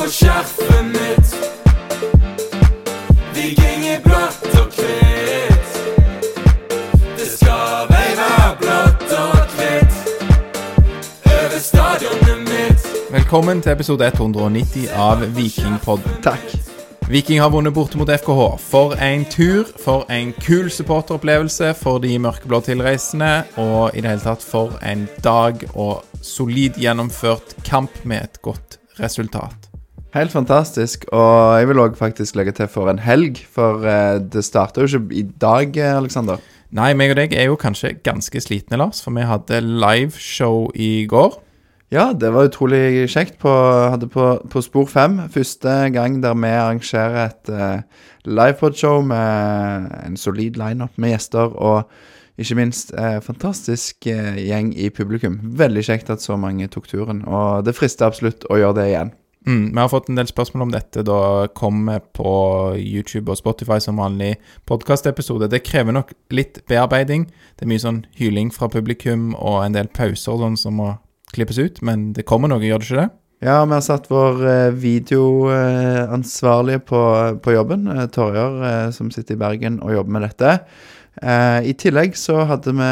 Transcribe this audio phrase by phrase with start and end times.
[0.00, 1.34] På skjerfet mitt.
[3.34, 5.74] Vi i blått og hvitt.
[7.18, 8.30] Det skal være
[8.62, 9.98] blått og hvitt
[11.26, 12.88] over stadionet mitt.
[13.12, 16.20] Velkommen til episode 190 av Vikingpodden.
[16.24, 16.56] Takk.
[17.10, 18.44] Viking har vunnet borte mot FKH.
[18.70, 24.24] For en tur, for en kul supporteropplevelse for de mørkeblå tilreisende, og i det hele
[24.24, 29.69] tatt for en dag og solid gjennomført kamp med et godt resultat.
[30.14, 31.04] Helt fantastisk.
[31.14, 34.98] Og jeg vil òg faktisk legge til for en helg, for eh, det starter jo
[34.98, 36.42] ikke i dag, eh, Aleksander.
[36.74, 41.06] Nei, meg og deg er jo kanskje ganske slitne, Lars, for vi hadde liveshow i
[41.10, 41.38] går.
[41.90, 43.38] Ja, det var utrolig kjekt.
[43.42, 43.50] På,
[43.90, 47.82] hadde på, på Spor 5 første gang der vi arrangerer et uh,
[48.24, 51.90] livepodshow med en solid lineup med gjester og
[52.40, 55.40] ikke minst eh, fantastisk eh, gjeng i publikum.
[55.60, 59.10] Veldig kjekt at så mange tok turen, og det frister absolutt å gjøre det igjen.
[59.46, 62.32] Mm, vi har fått en del spørsmål om dette da kommer på
[62.76, 64.34] YouTube og Spotify som vanlig
[64.68, 65.48] podkastepisode.
[65.48, 67.24] Det krever nok litt bearbeiding.
[67.56, 70.92] Det er mye sånn hyling fra publikum og en del pauser sånn som må
[71.32, 73.08] klippes ut, men det kommer noe, gjør det ikke det?
[73.40, 76.98] Ja, vi har satt vår eh, videoansvarlige på,
[77.40, 80.58] på jobben, eh, Torjar, eh, som sitter i Bergen og jobber med dette.
[81.20, 82.90] Eh, I tillegg så hadde vi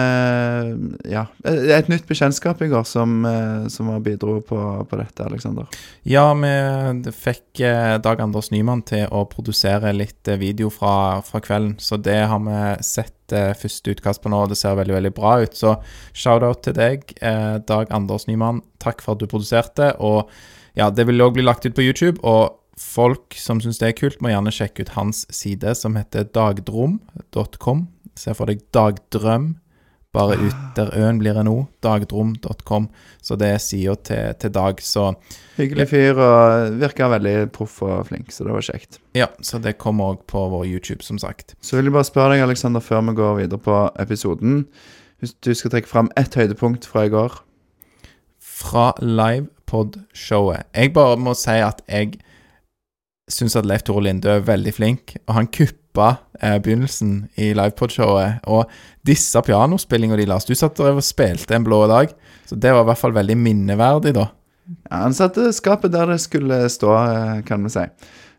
[1.12, 4.58] ja, et et nytt bekjentskap i går som, eh, som bidro på,
[4.90, 5.68] på dette, Aleksander.
[6.02, 11.40] Ja, vi fikk eh, Dag Anders Nyman til å produsere litt eh, video fra, fra
[11.44, 14.98] kvelden, så det har vi sett eh, første utkast på nå, og det ser veldig,
[14.98, 15.56] veldig bra ut.
[15.56, 15.78] Så
[16.12, 18.64] shout-out til deg, eh, Dag Anders Nyman.
[18.82, 19.94] Takk for at du produserte.
[20.04, 20.28] Og
[20.78, 23.96] ja, det vil òg bli lagt ut på YouTube, og folk som syns det er
[23.98, 27.86] kult, må gjerne sjekke ut hans side, som heter dagdrom.com.
[28.18, 29.52] Se for deg dagdrøm,
[30.16, 31.56] bare ut der øen blir en o.
[31.84, 32.88] Dagdrom.com.
[33.22, 34.80] Så det er sida til, til Dag.
[34.82, 35.12] Så
[35.58, 39.00] Hyggelig fyr og virker veldig proff og flink, så det var kjekt.
[39.18, 41.54] Ja, så det kommer òg på vår YouTube, som sagt.
[41.60, 44.64] Så vil jeg bare spørre deg, Aleksander, før vi går videre på episoden.
[45.18, 47.40] Hvis du skal trekke fram ett høydepunkt fra i går.
[48.38, 50.70] Fra livepod-showet.
[50.74, 52.16] Jeg bare må si at jeg
[53.28, 55.50] syns at Leif Tore Linde er veldig flink, og han
[55.98, 58.44] kuppa eh, begynnelsen i livepod-showet.
[58.46, 58.68] Og
[59.06, 62.12] disse pianospillinga di, Lars, du satt der og spilte en blå dag,
[62.46, 64.30] så det var i hvert fall veldig minneverdig, da.
[64.90, 67.84] Ja, han satte skapet der det skulle stå, eh, kan vi si.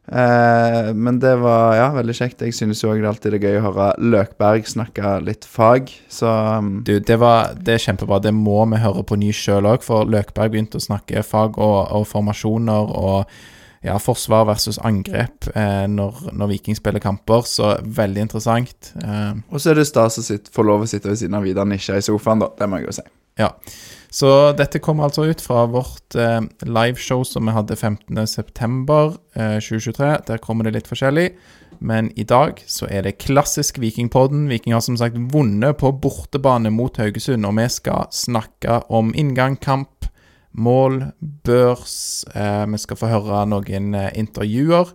[0.09, 2.42] Eh, men det var ja, veldig kjekt.
[2.42, 6.31] Jeg synes jo også det alltid er gøy å høre Løkberg snakke litt fag, så
[6.58, 8.22] um, Du, det, var, det er kjempebra.
[8.24, 11.80] Det må vi høre på ny sjøl òg, for Løkberg begynte å snakke fag og,
[11.94, 13.40] og formasjoner og
[13.85, 18.91] ja, forsvar versus angrep eh, når, når Viking spiller kamper, så veldig interessant.
[19.03, 21.66] Eh, Og så er det stas å få lov å sitte ved siden av Vidar
[21.69, 22.50] Nisja i sofaen, da.
[22.59, 23.07] Det må jeg jo si.
[23.40, 23.53] ja.
[24.09, 24.25] Så
[24.57, 29.17] dette kommer altså ut fra vårt eh, liveshow som vi hadde 15.9.2023.
[29.35, 30.09] Eh, 2023.
[30.28, 31.28] Der kommer det litt forskjellig.
[31.79, 34.47] Men i dag så er det klassisk Vikingpodden.
[34.50, 39.56] Viking har som sagt vunnet på bortebane mot Haugesund, og vi skal snakke om inngang,
[39.61, 39.98] kamp,
[40.57, 41.01] mål,
[41.45, 42.25] børs.
[42.33, 44.93] Eh, vi skal få høre noen eh, intervjuer.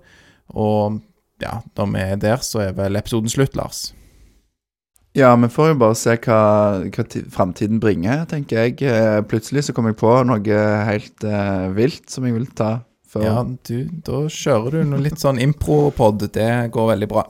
[0.54, 1.00] Og
[1.42, 3.92] ja, når vi er der, så er vel episoden slutt, Lars.
[5.15, 6.38] Ja, vi får jo bare se hva,
[6.91, 8.81] hva framtiden bringer, tenker jeg.
[8.82, 12.72] Eh, Plutselig så kom jeg på noe helt eh, vilt som jeg vil ta
[13.15, 16.26] før Ja, du, da kjører du noe litt sånn impro-pod.
[16.34, 17.28] Det går veldig bra.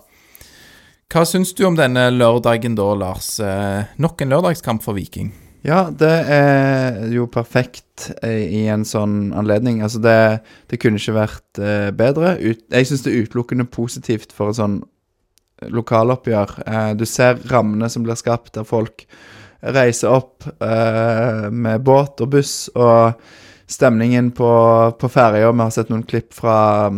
[1.12, 3.34] Hva syns du om denne lørdagen da, Lars?
[3.44, 5.34] Eh, nok en lørdagskamp for Viking.
[5.64, 9.78] Ja, det er jo perfekt eh, i en sånn anledning.
[9.84, 10.16] Altså, det,
[10.68, 12.34] det kunne ikke vært eh, bedre.
[12.36, 14.82] Jeg syns det er utelukkende positivt for et sånn
[15.72, 16.52] lokaloppgjør.
[16.68, 19.06] Eh, du ser rammene som blir skapt, der folk
[19.64, 23.14] reiser opp med båt og buss, og
[23.64, 24.48] stemningen på,
[25.00, 26.90] på ferja Vi har sett noen klipp fra,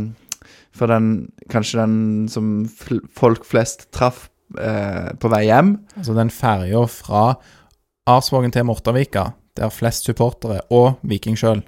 [0.75, 1.95] fra den Kanskje den
[2.27, 5.77] som folk flest traff på vei hjem.
[5.95, 7.23] Altså den ferja fra
[8.07, 11.65] Arsvågen til Mortavika, der flest supportere og Viking sjøl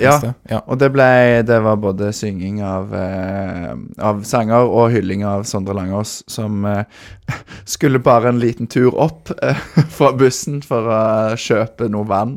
[0.00, 0.14] Ja,
[0.48, 0.58] Ja.
[0.66, 5.74] Og det ble Det var både synging av, eh, av sanger og hylling av Sondre
[5.76, 6.84] Langås, som eh,
[7.64, 9.56] skulle bare en liten tur opp eh,
[9.96, 11.00] fra bussen for å
[11.36, 12.36] kjøpe noe vann.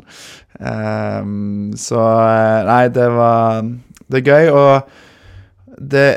[0.60, 3.62] Ehm, så eh, Nei, det var
[4.06, 6.08] Det er gøy, og det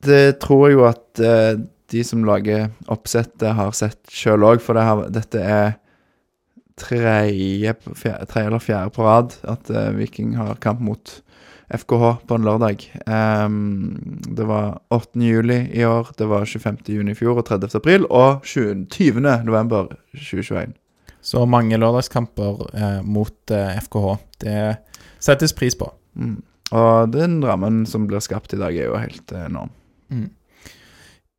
[0.00, 1.60] Det tror jeg jo at eh,
[1.90, 5.72] de som lager oppsettet, har sett sjøl òg, for det har, dette er
[6.80, 11.20] tredje, tredje eller fjerde på rad at uh, Viking har kamp mot
[11.70, 12.82] FKH på en lørdag.
[13.06, 15.20] Um, det var 8.
[15.22, 16.82] juli i år, det var 25.
[16.88, 17.76] juni i fjor og 30.
[17.78, 18.88] april, og 20.
[19.46, 20.74] november 2021.
[21.20, 24.14] Så mange lørdagskamper eh, mot eh, FKH.
[24.40, 24.60] Det
[25.20, 25.90] settes pris på.
[26.16, 26.38] Mm.
[26.72, 29.70] Og den rammen som blir skapt i dag, er jo helt enorm.
[30.10, 30.30] enorm.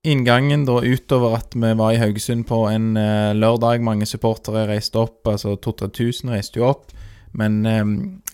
[0.01, 4.97] Inngangen da utover at vi var i Haugesund på en eh, lørdag, mange supportere reiste
[4.97, 6.89] opp, altså 2000-3000 reiste jo opp,
[7.37, 7.83] men eh,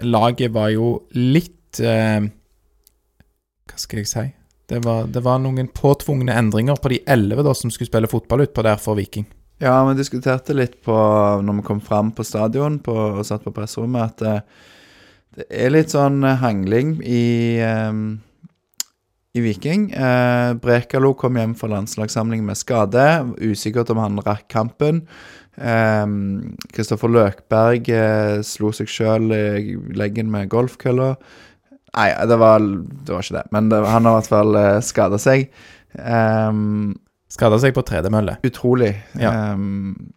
[0.07, 2.29] laget var jo litt eh,
[3.67, 4.23] Hva skal jeg si?
[4.67, 8.63] Det var, det var noen påtvungne endringer på de elleve som skulle spille fotball utpå
[8.63, 9.27] der for Viking.
[9.63, 10.95] Ja, vi diskuterte litt på
[11.41, 14.35] når vi kom fram på stadion på, og satt på presserommet, at det,
[15.37, 17.23] det er litt sånn eh, hangling i,
[17.59, 17.91] eh,
[19.37, 19.89] i Viking.
[19.93, 23.07] Eh, Brekalo kom hjem fra landslagssamling med skade.
[23.39, 25.05] Usikkert om han rakk kampen.
[25.57, 31.15] Kristoffer Løkberg eh, slo seg sjøl i leggen med golfkølla.
[31.97, 34.77] Nei, det var, det var ikke det, men det, han har i hvert fall eh,
[34.85, 35.47] skada seg.
[35.97, 36.93] Um,
[37.31, 38.37] Skada seg på tredemølle.
[38.47, 38.93] Utrolig.
[39.19, 39.33] Ja.
[39.33, 40.13] Ehm,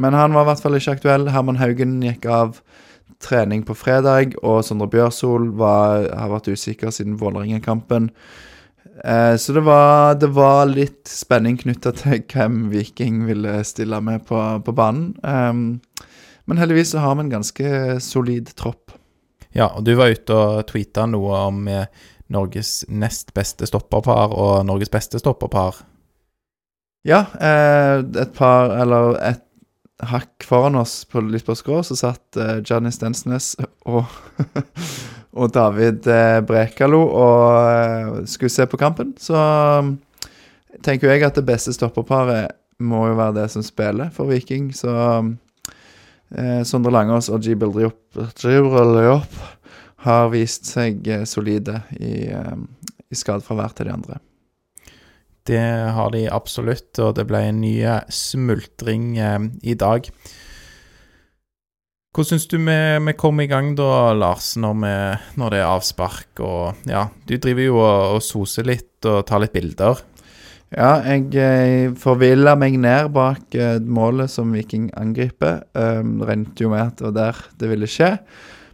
[0.00, 1.26] men han var i hvert fall ikke aktuell.
[1.32, 2.60] Herman Haugen gikk av
[3.22, 8.08] trening på fredag, og Sondre Bjørsol var, har vært usikker siden Vålerenga-kampen.
[9.04, 14.26] Eh, så det var, det var litt spenning knytta til hvem Viking ville stille med
[14.28, 15.12] på, på banen.
[15.24, 15.66] Ehm,
[16.46, 18.94] men heldigvis så har vi en ganske solid tropp.
[19.56, 21.88] Ja, og du var ute og tweeta noe om eh,
[22.32, 25.80] Norges nest beste stopperpar og Norges beste stopperpar.
[27.06, 29.42] Ja, eh, et par, eller et
[30.04, 32.58] hakk foran oss, på, litt på skrå, så satt eh,
[32.92, 33.54] Stensnes
[33.86, 34.04] og,
[35.36, 39.12] og David eh, Brekalo og eh, skulle se på kampen.
[39.20, 39.96] Så um,
[40.84, 44.70] tenker jeg at det beste stopperparet må jo være det som spiller for Viking.
[44.76, 45.34] Så um,
[46.32, 49.36] eh, Sondre Langås og Gibel Diop
[50.06, 52.56] har vist seg eh, solide i, eh,
[53.10, 54.20] i skadefravær til de andre.
[55.46, 55.62] Det
[55.94, 57.76] har de absolutt, og det ble en ny
[58.10, 60.10] smultring eh, i dag.
[62.16, 62.74] Hvordan syns du vi,
[63.04, 64.92] vi kom i gang da, Lars, når, vi,
[65.36, 69.42] når det er avspark og Ja, du driver jo og, og soser litt og tar
[69.42, 70.00] litt bilder.
[70.72, 75.60] Ja, jeg eh, forvilla meg ned bak eh, målet som Viking angriper.
[75.76, 78.10] Um, Regnet jo med at det var der det ville skje.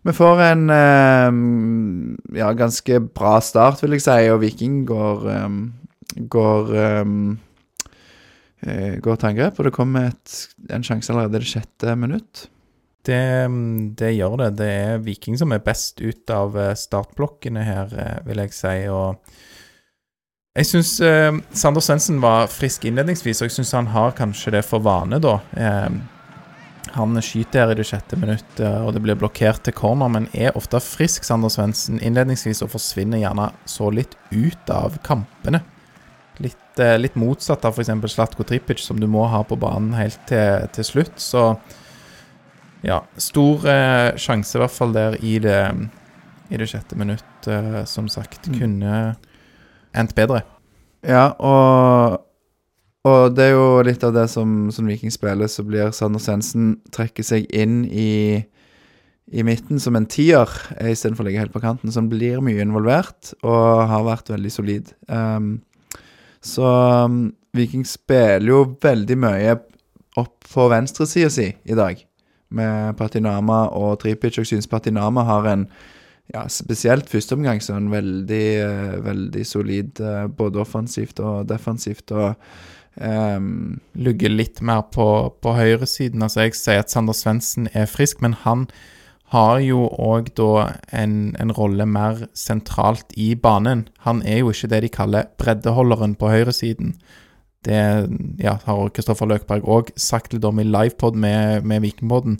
[0.07, 5.61] Vi får en um, ja, ganske bra start, vil jeg si, og Viking går um,
[6.31, 7.13] går eh,
[9.03, 10.15] går til angrep, og det kommer
[10.71, 12.47] en sjanse allerede i det sjette minutt.
[13.03, 13.23] Det,
[13.99, 14.51] det gjør det.
[14.61, 18.77] Det er Viking som er best ut av eh, startblokkene her, eh, vil jeg si.
[18.93, 19.19] Og
[20.53, 24.67] jeg syns eh, Sander Svendsen var frisk innledningsvis, og jeg syns han har kanskje det
[24.69, 25.39] for vane, da.
[25.57, 25.89] Eh,
[26.93, 30.57] han skyter her i det sjette minuttet, og det blir blokkert til corner, men er
[30.59, 35.63] ofte frisk, Sander Svendsen, innledningsvis, og forsvinner gjerne så litt ut av kampene.
[36.43, 38.13] Litt, eh, litt motsatt av f.eks.
[38.13, 41.17] Slatko Tripic, som du må ha på banen helt til, til slutt.
[41.17, 41.47] Så
[42.83, 45.61] ja, stor eh, sjanse i hvert fall der i det,
[46.51, 48.49] i det sjette minutt, eh, som sagt.
[48.51, 48.59] Mm.
[48.59, 48.97] Kunne
[49.95, 50.43] endt bedre.
[51.07, 52.23] Ja, og,
[53.07, 56.77] og det er jo litt av det som, som Viking spiller, så blir Sander Svendsen
[56.95, 58.43] trekker seg inn i,
[59.31, 62.63] i midten som en tier, eh, istedenfor å ligge helt på kanten, som blir mye
[62.65, 64.95] involvert og har vært veldig solid.
[65.07, 65.61] Um,
[66.43, 66.67] så
[67.07, 69.59] um, Viking spiller jo veldig mye
[70.19, 72.01] opp på venstresida si i dag,
[72.55, 74.39] med Patinama og Tripic.
[74.39, 75.67] Jeg syns Patinama har en
[76.33, 82.13] ja, spesielt førsteomgang så en veldig, eh, veldig solid eh, både offensivt og defensivt.
[82.13, 82.35] og
[83.01, 86.23] um Lugger litt mer på, på høyresiden.
[86.23, 88.67] Altså, jeg sier at Sander Svendsen er frisk, men han
[89.33, 93.87] har jo òg da en, en rolle mer sentralt i banen.
[94.05, 96.93] Han er jo ikke det de kaller breddeholderen på høyresiden.
[97.63, 97.79] Det
[98.43, 102.39] ja, har Kristoffer Løkberg òg sagt litt om i livepod med, med Vikingpodden.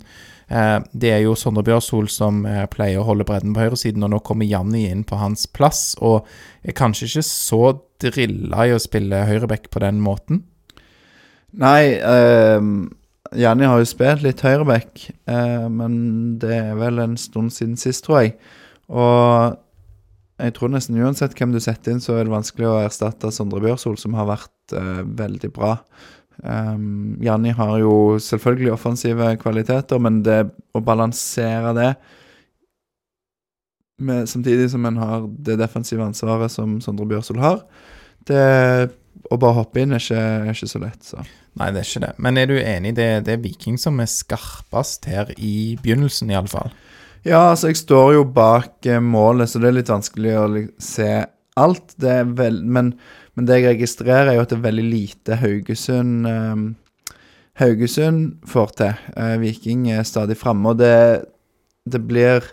[0.51, 4.11] Eh, det er jo Sondre Bjørsol som eh, pleier å holde bredden på høyresiden, og
[4.13, 6.27] nå kommer Janni inn på hans plass, og
[6.63, 7.61] er kanskje ikke så
[8.03, 10.43] drilla i å spille høyreback på den måten.
[11.63, 12.59] Nei, eh,
[13.39, 15.95] Janni har jo spilt litt høyreback, eh, men
[16.41, 18.35] det er vel en stund siden sist, tror jeg.
[18.91, 19.59] Og
[20.41, 23.61] jeg tror nesten uansett hvem du setter inn, så er det vanskelig å erstatte Sondre
[23.63, 25.75] Bjørsol, som har vært uh, veldig bra.
[26.41, 30.39] Um, Janni har jo selvfølgelig offensive kvaliteter, men det
[30.73, 31.91] å balansere det
[34.01, 37.61] med, samtidig som en har det defensive ansvaret som Sondre Bjørsol har,
[38.27, 38.43] det
[39.31, 41.05] å bare hoppe inn er ikke, er ikke så lett.
[41.05, 41.21] Så.
[41.59, 42.11] Nei, det er ikke det.
[42.25, 46.73] Men er du enig, det, det er Viking som er skarpest her i begynnelsen, iallfall?
[47.23, 50.47] Ja, altså jeg står jo bak eh, målet, så det er litt vanskelig å
[50.83, 51.11] se
[51.59, 51.93] alt.
[51.95, 52.93] Det er vel, men,
[53.37, 56.65] men det jeg registrerer, er jo at det er veldig lite Haugesund eh,
[57.61, 59.05] Haugesund får til.
[59.15, 61.23] Eh, Viking er stadig framme, og det,
[61.85, 62.43] det blir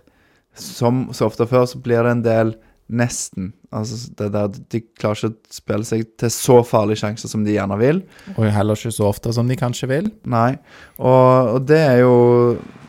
[0.54, 2.48] Som så ofte før, så blir det en del
[2.90, 3.52] nesten.
[3.70, 7.54] Altså det der De klarer ikke å spille seg til så farlige sjanser som de
[7.54, 8.02] gjerne vil.
[8.36, 10.10] Og heller ikke så ofte som de kanskje vil.
[10.24, 10.56] Nei.
[10.98, 12.16] Og, og det er jo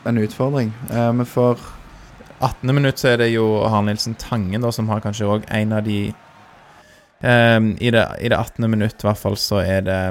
[0.08, 0.72] en utfordring.
[0.90, 1.62] Eh, vi får
[2.42, 2.74] 18.
[2.74, 5.86] minutt så er det jo Harald Nilsen Tangen da, som har kanskje òg en av
[5.86, 6.00] de
[7.22, 8.66] ehm, i, det, I det 18.
[8.70, 10.02] minutt i hvert fall så er det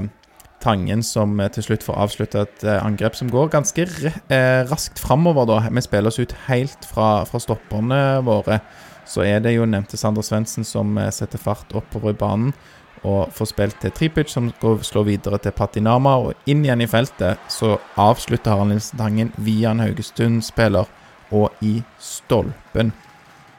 [0.62, 5.02] Tangen som eh, til slutt får avslutta et eh, angrep som går ganske eh, raskt
[5.02, 5.48] framover.
[5.50, 5.60] da.
[5.68, 8.62] Vi spiller oss ut helt fra, fra stopperne våre.
[9.12, 12.54] Så er det jo nevnte Sander Svendsen som eh, setter fart oppover i banen
[13.02, 16.14] og får spilt til Tripic, som går, slår videre til Patinama.
[16.22, 20.90] Og inn igjen i feltet så avslutter Harald Nilsen Tangen via en Haugesund-spiller
[21.32, 22.94] og i stolpen.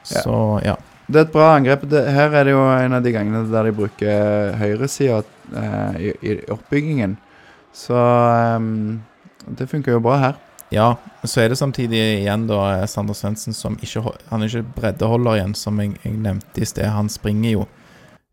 [0.07, 0.23] Ja.
[0.23, 0.77] Så ja.
[1.03, 1.83] Det er et bra angrep.
[1.91, 5.19] Det, her er det jo en av de gangene der de bruker høyresida
[5.51, 7.17] eh, i, i oppbyggingen.
[7.75, 7.97] Så
[8.55, 9.01] um,
[9.57, 10.39] det funker jo bra her.
[10.73, 14.01] Ja, så er det samtidig igjen da eh, Sander Svendsen som ikke
[14.31, 16.87] Han er ikke breddeholder igjen, som jeg, jeg nevnte i sted.
[16.89, 17.65] Han springer jo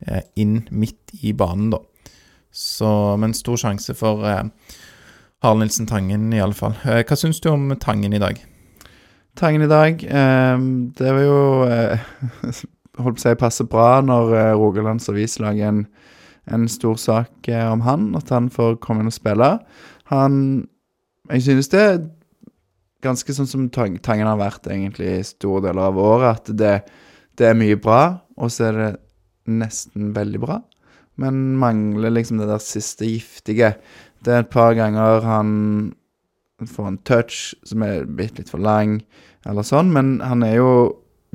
[0.07, 1.83] eh, inn midt i banen, da.
[2.51, 4.47] Så Men stor sjanse for eh,
[5.45, 6.79] Harald Nilsen Tangen, i alle fall.
[6.89, 8.41] Eh, hva syns du om Tangen i dag?
[9.37, 10.63] Tangen i dag eh,
[10.97, 12.07] Det var jo eh,
[13.01, 15.85] Holdt på å si passe bra når eh, Rogalands Avis lager en,
[16.49, 19.51] en stor sak eh, om han, at han får komme inn og spille.
[20.09, 20.41] Han
[21.29, 21.85] Jeg synes det
[23.05, 26.75] ganske sånn som Tang, Tangen har vært egentlig i store deler av året, at det,
[27.41, 28.03] det er mye bra,
[28.41, 28.91] og så er det
[29.51, 30.61] nesten veldig bra.
[31.21, 33.75] Men mangler liksom det der siste giftige.
[34.25, 35.51] Det er et par ganger han
[36.61, 39.01] får en touch som er bitte litt for lang,
[39.49, 40.73] eller sånn, men han er jo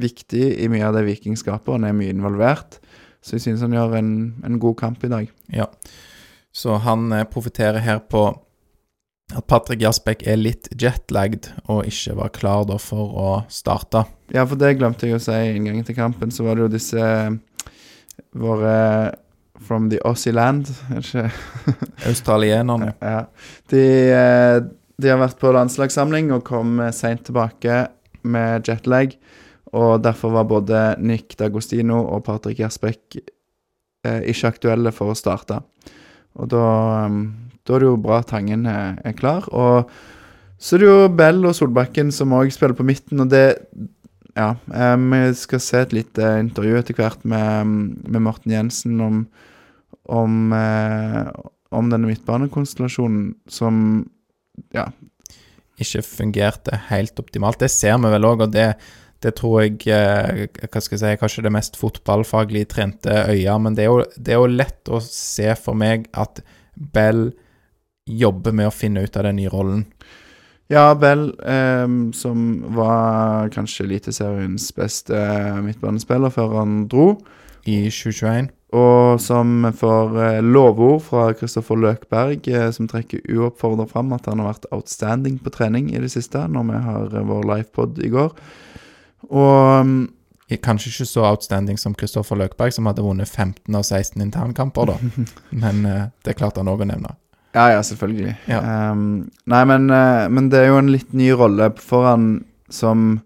[0.02, 2.80] viktig i mye av det Viking skaper, og han er mye involvert.
[3.26, 4.12] Så jeg synes han gjør en,
[4.46, 5.30] en god kamp i dag.
[5.50, 5.66] Ja.
[6.56, 8.28] Så han eh, profitterer her på
[9.34, 14.06] at Patrick Jasbekk er litt jetlagd og ikke var klar da for å starte.
[14.34, 17.02] Ja, for det glemte jeg å si inngangen til kampen, så var det jo disse
[17.02, 17.36] eh,
[18.38, 18.76] våre
[19.66, 21.78] From the Aussie land, er det ikke?
[22.10, 22.92] Australienerne.
[23.02, 23.22] Ja.
[23.72, 24.58] De, eh,
[25.02, 27.86] de har vært på landslagssamling og kom eh, seint tilbake
[28.28, 29.16] med jetlag.
[29.76, 35.62] Og derfor var både Nick D'Agostino og Patrick Jasbekk eh, ikke aktuelle for å starte.
[36.36, 36.68] Og da,
[37.66, 39.48] da er det jo bra Tangen er, er klar.
[39.52, 39.90] Og
[40.62, 43.48] så er det jo Bell og Solbakken som òg spiller på midten, og det
[44.36, 47.70] Ja, eh, vi skal se et lite intervju etter hvert med,
[48.04, 49.28] med Morten Jensen om
[50.06, 51.30] om, eh,
[51.72, 54.10] om denne midtbanekonstellasjonen som
[54.74, 54.92] Ja.
[55.80, 57.58] ikke fungerte helt optimalt.
[57.60, 58.76] Det ser vi vel òg, og det,
[59.22, 63.74] det tror jeg eh, Hva skal jeg si, kanskje det mest fotballfaglig trente øya, men
[63.76, 66.44] det er, jo, det er jo lett å se for meg at
[66.76, 67.32] Bell
[68.06, 69.86] jobber med å finne ut av den nye rollen.
[70.72, 75.18] Ja, Bell, eh, som var kanskje Eliteseriens beste
[75.62, 77.16] midtbanespiller før han dro,
[77.66, 78.52] I 2021.
[78.78, 84.42] og som får eh, lovord fra Kristoffer Løkberg, eh, som trekker uoppfordret fram at han
[84.42, 88.12] har vært outstanding på trening i det siste, når vi har eh, vår livepod i
[88.14, 88.36] går.
[89.32, 90.04] Og mm,
[90.62, 95.26] Kanskje ikke så outstanding som Kristoffer Løkberg, som hadde vunnet 15 av 16 internkamper, da.
[95.64, 97.16] Men eh, det klarte han òg å nevne.
[97.56, 98.34] Ja, ja, selvfølgelig.
[98.52, 98.60] Ja.
[98.92, 102.44] Um, nei, men, eh, men det er jo en litt ny rolle for han
[102.74, 103.22] som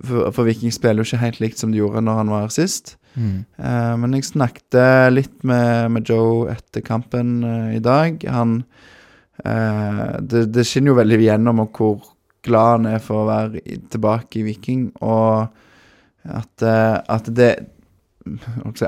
[0.00, 2.94] For, for Viking spiller jo ikke helt likt som de gjorde når han var sist.
[3.20, 3.42] Mm.
[3.60, 8.16] Uh, men jeg snakket litt med, med Joe etter kampen uh, i dag.
[8.32, 8.62] Han
[9.44, 11.98] uh, det, det skinner jo veldig igjennom om hvor
[12.46, 15.50] glad han er for å være i, tilbake i Viking, og
[16.24, 17.52] at, at det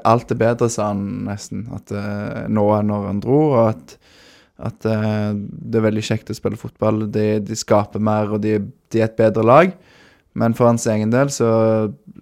[0.04, 1.92] Alt er bedre, sa han nesten, at,
[2.52, 3.38] nå enn når han dro.
[3.50, 3.94] og at
[4.60, 7.06] at uh, det er veldig kjekt å spille fotball.
[7.12, 8.58] De, de skaper mer, og de,
[8.92, 9.72] de er et bedre lag.
[10.38, 11.50] Men for hans egen del så,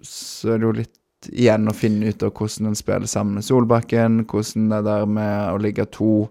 [0.03, 0.97] så er det jo litt
[1.31, 4.23] igjen å finne ut av hvordan en spiller sammen med Solbakken.
[4.29, 6.29] Hvordan det der med å ligge to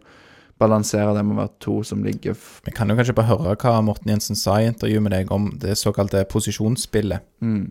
[0.60, 2.34] Balansere det med å være to som ligger
[2.66, 5.46] Vi kan jo kanskje bare høre hva Morten Jensen sa i intervjuet med deg om
[5.62, 7.24] det såkalte posisjonsspillet.
[7.40, 7.62] mm.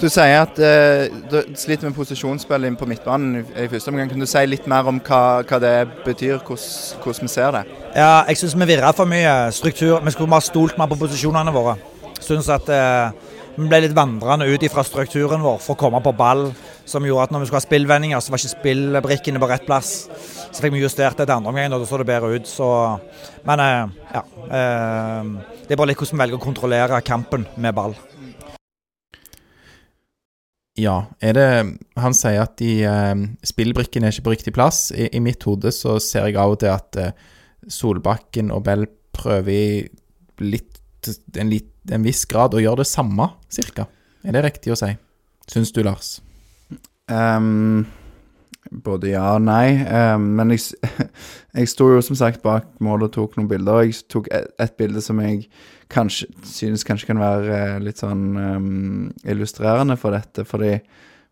[0.00, 4.10] Du sier at eh, du sliter med posisjonsspill inn på midtbanen i, første omgang.
[4.10, 5.74] Kan du si litt mer om hva, hva det
[6.04, 7.62] betyr, hvordan, vi ser det?
[7.94, 10.00] Ja, jeg syns vi virra for mye struktur.
[10.02, 11.76] Vi skulle bare stolt mer på posisjonene våre.
[12.24, 16.14] Syns at eh, vi ble litt vandrende ut fra strukturen vår for å komme på
[16.18, 16.48] ball.
[16.84, 19.92] Som gjorde at når vi skulle ha spillvendinger, så var ikke spillbrikkene på rett plass.
[20.50, 22.50] Så fikk vi justert det til andre omgang, og da så det bedre ut.
[22.50, 22.66] Så,
[23.46, 24.24] men eh, ja.
[24.58, 27.94] Eh, det er bare litt hvordan vi velger å kontrollere kampen med ball.
[30.74, 31.48] Ja, er det
[32.02, 34.88] Han sier at de eh, spillbrikkene er ikke på riktig plass.
[34.90, 37.12] I, I mitt hode så ser jeg av og til at eh,
[37.70, 39.86] Solbakken og Bell prøver
[40.42, 40.80] litt
[41.38, 43.86] en, litt, en viss grad å gjøre det samme, cirka.
[44.24, 44.90] Er det riktig å si?
[45.50, 46.16] Syns du, Lars?
[47.12, 47.84] Um,
[48.84, 49.76] både ja og nei.
[49.84, 50.78] Um, men jeg,
[51.58, 53.84] jeg sto jo som sagt bak målet og tok noen bilder.
[53.84, 55.44] Jeg tok et, et bilde som jeg
[55.94, 60.44] kanskje synes kanskje kan være eh, litt sånn um, illustrerende for dette.
[60.48, 60.76] Fordi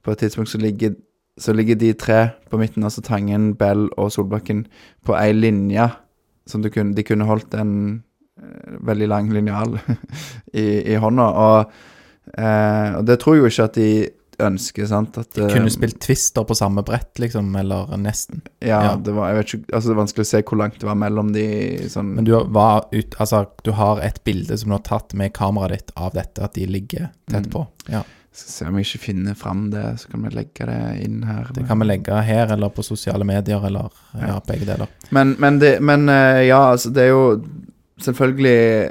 [0.02, 0.94] på et tidspunkt så ligger,
[1.40, 4.66] så ligger de tre på midten, altså Tangen, Bell og Solbakken,
[5.06, 5.88] på ei linje.
[6.48, 7.74] Som kunne, de kunne holdt en
[8.38, 9.78] eh, veldig lang linjal
[10.62, 11.28] i, i hånda.
[11.46, 11.76] Og,
[12.38, 13.92] eh, og det tror jeg jo ikke at de
[14.46, 15.16] ønsker, sant.
[15.18, 18.40] At, eh, Kunne spilt Twister på samme brett, liksom, eller nesten.
[18.60, 18.96] ja, Ja.
[18.96, 20.94] det var Jeg vet ikke Altså, det er vanskelig å se hvor langt det var
[20.96, 21.46] mellom de
[21.88, 25.32] sånn Men du var ut Altså, du har et bilde som du har tatt med
[25.32, 27.50] kameraet ditt av dette, at de ligger tett Mm.
[27.52, 27.66] på.
[27.88, 28.02] Ja.
[28.32, 31.50] Skal se om jeg ikke finner fram det, så kan vi legge det inn her.
[31.52, 34.88] Det kan vi legge her, eller på sosiale medier, eller ja, begge deler.
[35.10, 37.44] Men, men, det, men eh, ja, altså, det er jo
[38.00, 38.90] selvfølgelig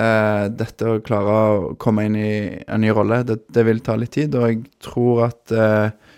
[0.00, 2.34] eh, Dette å klare å komme inn i
[2.66, 6.14] en ny rolle, det, det vil ta litt tid, og jeg tror at eh,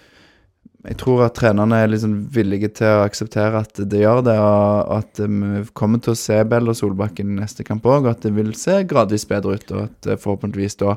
[0.86, 4.92] jeg tror at trenerne er liksom villige til å akseptere at det gjør det, og
[5.00, 8.26] at eh, vi kommer til å se Bell og Solbakken neste kamp òg, og at
[8.26, 10.96] det vil se gradvis bedre ut, og at eh, forhåpentligvis da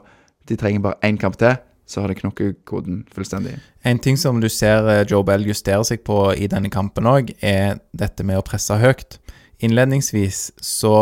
[0.49, 1.57] de trenger bare én kamp til,
[1.89, 3.55] så har de knokket koden fullstendig.
[3.87, 7.33] En ting som du ser eh, Joe Bell justere seg på i denne kampen òg,
[7.41, 9.17] er dette med å presse høyt.
[9.65, 10.93] Innledningsvis så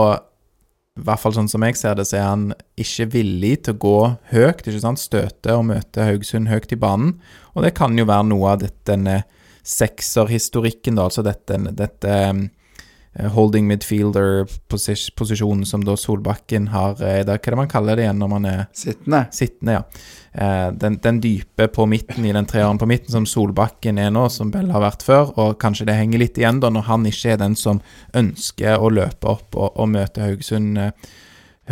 [0.97, 2.45] i hvert fall sånn som jeg ser det, så er han
[2.79, 3.97] ikke villig til å gå
[4.33, 5.01] høyt, ikke sant?
[5.01, 7.15] støte og møte Haugesund høyt i banen.
[7.53, 9.21] Og det kan jo være noe av dette, denne
[9.67, 12.13] sekserhistorikken, da, altså dette, dette
[13.33, 17.39] holding midfielder-posisjonen som da Solbakken har i dag.
[17.41, 19.23] Hva er det man kaller det igjen når man er Sittende.
[19.33, 19.83] sittende, ja.
[20.37, 24.27] Eh, den, den dype på midten i den treeren på midten, som Solbakken er nå,
[24.29, 27.31] som Bell har vært før, og kanskje det henger litt igjen da, når han ikke
[27.33, 27.81] er den som
[28.13, 30.91] ønsker å løpe opp og, og møte Haugesund eh,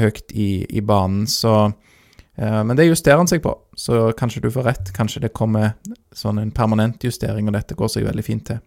[0.02, 1.28] høyt i, i banen.
[1.30, 4.94] Så eh, Men det justerer han seg på, så kanskje du får rett.
[4.98, 5.76] Kanskje det kommer
[6.16, 8.64] sånn en permanent justering, og dette går seg veldig fint til.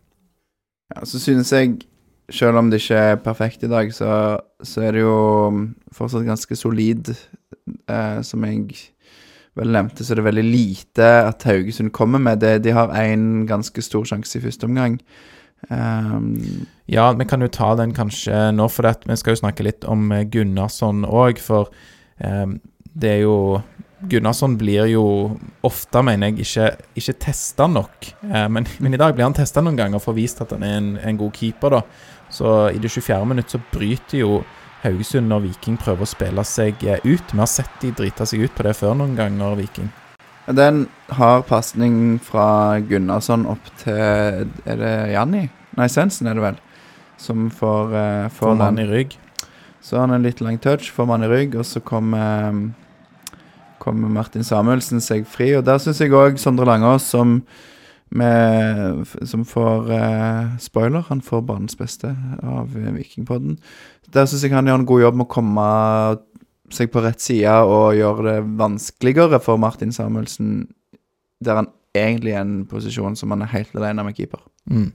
[0.95, 1.81] Ja, så synes jeg,
[2.31, 5.17] selv om det ikke er perfekt i dag, så, så er det jo
[5.97, 7.13] fortsatt ganske solid.
[7.89, 8.79] Eh, som jeg
[9.59, 12.41] vel nevnte, så er det veldig lite at Haugesund kommer med.
[12.45, 15.01] Det, de har én ganske stor sjanse i første omgang.
[15.71, 19.67] Um, Ja, vi kan jo ta den kanskje nå, for det, vi skal jo snakke
[19.67, 21.41] litt om eh, Gunnarsson òg.
[21.43, 21.69] For
[22.25, 22.47] eh,
[22.95, 23.35] det er jo
[24.01, 25.05] Gunnarsson blir jo
[25.67, 26.69] ofte, mener jeg, ikke,
[27.01, 28.13] ikke testa nok.
[28.29, 30.65] Eh, men, men i dag blir han testa noen ganger for å vise at han
[30.67, 31.83] er en, en god keeper, da.
[32.31, 33.21] Så i det 24.
[33.27, 34.43] minutt så bryter jo
[34.85, 37.33] Haugesund når Viking prøver å spille seg eh, ut.
[37.33, 39.91] Vi har sett de drite seg ut på det før noen ganger, Viking.
[40.47, 40.85] det er en
[41.19, 45.49] hard pasning fra Gunnarsson opp til Er det Janni?
[45.79, 46.61] Nei, Sensen er det vel.
[47.19, 49.19] Som får, uh, Får mann i rygg.
[49.83, 52.55] Så har han en litt lang touch, får man i rygg, og så kommer,
[53.83, 55.51] kommer Martin Samuelsen seg fri.
[55.59, 57.39] Og der syns jeg òg Sondre Langås, som,
[58.11, 62.13] med, som får eh, spoiler, han får banens beste
[62.43, 63.59] av eh, Vikingpodden.
[64.15, 65.69] Der syns jeg han gjør en god jobb med å komme
[66.75, 70.67] seg på rett side og gjøre det vanskeligere for Martin Samuelsen,
[71.45, 74.43] der han egentlig er i en posisjon som han er helt alene med keeper.
[74.69, 74.91] Mm.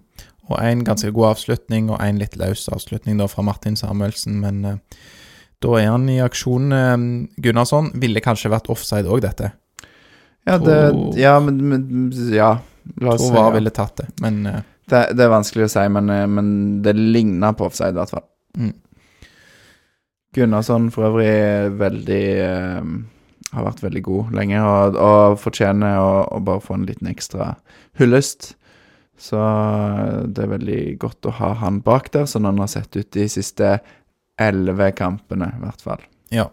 [0.51, 4.65] Og en ganske god avslutning, og en litt løs avslutning da fra Martin Samuelsen, men
[4.67, 5.03] eh,
[5.63, 6.69] da er han i aksjon.
[6.75, 6.93] Eh,
[7.45, 9.53] Gunnarsson ville kanskje vært offside òg, dette.
[10.43, 11.83] Ja, det, Tror- ja men, men
[12.35, 12.57] Ja,
[12.99, 13.55] la oss Tror si VAR ja.
[13.57, 16.49] ville tatt det, men eh, Det, det er vanskelig å si, men, eh, men
[16.83, 18.25] det ligner på offside, i hvert fall.
[18.59, 18.73] Mm.
[20.35, 22.91] Gunnarsson for øvrig veldig eh,
[23.53, 27.53] Har vært veldig god lenge, og, og fortjener å, å bare få en liten ekstra
[28.01, 28.55] hyllest.
[29.23, 29.37] Så
[30.33, 33.27] det er veldig godt å ha han bak der, sånn han har sett ut de
[33.29, 33.75] siste
[34.41, 36.05] elleve kampene, i hvert fall.
[36.33, 36.49] ja.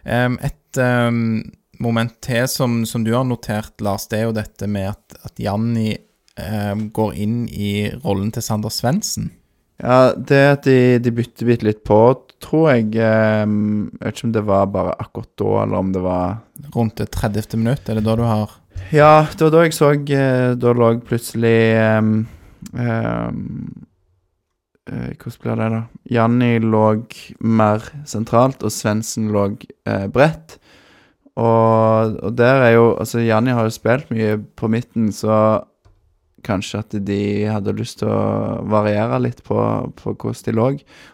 [0.00, 1.42] Um, et um,
[1.76, 5.42] moment til som, som du har notert, Lars, det er jo dette med at, at
[5.42, 5.92] Janni
[6.40, 9.28] um, går inn i rollen til Sander Svendsen.
[9.80, 11.98] Ja, det at de, de bytter bitte litt på,
[12.44, 16.34] tror jeg Jeg vet ikke om det var bare akkurat da, eller om det var
[16.74, 17.56] Rundt det 30.
[17.56, 18.52] minutt, er det da du har
[18.92, 21.56] Ja, det var da jeg så eh, Da lå plutselig
[21.96, 22.26] um,
[24.90, 25.80] Hvordan blir det, da?
[26.10, 26.84] Janni lå
[27.46, 29.46] mer sentralt, og Svendsen lå
[29.86, 30.58] eh, bredt.
[31.38, 35.62] Og, og der er jo Altså, Janni har jo spilt mye på midten, så
[36.44, 37.22] kanskje at de
[37.52, 39.58] hadde lyst til å variere litt på,
[39.96, 40.68] på hvordan de lå.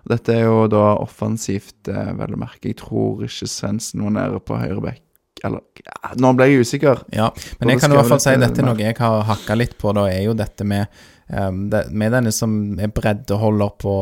[0.04, 2.70] Og dette er jo da offensivt, eh, vel å merke.
[2.70, 5.02] Jeg tror ikke Svendsen var nede på høyre bekk.
[5.44, 7.02] Eller ja, Nå ble jeg usikker.
[7.12, 7.28] Ja,
[7.60, 9.92] men jeg kan i hvert fall si dette er noe jeg har hakka litt på,
[9.96, 10.88] da, er jo dette med
[11.30, 13.96] um, det, Med denne som er breddeholder på,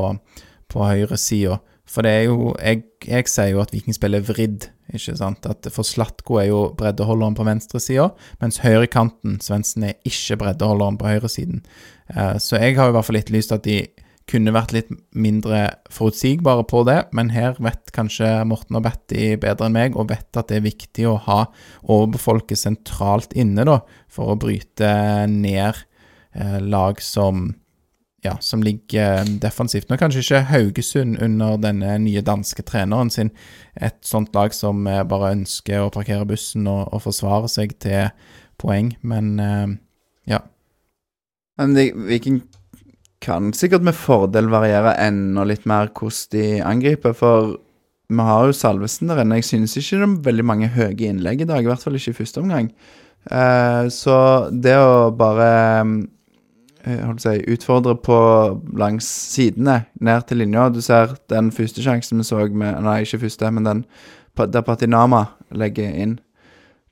[0.72, 1.60] på høyresida.
[1.88, 5.44] For det er jo jeg, jeg sier jo at Viking spiller vridd, ikke sant.
[5.48, 8.08] At for Slatko er jo breddeholderen på venstresida,
[8.40, 11.60] mens høyrekanten, Svendsen, er ikke breddeholderen på høyresiden.
[12.08, 13.82] Eh, så jeg har i hvert fall etterlyst at de
[14.30, 19.68] kunne vært litt mindre forutsigbare på det, men her vet kanskje Morten og Betty bedre
[19.68, 21.40] enn meg, og vet at det er viktig å ha
[21.82, 24.88] overbefolket sentralt inne, da, for å bryte
[25.28, 25.84] ned
[26.34, 27.52] lag som
[28.24, 29.90] ja, som ligger defensivt.
[29.90, 33.30] Nå kanskje ikke Haugesund under denne nye danske treneren sin
[33.76, 38.08] et sånt lag som eh, bare ønsker å parkere bussen og, og forsvare seg til
[38.60, 39.74] poeng, men eh,
[40.32, 40.40] ja.
[41.60, 42.40] Men de, Viking
[43.24, 47.58] kan sikkert med fordel variere enda litt mer hvordan de angriper, for
[48.08, 49.40] vi har jo Salvesen der inne.
[49.40, 52.12] Jeg synes ikke det er veldig mange høye innlegg i dag, i hvert fall ikke
[52.12, 52.72] i første omgang.
[53.24, 54.16] Uh, så
[54.52, 55.48] det å bare
[55.80, 56.13] eh, å
[57.22, 58.18] si, utfordre på
[58.76, 63.24] langs sidene, ned til linja Du ser den første sjansen vi så med Nei, ikke
[63.24, 63.84] første, men den
[64.34, 66.18] der Patinama legger inn.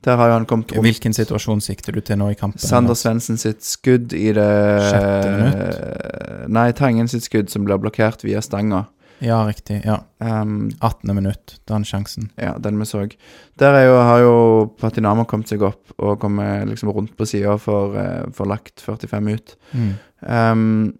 [0.03, 0.83] Der har jo han kommet rundt.
[0.83, 2.59] Hvilken situasjon sikter du til nå i kampen?
[2.59, 4.49] Sander Svendsen sitt skudd i det
[4.89, 8.85] Sjette Nei, Tangen sitt skudd som blir blokkert via stanga.
[9.23, 9.79] Ja, riktig.
[9.87, 10.01] Ja.
[10.19, 11.13] Um, 18.
[11.15, 12.29] minutt, den sjansen.
[12.37, 13.05] ja, den vi så.
[13.61, 14.33] Der er jo, har jo
[14.81, 19.31] Patinama kommet seg opp og kommet liksom rundt på sida for, eh, for lagt 45
[19.33, 19.55] ut.
[19.71, 19.93] Mm.
[20.27, 20.93] Um,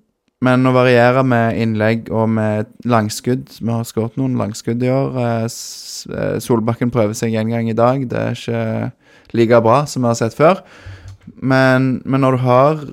[0.44, 5.16] men å variere med innlegg og med langskudd Vi har skåret noen langskudd i år.
[5.20, 8.08] Eh, eh, Solbakken prøver seg en gang i dag.
[8.12, 8.92] Det er ikke
[9.34, 10.60] like bra som vi har sett før.
[11.40, 12.84] Men, men når du har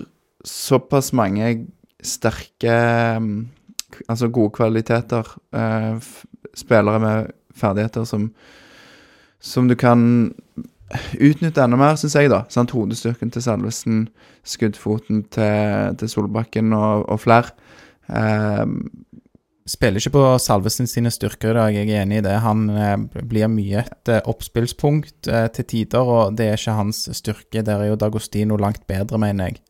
[0.47, 1.67] såpass mange
[2.07, 2.77] sterke
[3.21, 3.51] k-
[4.09, 6.01] Altså gode kvaliteter, eh,
[6.55, 8.31] spillere med ferdigheter som
[9.41, 10.35] som du kan
[11.17, 12.43] utnytte enda mer, syns jeg, da.
[12.53, 12.75] Sant?
[12.77, 14.09] Hodestyrken til Salvesen,
[14.45, 17.55] skuddfoten til, til Solbakken og, og flere.
[18.11, 18.67] Eh,
[19.71, 22.33] Spiller ikke på Salvesen sine styrker i dag, jeg er enig i det.
[22.43, 22.97] Han eh,
[23.29, 27.63] blir mye et eh, oppspillspunkt eh, til tider, og det er ikke hans styrke.
[27.63, 29.61] Der er jo Dagostino langt bedre, mener jeg.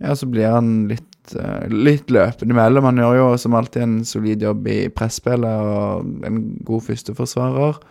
[0.00, 2.88] ja, så blir han litt, eh, litt løpende imellom.
[2.90, 7.82] Han gjør jo som alltid en solid jobb i presspillet og en god førsteforsvarer.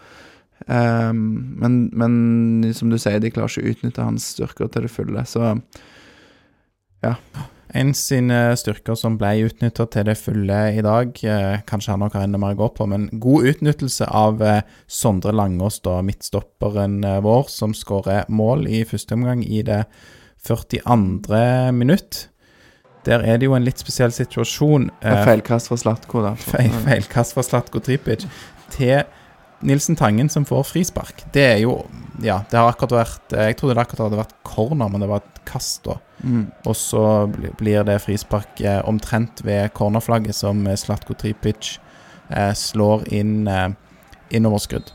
[0.67, 4.91] Um, men, men som du sier, de klarer ikke å utnytte hans styrker til det
[4.91, 5.53] fulle, så
[7.69, 12.15] En sine styrker som ble utnytta til det fulle i dag, eh, kanskje han nok
[12.17, 17.03] har enda mer å gå på, men god utnyttelse av eh, Sondre Langås, da, midtstopperen
[17.05, 19.83] eh, vår, som skårer mål i første omgang i det
[20.41, 21.71] 42.
[21.77, 22.25] minutt.
[23.05, 24.89] Der er det jo en litt spesiell situasjon.
[25.01, 26.33] eh, feilkast fra Slatko, da.
[26.51, 28.25] feil, feilkast fra Slatko Tripic
[28.75, 29.03] til
[29.61, 31.25] Nilsen Tangen som får frispark.
[31.33, 31.81] Det er jo
[32.19, 35.21] Ja, det har akkurat vært Jeg trodde det akkurat hadde vært corner, men det var
[35.23, 35.97] et kast, da.
[36.23, 36.51] Mm.
[36.67, 41.77] Og så blir det frispark eh, omtrent ved cornerflagget som eh, Slatko Tripic
[42.29, 43.69] eh, slår inn eh,
[44.35, 44.91] innoverskudd.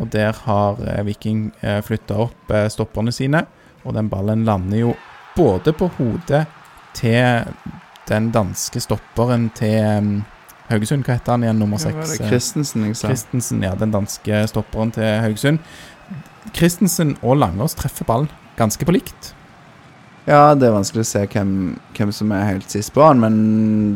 [0.00, 3.44] Og der har eh, Viking eh, flytta opp eh, stopperne sine,
[3.84, 4.94] og den ballen lander jo
[5.36, 6.46] både på hodet
[6.94, 7.50] til
[8.08, 10.08] den danske stopperen til eh,
[10.70, 11.04] Haugesund.
[11.04, 12.18] Hva heter han igjen, nummer seks?
[12.18, 13.08] Eh, Christensen, jeg sa.
[13.12, 15.62] Christensen, ja, den danske stopperen til Haugesund.
[16.54, 19.32] Christensen og Langås treffer ballen ganske på likt.
[20.24, 21.50] Ja, det er vanskelig å se hvem,
[21.96, 23.34] hvem som er helt sist på han, men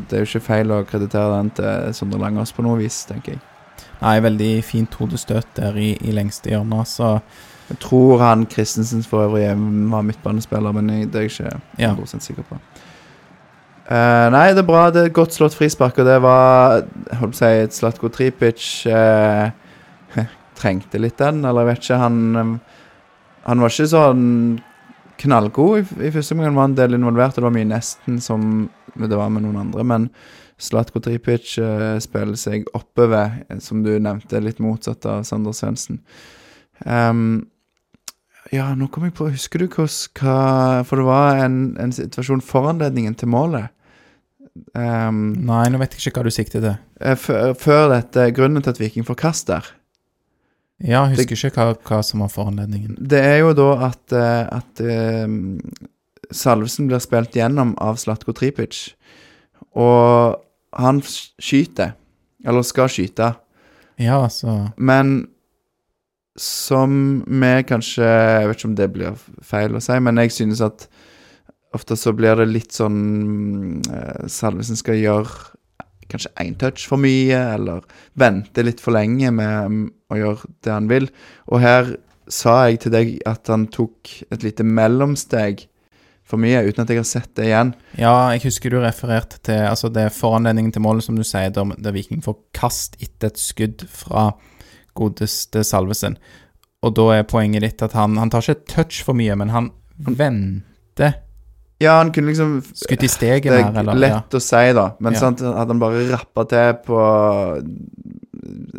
[0.08, 3.36] det er jo ikke feil å kreditere den til Sondre Langås på noe vis, tenker
[3.36, 3.44] jeg.
[4.02, 7.18] Nei, veldig fint hodestøt der i, i lengste hjørne, så
[7.68, 9.48] Jeg tror han Christensen for øvrig
[9.92, 11.90] var midtbanespiller, men jeg, det er jeg ikke Ja.
[11.90, 12.56] 100 sikker på.
[13.88, 14.88] Eh, nei, det er bra.
[14.92, 16.82] Det er godt slått frispark, og det var
[17.20, 19.48] holdt på å si, Slatko Tripic uh,
[20.58, 22.00] trengte litt den, eller jeg vet ikke.
[22.02, 22.82] Han, eh,
[23.46, 24.26] han var ikke sånn
[25.18, 26.58] knallgod i, i første omgang.
[26.58, 28.66] Var en del involvert, og det var mye nesten som
[28.98, 29.86] det var med noen andre.
[29.88, 30.10] Men
[30.60, 36.02] Slatko Tripic uh, spiller seg oppover, som du nevnte, litt motsatt av Sander Svendsen.
[36.84, 37.48] Um,
[38.52, 42.44] ja, nå kom jeg på Husker du hos, hva For det var en, en situasjon
[42.44, 43.72] foranledningen til målet.
[44.76, 46.76] Ehm, Nei, nå vet jeg ikke hva du sikter til.
[47.00, 47.14] eh,
[47.54, 49.64] før, dette, grunnen til at Viking får kast der,
[50.80, 52.96] Ja, jeg husker ikke hva, hva som var foranledningen.
[53.08, 54.80] det er jo da at, eh, at
[55.26, 55.58] um,
[56.30, 58.92] Salvesen blir spilt gjennom av Slatko Tripic.
[59.74, 60.36] Og
[60.78, 61.94] han skyter,
[62.44, 63.34] eller skal skyte,
[63.98, 65.26] Ja, altså men
[66.38, 70.60] som vi kanskje Jeg vet ikke om det blir feil å si, men jeg synes
[70.62, 70.86] at
[71.76, 75.56] ofte så blir det litt sånn eh, Salvesen skal gjøre
[76.08, 77.84] kanskje én touch for mye, eller
[78.18, 81.08] vente litt for lenge med mm, å gjøre det han vil.
[81.52, 81.96] Og her
[82.32, 85.66] sa jeg til deg at han tok et lite mellomsteg
[86.28, 87.72] for mye, uten at jeg har sett det igjen.
[87.96, 91.72] Ja, jeg husker du refererte til Altså, det foranledningen til målet, som du sier, der,
[91.80, 94.30] der Viking får kast etter et skudd fra
[94.98, 96.18] godeste Salvesen.
[96.84, 99.54] Og da er poenget ditt at han, han tar ikke et touch for mye, men
[99.54, 101.16] han venter.
[101.78, 104.88] Ja, han kunne liksom Skutt i stegen Det er lett lett å si, da.
[104.98, 105.20] Men Ja.
[105.20, 106.98] sant, hadde han bare rappa til på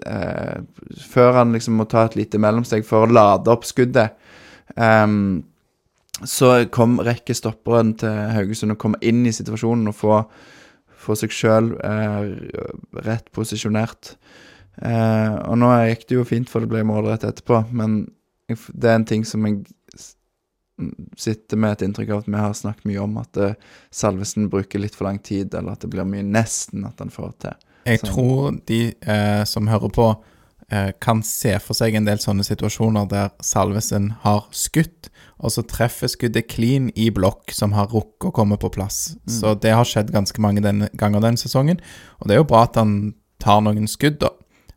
[0.05, 0.57] eh,
[1.09, 4.11] Før han liksom må ta et lite mellomsteg for å lade opp skuddet.
[4.75, 5.43] um,
[6.19, 10.17] så kom rekker stopperen til Haugesund å komme inn i situasjonen og få,
[10.99, 12.33] få seg sjøl eh,
[13.05, 14.17] rett posisjonert.
[14.83, 18.01] Eh, og nå gikk det jo fint, for det ble målrett etterpå, men
[18.49, 19.61] det er en ting som jeg
[21.17, 23.55] sitter med et inntrykk av at vi har snakket mye om, at eh,
[23.91, 27.31] Salvesen bruker litt for lang tid, eller at det blir mye nesten at han får
[27.45, 27.61] til.
[27.89, 28.11] Jeg Så.
[28.11, 30.07] tror de eh, som hører på,
[30.71, 35.63] eh, kan se for seg en del sånne situasjoner der Salvesen har skutt, og så
[35.63, 39.15] treffer skuddet clean i blokk som har rukket å komme på plass.
[39.23, 41.79] Så det har skjedd ganske mange denne, ganger denne sesongen,
[42.19, 44.33] og det er jo bra at han tar noen skudd, da.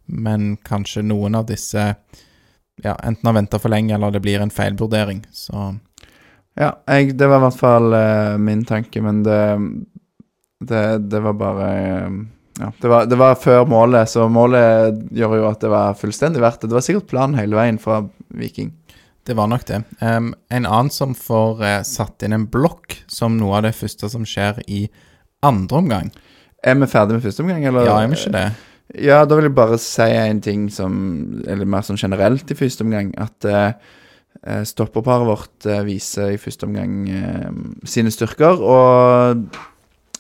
[0.07, 1.95] Men kanskje noen av disse
[2.83, 5.25] ja, enten har venta for lenge, eller det blir en feilvurdering.
[5.33, 5.75] Så
[6.59, 9.41] Ja, jeg, det var i hvert fall uh, min tanke, men det,
[10.69, 11.69] det, det var bare
[12.09, 12.23] uh,
[12.61, 16.43] Ja, det var, det var før målet, så målet gjør jo at det var fullstendig
[16.45, 16.69] verdt det.
[16.69, 18.03] Det var sikkert planen hele veien fra
[18.37, 18.75] Viking.
[19.25, 19.81] Det var nok det.
[20.03, 24.11] Um, en annen som får uh, satt inn en blokk som noe av det første
[24.13, 24.85] som skjer i
[25.47, 26.13] andre omgang.
[26.63, 27.89] Er vi ferdig med første omgang, eller?
[27.89, 28.47] Ja, er vi ikke det?
[29.01, 30.95] Ja, da vil jeg bare si en ting som
[31.49, 33.13] Eller mer sånn generelt i første omgang.
[33.21, 33.73] At eh,
[34.67, 37.51] stopperparet vårt eh, viser i første omgang eh,
[37.87, 38.59] sine styrker.
[38.59, 39.45] Og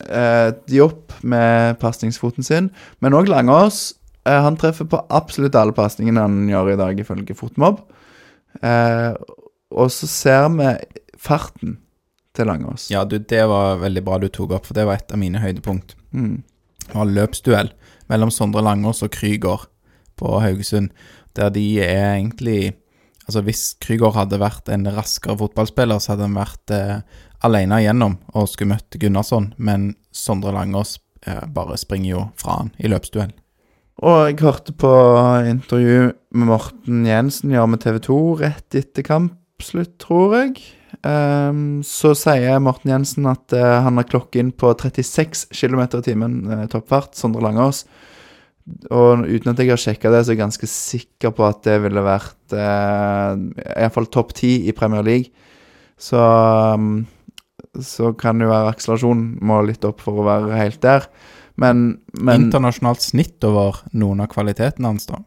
[0.07, 2.71] eh, Diop med pasningsfoten sin,
[3.03, 3.93] men òg Langås.
[4.29, 7.83] Eh, han treffer på absolutt alle pasningene han gjør i dag, ifølge Fotmobb.
[8.63, 9.13] Eh,
[9.73, 10.75] og så ser vi
[11.19, 11.79] farten
[12.37, 12.91] til Langås.
[12.93, 15.43] Ja, du, det var veldig bra du tok opp, for det var et av mine
[15.43, 15.97] høydepunkt.
[16.15, 16.45] Mm.
[16.87, 17.73] Det var løpsduell
[18.13, 19.67] mellom Sondre Langås og Krygård
[20.21, 20.93] på Haugesund,
[21.37, 22.75] der de er egentlig
[23.33, 26.99] Altså, hvis Krygård hadde vært en raskere fotballspiller, så hadde han vært eh,
[27.49, 32.69] alene igjennom og skulle møtt Gunnarsson, men Sondre Langås eh, bare springer jo fra han
[32.77, 33.33] i løpsduell.
[34.05, 34.93] Og jeg hørte på
[35.49, 40.61] intervju med Morten Jensen gjør med TV 2 rett etter kampslutt, tror jeg.
[41.01, 46.37] Um, så sier Morten Jensen at uh, han har klokken på 36 km i timen
[46.53, 47.87] uh, toppfart, Sondre Langås.
[48.95, 51.81] Og uten at jeg har sjekka det, så er jeg ganske sikker på at det
[51.83, 53.41] ville vært eh,
[53.75, 55.33] iallfall topp ti i Premier League.
[55.99, 57.03] Så um,
[57.81, 61.07] så kan det jo være akselerasjon må litt opp for å være helt der.
[61.61, 65.23] Men, men Internasjonalt snitt over noen av kvalitetene hans, da.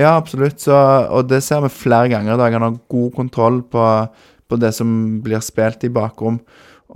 [0.00, 0.62] Ja, absolutt.
[0.62, 0.74] Så,
[1.12, 2.56] og det ser vi flere ganger i dag.
[2.56, 3.86] Han har god kontroll på,
[4.48, 4.92] på det som
[5.24, 6.40] blir spilt i bakrom.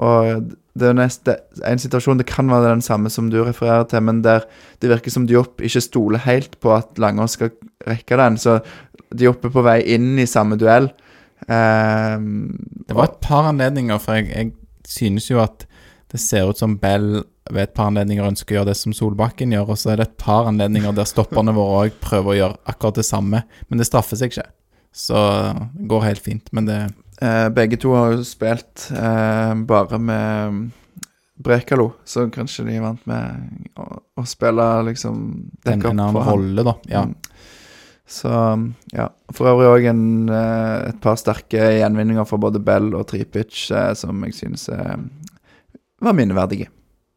[0.01, 4.03] Og det er neste, en situasjon Det kan være den samme som du refererer til,
[4.03, 4.47] men der
[4.83, 7.53] det virker som Diop ikke stoler helt på at Langås skal
[7.87, 8.39] rekke den.
[8.43, 8.59] Så
[9.15, 10.91] Diop er på vei inn i samme duell.
[11.47, 12.59] Um,
[12.89, 14.53] Det var et par anledninger, for jeg, jeg
[14.89, 15.67] synes jo at
[16.11, 19.53] det ser ut som Bell ved et par anledninger ønsker å gjøre det som Solbakken
[19.55, 22.61] gjør, og så er det et par anledninger der stopperne våre òg prøver å gjøre
[22.71, 24.47] akkurat det samme, men det straffer seg ikke.
[24.95, 25.19] Så
[25.75, 26.79] det går helt fint, men det
[27.23, 30.65] Eh, begge to har jo spilt eh, bare med
[31.45, 33.87] Brekalo, så kanskje de er vant med å,
[34.19, 35.23] å spille liksom
[35.65, 36.75] Den dekke en opp for rolle, da.
[36.91, 37.05] Ja.
[37.07, 37.15] Mm.
[38.07, 38.31] Så
[38.93, 39.09] ja.
[39.35, 44.23] For øvrig òg eh, et par sterke gjenvinninger for både Bell og Tripic eh, som
[44.27, 44.97] jeg synes eh,
[46.05, 46.71] var minneverdige.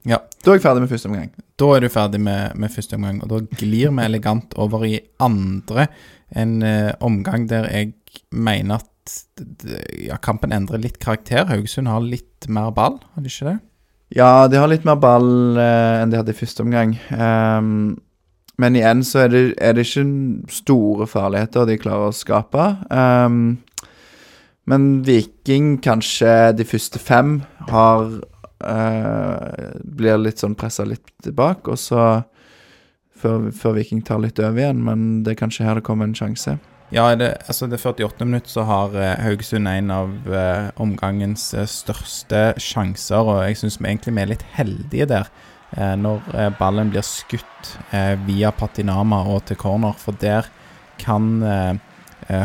[0.07, 0.21] Ja.
[0.43, 1.31] Da er jeg ferdig med første omgang.
[1.60, 4.95] Da er du ferdig med, med første omgang, og da glir vi elegant over i
[5.23, 5.89] andre.
[6.31, 7.93] En eh, omgang der jeg
[8.31, 8.88] mener at
[10.08, 11.46] ja, kampen endrer litt karakter.
[11.50, 13.58] Haugesund har litt mer ball, har de ikke det?
[14.15, 16.96] Ja, de har litt mer ball eh, enn de hadde i første omgang.
[17.12, 17.98] Um,
[18.58, 20.06] men igjen så er det, er det ikke
[20.54, 22.70] store farligheter de klarer å skape.
[22.88, 23.60] Um,
[24.67, 28.08] men Viking kanskje de første fem har
[28.63, 32.08] uh, blir litt sånn pressa litt tilbake, og så
[33.17, 36.17] før, før Viking tar litt over igjen, men det er kanskje her det kommer en
[36.17, 36.58] sjanse.
[36.89, 38.26] Ja, det, altså det 48.
[38.26, 43.76] minutt så har eh, Haugesund en av eh, omgangens eh, største sjanser, og jeg syns
[43.82, 45.28] vi egentlig vi er litt heldige der.
[45.76, 47.73] Eh, når eh, ballen blir skutt
[48.23, 50.47] via Patinama og til corner, for der
[51.02, 51.76] kan eh,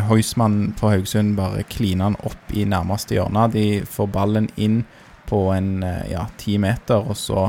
[0.09, 3.47] Heusmann på Haugesund bare kline den opp i nærmeste hjørne.
[3.55, 4.83] De får ballen inn
[5.31, 7.47] på en ja, ti meter, og så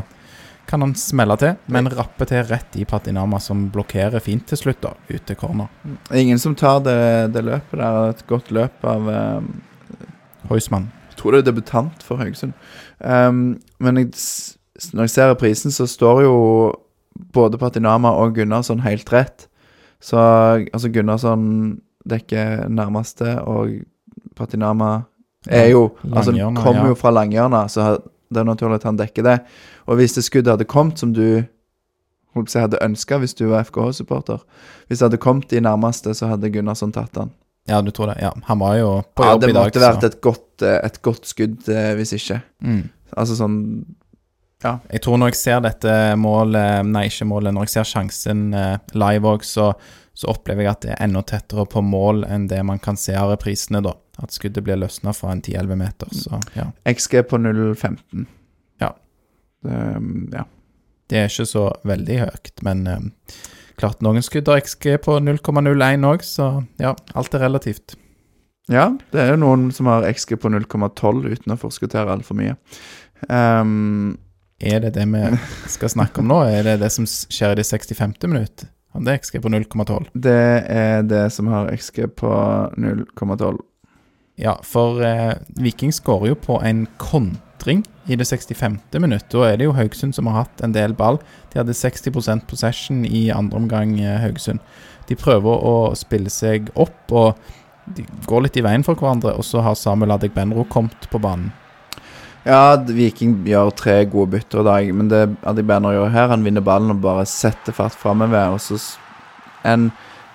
[0.66, 4.82] kan han smelle til, men rappe til rett i Patinama, som blokkerer fint til slutt,
[4.84, 5.70] da, ut til corner.
[6.10, 6.98] Er ingen som tar det,
[7.36, 8.00] det løpet der.
[8.14, 9.50] Et godt løp av um,
[10.50, 10.90] Heusmann.
[11.12, 12.56] Jeg tror det er debutant for Haugesund.
[13.00, 14.14] Um, men jeg,
[14.94, 16.36] når jeg ser reprisen, så står jo
[17.34, 19.48] både Patinama og Gunnarsson helt rett.
[20.04, 21.44] Så altså Gunnarsson
[22.10, 23.84] dekker nærmeste, og
[24.36, 25.04] Patinama
[25.48, 27.98] er jo Altså kommer jo fra langhjørnet, så
[28.34, 29.38] det er naturlig at han dekker det.
[29.88, 31.44] Og hvis det skuddet hadde kommet som du
[32.34, 34.42] holdt på hadde ønska hvis du var FKH-supporter
[34.88, 37.32] Hvis det hadde kommet i nærmeste, så hadde Gunnarsson tatt den.
[37.70, 38.20] Ja, du tror det?
[38.22, 39.72] Ja, han var jo på jobb ja, i dag.
[39.72, 42.42] Det måtte vært et godt, eh, et godt skudd eh, hvis ikke.
[42.66, 42.84] mm.
[43.14, 43.58] Altså sånn
[44.64, 48.78] Jeg tror når jeg ser dette målet, nei, ikke målet, når jeg ser sjansen eh,
[48.98, 49.70] live òg, så,
[50.18, 53.14] så opplever jeg at det er enda tettere på mål enn det man kan se
[53.16, 53.94] av reprisene, da.
[54.22, 56.68] At skuddet blir løsna fra en 10-11 meter, så ja.
[56.86, 58.28] XG på 0,15.
[58.82, 58.92] Ja.
[59.66, 59.80] Det,
[60.36, 60.44] ja.
[61.10, 63.08] Det er ikke så veldig høyt, men eh,
[63.82, 67.96] klart noen skudd har XG på 0,01 òg, så ja, alt er relativt.
[68.72, 72.56] ja, det er jo noen som har XG på 0,12 uten å forskuttere altfor mye.
[73.28, 74.20] Um,
[74.64, 75.24] Er det det vi
[75.74, 76.38] skal snakke om nå?
[76.48, 78.14] Er det det som skjer i det 65.
[78.30, 78.66] minutt?
[78.94, 80.12] Han det er XG på 0,12.
[80.14, 82.32] det er det som har XG på
[82.78, 83.58] 0,12.
[84.36, 88.80] Ja, for eh, Viking skårer jo på en kontring i det 65.
[89.00, 89.28] minutt.
[89.30, 91.20] Da er det jo Haugesund som har hatt en del ball.
[91.54, 94.60] De hadde 60% possession i andre omgang, eh, Haugesund.
[95.08, 97.38] De prøver å spille seg opp, og
[97.94, 99.36] de går litt i veien for hverandre.
[99.38, 101.52] Og så har Samuel Adegbenro kommet på banen.
[102.44, 106.66] Ja, Viking gjør tre gode bytter i dag, men det Adegbenro gjør her, han vinner
[106.66, 108.58] ballen og bare setter fart framover.
[108.58, 108.82] Og så
[109.64, 109.92] en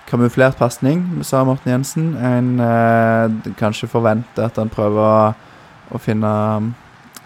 [0.09, 2.11] kamuflert pasning, sa Morten Jensen.
[2.17, 5.33] En eh, kanskje forventer at han prøver å,
[5.95, 6.71] å finne um,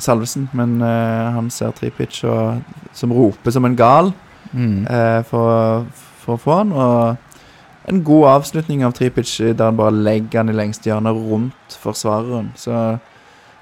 [0.04, 2.60] Salvesen, men eh, han ser Tripic og,
[2.98, 4.14] som roper som en gal
[4.54, 4.84] Mm.
[4.86, 5.88] eh, for,
[6.22, 6.72] for å få han.
[6.78, 11.74] Og en god avslutning av Tripic der han bare legger han i lengste hjørne rundt
[11.82, 12.52] forsvareren.
[12.56, 13.00] Så,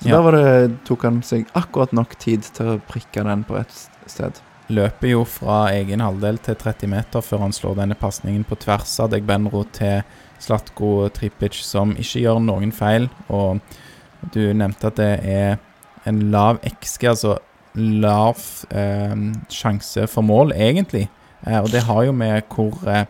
[0.01, 0.17] så Ja.
[0.17, 3.71] der var det, tok han seg akkurat nok tid til å prikke den på et
[4.11, 4.41] sted.
[4.71, 8.93] Løper jo fra egen halvdel til 30 meter før han slår denne pasningen på tvers
[9.03, 10.01] av Degbenro til
[10.41, 13.09] Slatko Tripic, som ikke gjør noen feil.
[13.29, 13.59] Og
[14.33, 15.59] du nevnte at det er
[16.09, 17.35] en lav XG, altså
[17.75, 18.39] lav
[18.73, 19.13] eh,
[19.53, 21.07] sjanse for mål, egentlig.
[21.45, 23.05] Eh, og det har jo med hvor eh,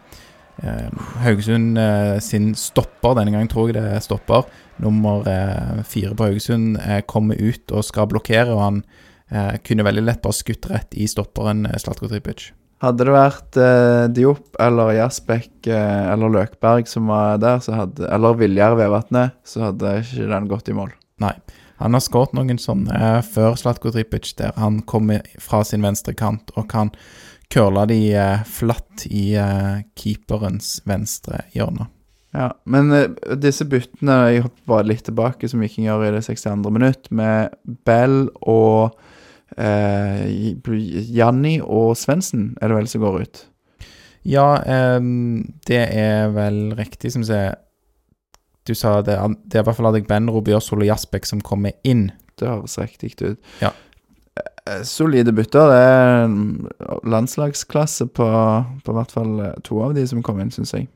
[0.63, 0.89] eh,
[1.23, 4.49] Haugesund eh, sin stopper, denne gangen tror jeg det er stopper,
[4.81, 8.83] nummer eh, fire på Haugesund, kommer ut og skal blokkere, og han
[9.31, 12.51] eh, kunne veldig lett bare skutt rett i stopperen eh, Slatko Tripic.
[12.81, 18.07] Hadde det vært eh, Diop eller Jasbekk eh, eller Løkberg som var der, så hadde,
[18.09, 20.93] eller Viljar Vevatnet, så hadde ikke den gått i mål.
[21.21, 21.35] Nei.
[21.81, 26.13] Han har skåret noen sånne eh, før Slatko Tripic, der han kommer fra sin venstre
[26.17, 26.93] kant og kan
[27.51, 31.89] curle de eh, flatt i eh, keeperens venstre hjørne.
[32.31, 36.23] Ja, men eh, disse byttene Jeg hopper bare litt tilbake, som Viking gjør i det
[36.27, 36.71] 62.
[36.71, 37.51] minutt, med
[37.85, 38.97] Bell og
[39.57, 40.55] eh,
[41.11, 43.43] Janni og Svendsen, er det vel som går ut?
[44.27, 44.99] Ja, eh,
[45.67, 47.57] det er vel riktig som sier
[48.67, 49.17] Du sa det,
[49.49, 52.11] det er i hvert fall Adegbenro, Bjørsol og Jaspek som kommer inn.
[52.37, 53.39] Det høres riktig ut.
[53.61, 53.71] Ja.
[54.69, 55.71] Eh, Solide bytter.
[55.71, 58.27] Det er landslagsklasse på,
[58.85, 60.91] på hvert fall eh, to av de som kom inn, syns jeg.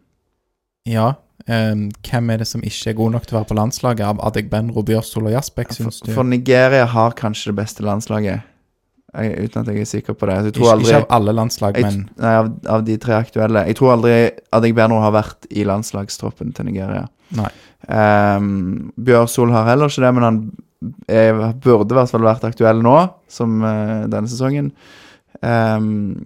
[0.86, 1.16] Ja,
[1.52, 4.22] ehm, hvem er det som ikke er god nok til å være på landslaget av
[4.30, 6.12] Adegbenro, Bjørsol og Jasbekk, syns du?
[6.16, 8.46] for Nigeria har kanskje det beste landslaget,
[9.16, 10.40] jeg, uten at jeg er sikker på det.
[10.52, 13.64] Ikke, aldri ikke av alle landslag, jeg, men nei, av, av de tre aktuelle.
[13.70, 14.16] Jeg tror aldri
[14.58, 17.06] Adegbenro har vært i landslagstroppen til Nigeria.
[17.38, 17.52] Nei.
[17.86, 20.40] Um, Bjørsol har heller ikke det, men han
[21.08, 22.98] er, burde i hvert fall vært aktuell nå,
[23.32, 24.74] som uh, denne sesongen.
[25.42, 26.26] Um,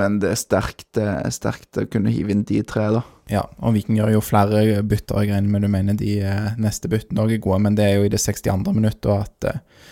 [0.00, 3.02] men det er sterkt, det er sterkt å kunne hive inn de tre, da.
[3.30, 6.90] Ja, og Viking gjør jo flere bytter, jeg regner med du mener de eh, neste
[6.92, 8.72] byttene òg er gode, men det er jo i det 62.
[8.72, 9.88] minuttet at eh,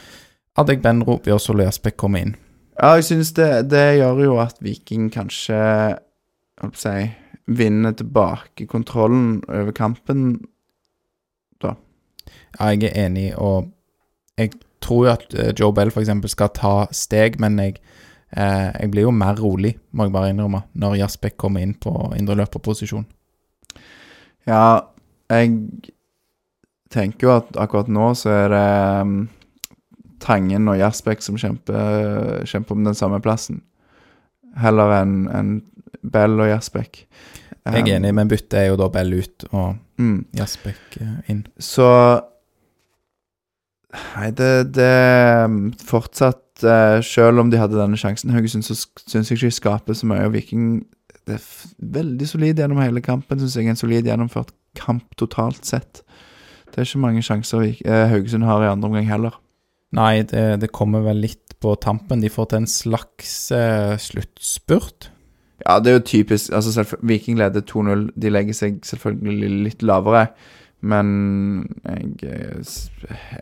[0.60, 2.36] Adegbenro, Bjørsol og Jasbekk kommer inn.
[2.80, 5.58] Ja, jeg synes det, det gjør jo at Viking kanskje
[6.60, 7.02] holdt på å
[7.50, 10.40] vinner tilbake kontrollen over kampen.
[11.62, 11.74] da.
[12.58, 13.70] Ja, jeg er enig, og
[14.38, 16.12] jeg tror jo at eh, Joe Bell f.eks.
[16.32, 17.80] skal ta steg, men jeg,
[18.36, 21.92] eh, jeg blir jo mer rolig, må jeg bare innrømme, når Jasbekk kommer inn på
[22.18, 23.06] indreløperposisjon.
[24.48, 24.80] Ja,
[25.30, 25.58] jeg
[26.90, 28.70] tenker jo at akkurat nå så er det
[29.04, 29.18] um,
[30.20, 33.62] Tangen og Jasbekk som kjemper, kjemper om den samme plassen.
[34.60, 35.52] Heller enn en
[36.02, 37.04] Bell og Jasbekk.
[37.60, 40.24] Jeg er enig, men byttet er jo da Bell ut og Mm.
[40.32, 41.42] Jasbekk eh, inn.
[41.60, 41.86] Så
[43.90, 44.92] Nei, det, det
[45.44, 49.58] um, Fortsatt, uh, selv om de hadde denne sjansen, Haugesund, så syns jeg ikke de
[49.58, 50.26] skaper så mye.
[50.28, 50.80] Og Viking
[51.28, 51.44] det er
[51.98, 53.68] veldig solid gjennom hele kampen, syns jeg.
[53.70, 56.02] En solid gjennomført kamp totalt sett.
[56.70, 59.38] Det er ikke mange sjanser eh, Haugesund har i andre omgang heller.
[59.96, 62.22] Nei, det, det kommer vel litt på tampen.
[62.22, 65.10] De får til en slags uh, sluttspurt.
[65.66, 68.06] Ja, det er jo typisk altså Viking leder 2-0.
[68.16, 70.28] De legger seg selvfølgelig litt lavere.
[70.80, 71.10] Men
[71.84, 72.64] jeg,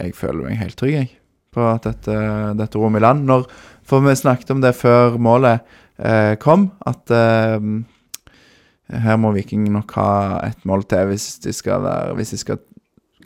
[0.01, 1.13] jeg føler meg helt trygg, jeg,
[1.55, 2.17] på at dette,
[2.59, 3.27] dette rom i land.
[3.29, 3.47] Når,
[3.89, 5.65] for vi snakket om det før målet
[5.97, 7.69] eh, kom, at eh,
[8.89, 10.11] her må Viking nok ha
[10.47, 12.63] et mål til hvis de skal, være, hvis de skal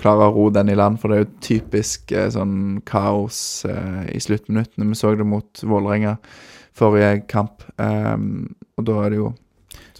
[0.01, 0.99] klare å ro den i land.
[1.01, 4.89] For det er jo typisk eh, sånn kaos eh, i sluttminuttene.
[4.91, 6.17] Vi så det mot Vålerenga
[6.77, 9.33] forrige kamp, ehm, og da er det jo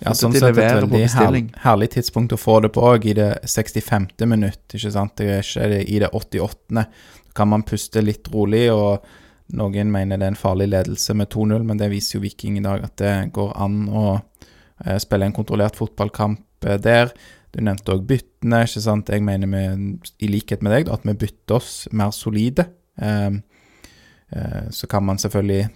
[0.03, 3.29] Ja, sånn sett et veldig herlig, herlig tidspunkt å få det på òg, i det
[3.47, 4.09] 65.
[4.27, 5.13] minutt, ikke sant.
[5.21, 6.87] Det er ikke i det 88.
[7.37, 9.05] kan man puste litt rolig, og
[9.57, 12.65] noen mener det er en farlig ledelse med 2-0, men det viser jo Viking i
[12.65, 17.13] dag at det går an å eh, spille en kontrollert fotballkamp eh, der.
[17.53, 19.13] Du nevnte òg byttene, ikke sant.
[19.13, 22.71] Jeg mener vi, i likhet med deg, at vi bytter oss mer solide.
[22.97, 23.31] Eh,
[24.33, 25.69] eh, så kan man selvfølgelig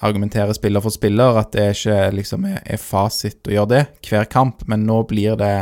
[0.00, 4.64] argumentere spiller for spiller, at det ikke liksom er, fasit å gjøre det hver kamp,
[4.66, 5.52] men nå blir det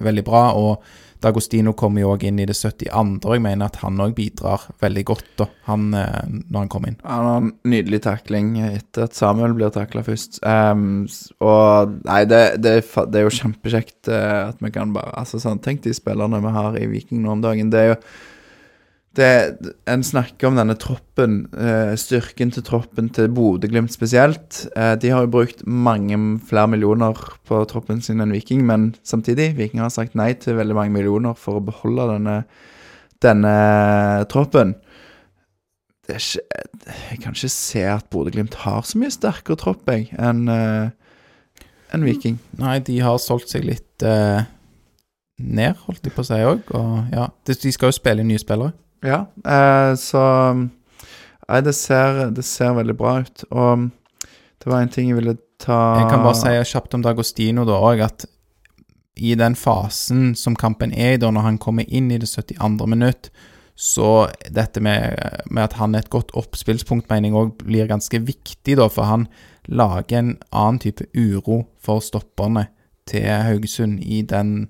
[0.00, 0.46] veldig bra.
[0.56, 0.80] og
[1.24, 2.90] Dagostino kommer jo òg inn i det 72.,
[3.24, 6.92] og jeg mener at han òg bidrar veldig godt da, han, eh, når han kommer
[6.92, 6.98] inn.
[7.04, 10.40] Han har en nydelig takling etter at Samuel blir takla først.
[10.44, 11.06] Um,
[11.44, 15.60] og nei, det, det, det er jo kjempekjekt eh, at vi kan bare Altså sånn,
[15.64, 17.70] Tenk de spillerne vi har i Viking nå om dagen.
[17.72, 18.00] Det er jo
[19.16, 24.66] det, En snakker om denne troppen, eh, styrken til troppen til Bodø-Glimt spesielt.
[24.76, 27.16] Eh, de har jo brukt mange flere millioner
[27.48, 31.34] på troppen sin enn Viking, men samtidig, Viking har sagt nei til veldig mange millioner
[31.34, 32.44] for å beholde denne,
[33.24, 34.76] denne troppen.
[36.06, 36.44] Ikke,
[37.10, 40.92] jeg kan ikke se at Bodø-Glimt har så mye sterkere tropp jeg, enn eh,
[41.94, 42.38] enn Viking.
[42.60, 44.44] Nei, de har solgt seg litt eh,
[45.38, 47.30] ned, holdt de på å si òg, og ja.
[47.46, 48.74] De skal jo spille nye spillere.
[49.06, 50.24] Ja, eh, så
[51.46, 53.44] Nei, det ser, det ser veldig bra ut.
[53.54, 53.84] Og
[54.58, 57.76] det var en ting jeg ville ta Jeg kan bare si kjapt om Dagostino da
[57.78, 58.26] òg, at
[59.16, 62.88] i den fasen som kampen er i da, når han kommer inn i det 72.
[62.90, 63.30] minutt,
[63.76, 65.16] så dette med,
[65.48, 69.08] med at han er et godt oppspillspunkt, mener jeg òg blir ganske viktig, da, for
[69.08, 69.26] han
[69.68, 72.66] lager en annen type uro for stopperne
[73.08, 74.68] til Haugesund i den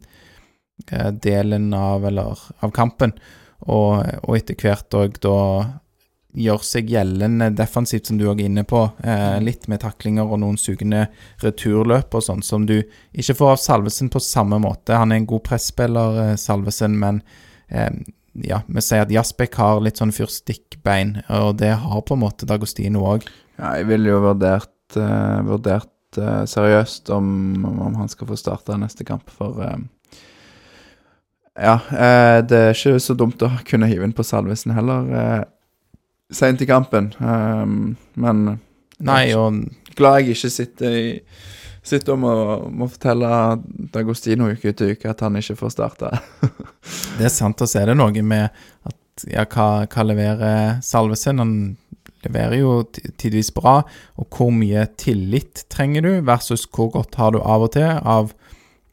[0.91, 3.14] eh, delen av, eller, av kampen,
[3.64, 5.40] og, og etter hvert òg da
[6.36, 8.82] gjør seg gjeldende defensivt, som du òg er inne på.
[9.00, 11.07] Eh, litt med taklinger og noen sugende
[11.40, 12.76] returløp og sånn, som du
[13.16, 14.98] ikke får av Salvesen på samme måte.
[15.00, 17.22] Han er en god presspiller, eh, Salvesen, men
[17.72, 17.88] eh,
[18.44, 22.48] ja, vi sier at Jasbek har litt sånn fyrstikkbein, og det har på en måte
[22.48, 23.26] Dagostino òg.
[23.57, 27.28] Ja, jeg ville jo vurdert, uh, vurdert uh, seriøst om,
[27.64, 29.78] om han skal få starte neste kamp, for eh,
[31.57, 35.44] Ja, eh, det er ikke så dumt å kunne hive inn på Salvesen heller, eh,
[36.32, 37.12] seint i kampen.
[37.20, 38.59] Um, men
[38.98, 39.62] Nei, og
[39.96, 41.07] glad jeg ikke sitter i
[41.86, 42.32] Sitter om å
[42.74, 43.28] må fortelle
[43.94, 46.09] Dagostino uke etter uke at han ikke får starte.
[47.20, 48.48] det er sant, og så er det noe med
[48.90, 51.38] at ja, hva, hva leverer Salvesen?
[51.38, 51.52] Han
[52.26, 53.76] leverer jo ti- tidvis bra,
[54.18, 58.34] og hvor mye tillit trenger du, versus hvor godt har du av og til av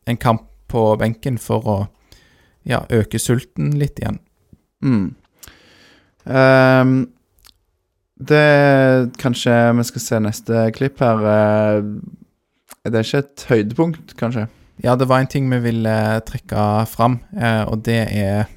[0.06, 1.78] en kamp på benken for å
[2.68, 4.20] ja, øke sulten litt igjen.
[4.84, 5.16] Mm.
[6.24, 6.96] Um,
[8.24, 11.24] det Kanskje vi skal se neste klipp her.
[12.84, 14.48] Er det er ikke et høydepunkt, kanskje?
[14.84, 15.96] Ja, det var en ting vi ville
[16.28, 18.50] trekke fram, eh, og det er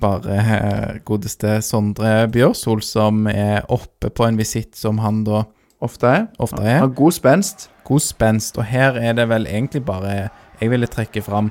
[0.00, 5.44] bare eh, godeste Sondre Bjørsol, som er oppe på en visitt som han da
[5.84, 6.22] Ofte er.
[6.40, 6.78] ofte er.
[6.80, 7.68] Har god spenst.
[7.84, 10.30] God spenst, og her er det vel egentlig bare
[10.60, 11.50] Jeg ville trekke fram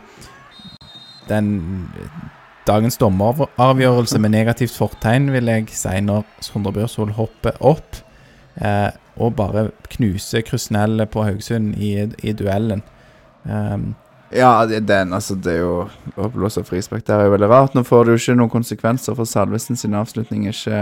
[1.29, 1.53] den
[2.67, 7.99] dagens dommeravgjørelse med negativt fortegn, vil jeg si, når Sondre Bjørsvold hopper opp
[8.61, 12.83] eh, og bare knuser Krusnell på Haugesund i, i duellen.
[13.43, 13.93] Um,
[14.33, 15.73] Ja, den, altså, det er jo
[16.17, 17.75] Å blåse frispark der er jo veldig rart.
[17.75, 20.79] Nå får det jo ikke noen konsekvenser, for Salvesen sin avslutning er ikke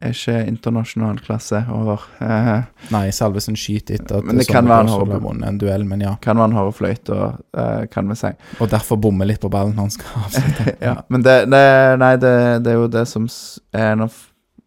[0.00, 2.00] er ikke internasjonal klasse over.
[2.24, 2.62] Eh,
[2.94, 5.84] Nei, Salvesen skyter etter at Men det kan være han har- har vunnet en duell,
[5.84, 6.14] men ja.
[6.24, 7.10] kan man høre fløyte,
[7.56, 8.30] uh, kan vi si.
[8.60, 10.76] Og derfor bommer litt på ballen han skal avslutte.
[10.80, 11.64] Ja, men det, det
[12.00, 12.34] Nei, det,
[12.64, 13.28] det er jo det som
[13.76, 14.16] er en av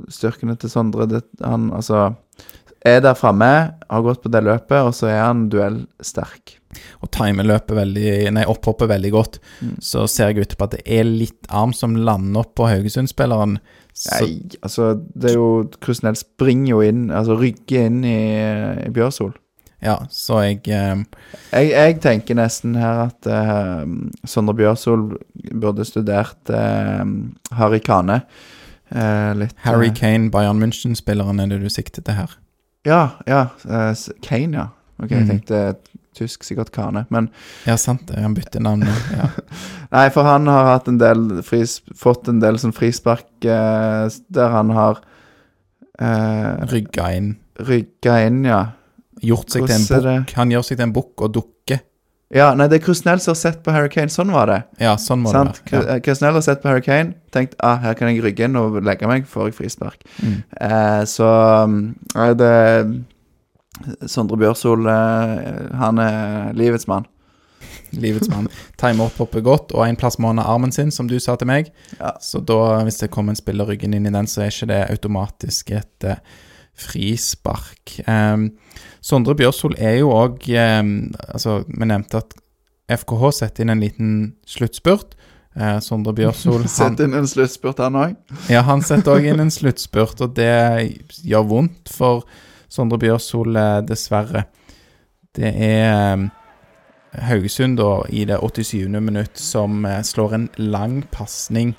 [0.09, 1.07] styrkene til Sondre.
[1.09, 2.13] Det, han altså
[2.85, 3.49] er der framme,
[3.89, 6.57] har gått på det løpet, og så er han duellsterk.
[7.05, 9.37] Og timer løpet veldig Nei, opphoppet veldig godt.
[9.61, 9.75] Mm.
[9.79, 13.59] Så ser jeg ut på at det er litt arm som lander opp på Haugesund-spilleren.
[13.93, 18.17] Så Nei, altså, det er jo Krusnell springer jo inn, altså rygger inn i,
[18.87, 19.33] i Bjørsol.
[19.83, 21.03] ja, så jeg eh,
[21.53, 23.85] Jeg, jeg tenker nesten her at eh,
[24.25, 25.17] Sondre Bjørsol
[25.53, 27.03] burde studert eh,
[27.59, 28.21] Harry Kane.
[28.89, 32.33] Eh, litt Harry Kane, Bayern München-spilleren, er det du sikter til her?
[32.85, 33.45] Ja, ja.
[34.25, 34.67] Kane, ja.
[35.01, 35.29] Ok, jeg Mhm.
[35.29, 35.75] tenkte
[36.17, 37.05] tysk, sikkert Kane.
[37.13, 37.29] Men
[37.67, 38.19] Ja, sant det.
[38.21, 38.93] Han bytter navn nå.
[39.19, 39.29] Ja.
[39.93, 44.53] nei, for han har hatt en del fris, fått en del sånn frispark eh, der
[44.53, 45.01] han har
[45.99, 47.33] eh, Rygga inn.
[47.59, 48.63] rygga inn, ja.
[49.23, 50.33] Gjort seg til en bukk.
[50.35, 51.83] Han gjør seg til en bukk og dukker.
[52.33, 54.09] Ja, nei, det er Krusnell som har sett på Hurricane.
[54.09, 54.55] Sånn var det.
[54.81, 55.59] Ja, sånn må Sant?
[55.69, 55.99] det være.
[55.99, 56.01] Ja.
[56.01, 59.27] Krusnell har sett på Hurricane, tenkt ah, her kan jeg rygge inn og legge meg,
[59.29, 60.01] får jeg frispark.
[60.17, 60.39] Mm.
[60.65, 61.29] Eh, så
[61.69, 61.77] mm,
[62.17, 62.49] nei, det
[64.07, 67.07] Sondre Bjørsol, eh, han er livets mann.
[67.93, 68.47] Livets mann.
[68.79, 71.49] Timer opphoppet godt, og en plass må han ha armen sin, som du sa til
[71.49, 71.71] meg.
[71.99, 72.13] Ja.
[72.21, 74.81] Så da, hvis det kommer en spiller ryggen inn i den, så er ikke det
[74.93, 76.21] automatisk et uh,
[76.85, 77.97] frispark.
[78.07, 78.51] Um,
[79.03, 82.37] Sondre Bjørsol er jo òg Altså, vi nevnte at
[82.93, 84.15] FKH setter inn en liten
[84.49, 85.17] sluttspurt.
[85.57, 88.17] Uh, Sondre Bjørsol Setter inn en sluttspurt, han òg.
[88.53, 90.53] ja, han setter òg inn en sluttspurt, og det
[91.25, 92.25] gjør vondt for
[92.73, 94.47] Sondre Bjørsol, eh, dessverre.
[95.35, 96.23] Det er eh,
[97.29, 98.89] Haugesund da, i det 87.
[98.97, 101.75] minutt som eh, slår en lang pasning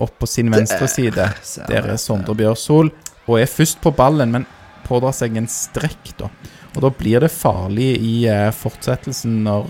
[0.00, 1.24] opp på sin venstre side.
[1.68, 2.88] Der er Sondre Bjørsol,
[3.26, 4.46] og er først på ballen, men
[4.86, 6.30] pådrar seg en strekk, da.
[6.72, 8.14] Og da blir det farlig i
[8.56, 9.68] fortsettelsen når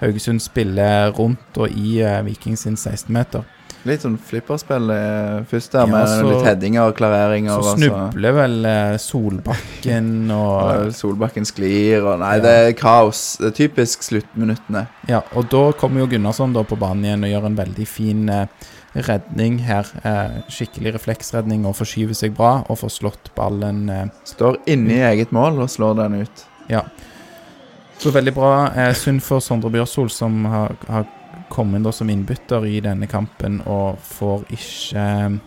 [0.00, 3.44] Haugesund spiller rundt og i eh, Viking sin 16-meter.
[3.88, 7.62] Litt sånn flipperspill eh, først der, Ja, med så- litt headinger og klareringer.
[7.64, 12.42] Så snubler vel eh, Solbakken og Solbakken sklir og Nei, Ja.
[12.44, 13.22] det er kaos.
[13.40, 14.86] Det er typisk sluttminuttene.
[15.08, 18.28] Ja, og da kommer jo Gunnarsson da på banen igjen og gjør en veldig fin
[18.28, 18.46] eh,
[19.08, 19.86] redning her.
[20.04, 25.04] Eh, skikkelig refleksredning og forskyver seg bra og får slått ballen eh, Står inne i
[25.14, 26.44] eget mål og slår den ut.
[26.68, 26.82] Ja.
[28.00, 28.52] Så veldig bra.
[28.76, 31.08] Eh, synd for Sondre Bjørsol, som har, har
[31.50, 35.38] kommet inn da som innbytter i denne kampen, og får ikke eh,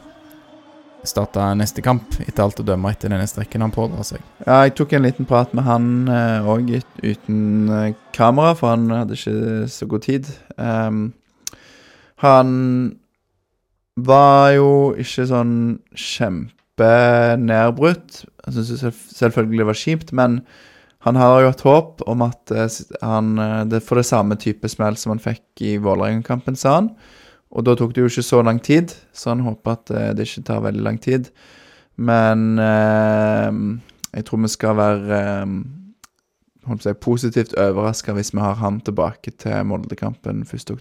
[1.08, 4.24] starte neste kamp, etter alt å dømme etter denne strekken han pådrar seg.
[4.46, 6.72] Ja, jeg tok en liten prat med han òg
[7.04, 9.38] uten eh, kamera, for han hadde ikke
[9.72, 10.24] så god tid.
[10.58, 11.06] Um,
[12.24, 12.50] han
[14.00, 15.56] var jo ikke sånn
[15.92, 18.24] kjempenedbrutt.
[18.48, 18.84] Jeg syns
[19.14, 20.32] selvfølgelig det var kjipt, men
[21.04, 24.70] han har jo et håp om at eh, han eh, det får det samme type
[24.72, 26.94] smell som han fikk i Vålerenga-kampen, sa han.
[27.54, 30.30] Og da tok det jo ikke så lang tid, så han håper at eh, det
[30.30, 31.30] ikke tar veldig lang tid.
[32.02, 33.60] Men eh,
[34.16, 35.54] jeg tror vi skal være eh,
[36.82, 40.80] si, positivt overraska hvis vi har han tilbake til Moldekampen 1.10.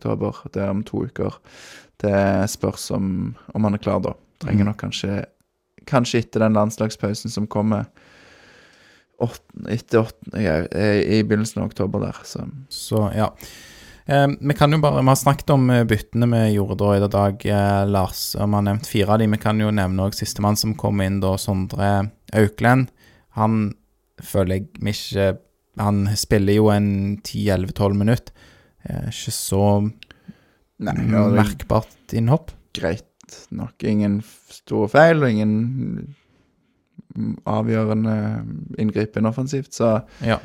[0.54, 1.36] Det er om to uker.
[2.02, 4.16] Det spørs om, om han er klar da.
[4.42, 4.72] Trenger Mm.
[4.72, 5.24] nok kanskje
[5.82, 7.88] Kanskje etter den landslagspausen som kommer
[9.22, 12.18] åt- etter 8, ja, i begynnelsen av oktober der.
[12.26, 13.30] Så Så ja.
[14.06, 17.08] Eh, vi kan jo bare, vi har snakket om eh, byttene vi gjorde da i
[17.08, 18.34] dag, eh, Lars.
[18.34, 19.30] og Vi har nevnt fire av dem.
[19.30, 22.88] Vi kan jo nevne òg sistemann som kom inn, da, Sondre Auklend.
[23.38, 23.74] Han
[24.20, 25.38] føler jeg vi ikke
[25.78, 28.32] Han spiller jo en 10-11-12 minutter.
[28.84, 29.62] Eh, ikke så
[30.82, 32.50] Nei, er merkbart innhopp.
[32.74, 33.06] greit
[33.50, 33.72] nok.
[33.82, 34.18] Ingen
[34.50, 36.14] store feil og ingen
[37.46, 38.44] avgjørende
[38.78, 40.36] inngripen offensivt, så Ja.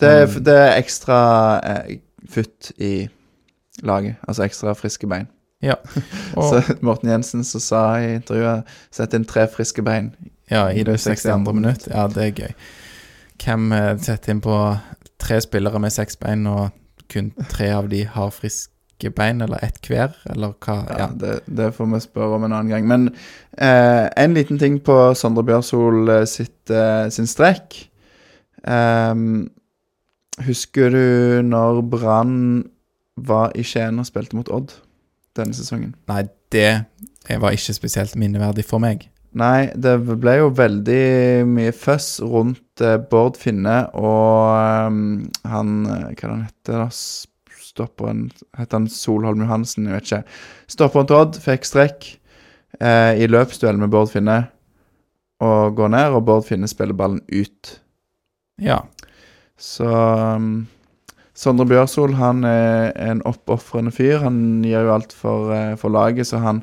[0.00, 1.96] Det, er- det er ekstra eh,
[2.28, 3.08] futt i
[3.82, 4.16] laget.
[4.28, 5.26] Altså ekstra friske bein.
[6.36, 10.10] Og, Så Morten Jensen som sa i intervjuet 'sett inn tre friske bein'.
[10.50, 11.52] ja, i det 62.
[11.54, 11.88] minutt.
[11.90, 12.52] Ja, det er gøy.
[13.44, 14.76] Hvem eh, setter inn på
[15.18, 16.70] tre spillere med seks bein, og
[17.08, 18.72] kun tre av de har friske
[19.16, 20.76] bein, eller ett hver, eller hva?
[20.88, 21.06] Ja, Ja.
[21.20, 22.86] det, det får vi spørre om en annen gang.
[22.88, 23.08] Men
[23.58, 27.76] eh, en liten ting på Sondre Bjørsol eh, sitt, eh, sin strekk.
[28.66, 29.48] Ehm,
[30.46, 32.64] husker du når Brann
[33.16, 34.72] var i Skien og spilte mot Odd
[35.36, 35.94] denne sesongen?
[36.08, 36.84] Nei, det
[37.40, 39.08] var ikke spesielt minneverdig for meg.
[39.36, 45.00] Nei, det ble jo veldig mye føss rundt eh, Bård Finne og ehm,
[45.44, 46.88] han eh, Hva er det han heter da?
[47.76, 49.88] Stopperen Heter han Solholm Johansen?
[49.88, 50.38] Jeg vet ikke.
[50.72, 52.06] Stopperen til Odd fikk strekk
[52.80, 54.46] eh, i løpsduell med Bård Finne
[55.44, 57.74] og går ned, og Bård Finne spiller ballen ut.
[58.62, 58.80] Ja.
[59.60, 60.66] Så um,
[61.36, 64.22] Sondre Bjørsol han er en oppofrende fyr.
[64.24, 66.62] Han gjør jo alt for, eh, for laget, så han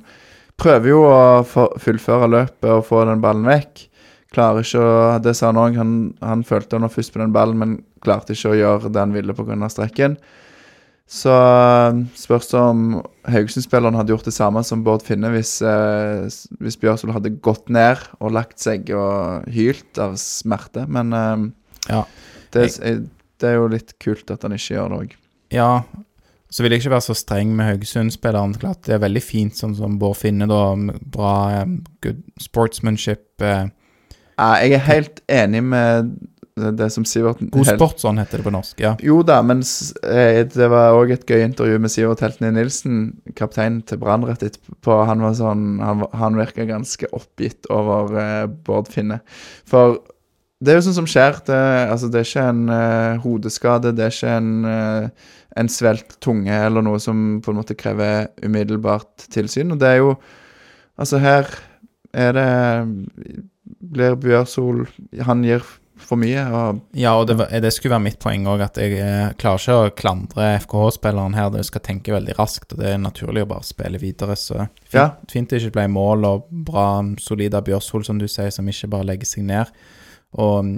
[0.58, 3.88] prøver jo å fullføre løpet og få den ballen vekk.
[4.34, 5.78] Klarer ikke å Det sa han òg.
[5.78, 5.92] Han,
[6.22, 9.14] han følte han var først på den ballen, men klarte ikke å gjøre det han
[9.14, 9.70] ville pga.
[9.70, 10.18] strekken.
[11.10, 11.30] Så
[11.92, 12.84] um, spørs det om
[13.30, 16.24] Haugesund-spilleren hadde gjort det samme som Bård Finne hvis, eh,
[16.64, 20.88] hvis Bjørsvold hadde gått ned og lagt seg og hylt av smerte.
[20.88, 21.44] Men eh,
[21.92, 22.06] Ja.
[22.56, 25.16] det, det er jo litt kult at han ikke gjør det òg.
[25.54, 25.70] ja.
[26.54, 28.52] Så vil jeg ikke være så streng med Haugesund-spilleren.
[28.62, 30.60] Klart Det er veldig fint, sånn som Bård Finne, da.
[31.10, 31.32] Bra
[31.64, 31.72] eh,
[32.06, 33.24] good sportsmanship.
[33.42, 33.72] eh,
[34.38, 36.12] Jeg er helt enig med
[36.56, 38.80] det, som Sivert God sportsånd sport, heter det på norsk.
[38.82, 38.94] Ja.
[39.02, 39.64] Jo da, men
[40.06, 43.00] eh, det var òg et gøy intervju med Sivert Heltene Nilsen,
[43.38, 45.00] kaptein til Brann rett etterpå.
[45.10, 49.24] Han var sånn, han, han virka ganske oppgitt over eh, Bård Finne.
[49.70, 49.98] For
[50.64, 51.42] det er jo sånn som skjer.
[51.48, 55.28] Det, altså, det er ikke en eh, hodeskade, det er ikke en, eh,
[55.60, 59.74] en svelt tunge eller noe som på en måte krever umiddelbart tilsyn.
[59.74, 60.16] Og det er jo
[60.94, 61.48] Altså, her
[62.14, 62.50] er det
[63.66, 64.84] Blir Bjørsol
[65.26, 65.64] Han gir
[66.14, 69.34] for mye, og Ja, og det, det skulle være mitt poeng òg, at jeg eh,
[69.42, 71.52] klarer ikke å klandre FKH-spilleren her.
[71.54, 74.38] Det skal tenke veldig raskt, og det er naturlig å bare spille videre.
[74.40, 75.08] Så fint, Ja.
[75.30, 76.88] fint det ikke ble mål, og bra,
[77.20, 79.72] solid av Bjørshol, som du sier, som ikke bare legger seg ned.
[80.40, 80.76] Og mm,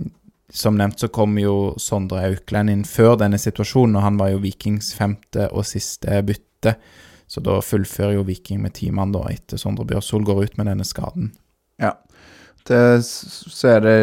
[0.56, 4.44] som nevnt så kom jo Sondre Aukland inn før denne situasjonen, og han var jo
[4.44, 6.76] Vikings femte og siste bytte.
[7.28, 10.68] Så da fullfører jo Viking med ti mann, da, etter Sondre Bjørshol går ut med
[10.70, 11.32] denne skaden.
[12.66, 13.98] Det, så er det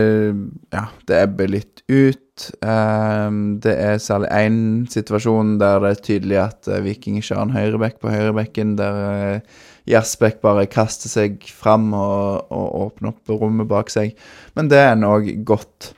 [0.70, 2.18] Ja, det ebber litt ut.
[2.62, 4.60] Um, det er særlig én
[4.90, 9.00] situasjon der det er tydelig at eh, Viking ikke har en høyrebekk på høyrebekken, der
[9.42, 9.58] uh,
[9.90, 14.14] Jasbekk bare kaster seg fram og, og åpner opp rommet bak seg.
[14.56, 15.92] Men det er òg godt.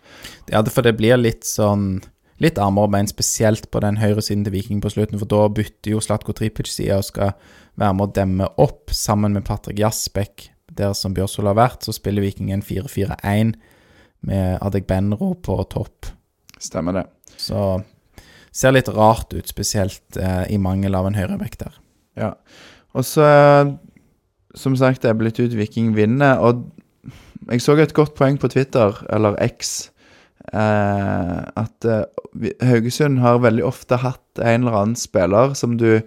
[0.50, 2.02] Ja, for det blir litt sånn
[2.42, 5.44] Litt armer og bein, spesielt på den høyre siden til Viking på slutten, for da
[5.54, 7.30] bytter jo Slatko Tripic side og skal
[7.78, 10.48] være med å demme opp sammen med Patrick Jasbekk,
[10.78, 11.86] der som Bjørsvold har vært.
[11.86, 13.54] Så spiller Viking en 4-4-1
[14.24, 16.10] med Adek Benro på topp.
[16.62, 17.04] Stemmer det.
[17.40, 17.82] Så
[18.54, 21.80] ser litt rart ut, spesielt eh, i mangel av en høyrebekk der.
[22.20, 22.30] Ja.
[22.94, 23.72] Og så, eh,
[24.54, 26.62] som sagt, det er blitt ut Viking vinner, og
[27.50, 29.90] jeg så et godt poeng på Twitter, eller X,
[30.52, 32.06] eh, at eh,
[32.64, 36.00] Haugesund har veldig ofte hatt en eller annen spiller som du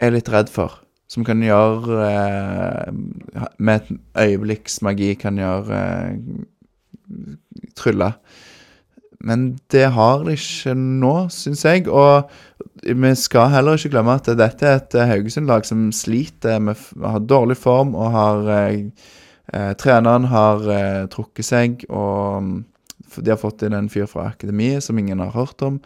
[0.00, 0.80] er litt redd for.
[1.10, 2.92] Som kan gjøre eh,
[3.58, 3.88] Med et
[4.22, 6.44] øyeblikks magi kan gjøre eh,
[7.76, 8.12] Trylle.
[9.20, 11.88] Men det har de ikke nå, syns jeg.
[11.92, 12.30] Og
[12.84, 17.20] vi skal heller ikke glemme at dette er et eh, Haugesund-lag som sliter med har
[17.28, 18.78] dårlig form og har eh,
[19.52, 22.62] eh, Treneren har eh, trukket seg, og
[23.18, 25.80] de har fått inn en fyr fra akademiet som ingen har hørt om.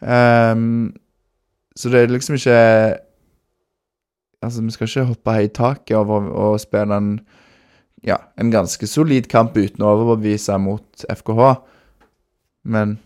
[0.00, 0.92] Um,
[1.76, 2.56] så det er liksom ikke
[4.42, 7.12] Altså, vi skal ikke hoppe i taket over å spille en
[8.02, 11.52] ja, en ganske solid kamp uten å overbevise mot FKH.
[12.64, 12.96] Men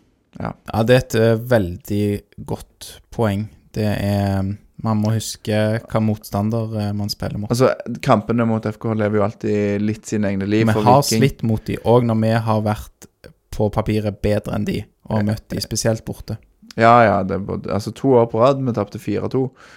[0.40, 0.82] Ja, ja.
[0.88, 2.06] det er et eh, veldig
[2.48, 3.46] godt poeng.
[3.76, 5.56] Det er Man må huske
[5.88, 7.50] hva motstander eh, man spiller mot.
[7.52, 7.70] altså,
[8.04, 10.66] kampene mot FKH lever jo alltid litt sine egne liv.
[10.68, 11.20] Vi for har Viking.
[11.22, 13.08] slitt mot de òg når vi har vært
[13.56, 16.36] på papiret bedre enn de, og møtt de spesielt borte.
[16.76, 17.22] Ja, ja.
[17.24, 18.60] Det er altså to år på rad.
[18.60, 19.74] Vi tapte 4-2 eh,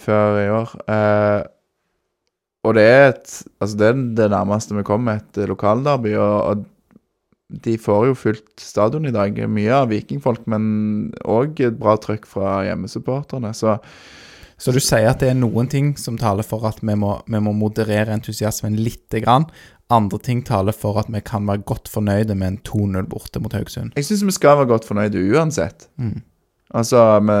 [0.00, 0.74] før i år.
[0.88, 1.42] Eh,
[2.66, 6.36] og det er et Altså, det er det nærmeste vi kommer et eh, lokalderby, og,
[6.50, 6.66] og
[7.64, 9.38] de får jo fylt stadion i dag.
[9.48, 13.54] Mye av vikingfolk, men òg et bra trøkk fra hjemmesupporterne.
[13.56, 13.78] Så
[14.58, 17.38] Så du sier at det er noen ting som taler for at vi må, vi
[17.40, 19.06] må moderere entusiasmen litt.
[19.22, 19.46] grann.
[19.88, 23.52] Andre ting taler for at vi kan være godt fornøyde med en 2-0 borte mot
[23.52, 23.92] Haugesund.
[23.96, 25.88] jeg syns vi skal være godt fornøyde uansett.
[25.96, 26.22] Mm.
[26.76, 27.36] Altså, vi,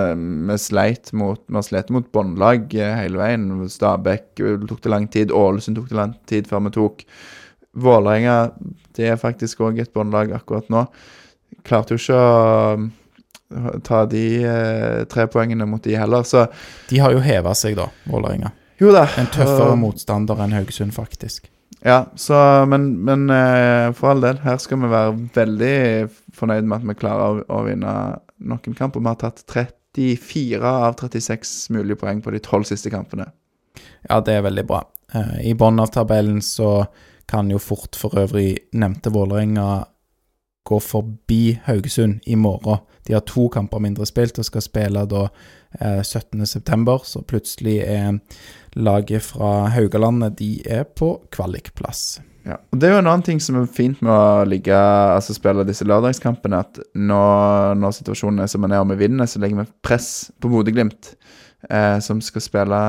[0.48, 3.48] vi sleit mot Vi slitt mot båndlag eh, hele veien.
[3.68, 5.32] Stabæk eh, tok det lang tid.
[5.36, 7.04] Ålesund tok det lang tid før vi tok.
[7.78, 8.38] Vålerenga
[8.96, 10.86] det er faktisk òg et båndlag akkurat nå.
[11.68, 16.46] Klarte jo ikke å ta de eh, tre poengene mot de heller, så
[16.90, 18.50] De har jo heva seg, da, Vålerenga.
[18.80, 19.04] jo da.
[19.20, 21.46] En tøffere og- motstander enn Haugesund, faktisk.
[21.84, 22.34] Ja, så,
[22.66, 25.76] men, men eh, for all del, her skal vi være veldig
[26.34, 27.92] fornøyd med at vi klarer å, å vinne
[28.38, 29.00] noen kamper.
[29.00, 33.30] Vi har tatt 34 av 36 mulige poeng på de tolv siste kampene.
[34.08, 34.82] Ja, det er veldig bra.
[35.12, 36.86] Eh, I bunnen av tabellen så
[37.28, 39.84] kan jo fort for øvrig nevnte Vålerenga
[40.68, 42.78] gå forbi Haugesund i morgen.
[43.06, 45.26] De har to kamper mindre spilt og skal spille da
[45.80, 48.18] eh, 17.9., så plutselig er
[48.76, 52.20] laget fra Haugalandet de er på kvalikplass.
[52.48, 52.56] Ja.
[52.72, 55.66] Og Det er jo en annen ting som er fint med å ligge, altså spille
[55.68, 59.60] disse lørdagskampene, at når, når situasjonen er som den er og vi vinner, så legger
[59.60, 61.12] vi press på Bodø-Glimt,
[61.68, 62.80] eh, som skal spille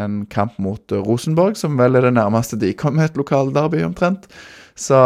[0.00, 4.30] en kamp mot eh, Rosenborg, som vel er det nærmeste de kommer et lokalderby, omtrent.
[4.76, 4.96] Så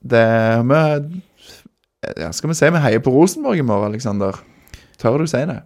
[0.00, 0.26] det
[0.64, 0.84] vi
[2.20, 4.36] ja, Skal vi si vi heier på Rosenborg i morgen, Aleksander?
[5.00, 5.60] Tør du si det?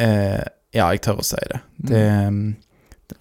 [0.00, 0.42] Eh,
[0.72, 1.60] ja, jeg tør å si det.
[1.92, 2.44] det mm,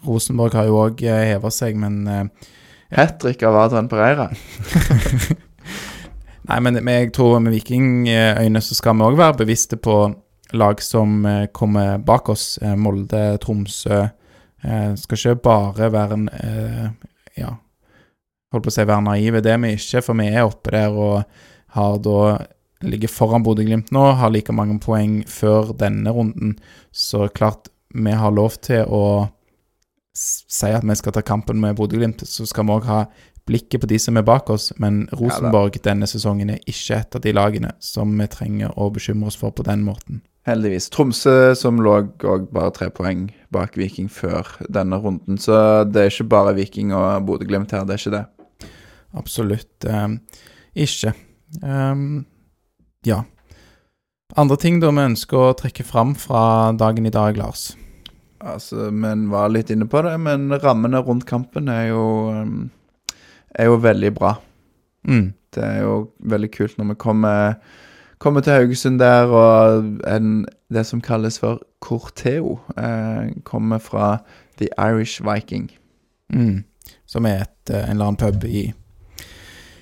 [0.07, 2.51] Rosenborg har jo òg heva seg, men eh,
[2.93, 4.29] Hat trick av Adrian Pereira.
[6.49, 9.95] Nei, men, jeg tror med vikingøyne så skal vi òg være bevisste på
[10.53, 12.59] lag som eh, kommer bak oss.
[12.61, 14.03] Eh, Molde, Tromsø.
[14.63, 16.29] Eh, skal ikke bare være en
[17.33, 17.49] Ja,
[18.53, 19.41] holdt på å si være naive.
[19.41, 21.23] Det er vi ikke, for vi er oppe der og
[21.73, 22.19] har da
[22.83, 26.57] ligger foran Bodø-Glimt nå, har like mange poeng før denne runden.
[26.91, 29.31] Så klart, vi har lov til å
[30.16, 32.22] s- si at vi skal ta kampen med Bodø-Glimt.
[32.28, 33.05] Så skal vi òg ha
[33.45, 37.22] blikket på de som er bak oss, men Rosenborg denne sesongen er ikke et av
[37.22, 40.22] de lagene som vi trenger å bekymre oss for på den måten.
[40.47, 40.89] Heldigvis.
[40.91, 45.38] Tromsø som lå òg bare tre poeng bak Viking før denne runden.
[45.39, 48.70] Så det er ikke bare Viking og Bodø-Glimt her, det er ikke det.
[49.16, 50.07] Absolutt eh,
[50.76, 51.14] ikke.
[51.61, 52.26] Um,
[53.05, 53.22] ja.
[54.36, 57.74] Andre ting da vi ønsker å trekke fram fra dagen i dag, Lars?
[58.43, 62.03] Altså, Men var litt inne på det, men rammene rundt kampen er jo
[62.43, 62.69] um,
[63.55, 64.35] Er jo veldig bra.
[65.07, 65.33] Mm.
[65.53, 67.53] Det er jo veldig kult når vi kommer,
[68.17, 74.17] kommer til Haugesund der, og en, det som kalles for Corteo, eh, kommer fra
[74.57, 75.69] The Irish Viking.
[76.33, 76.63] Mm.
[77.05, 78.73] Som er et, eh, en eller annen pub i,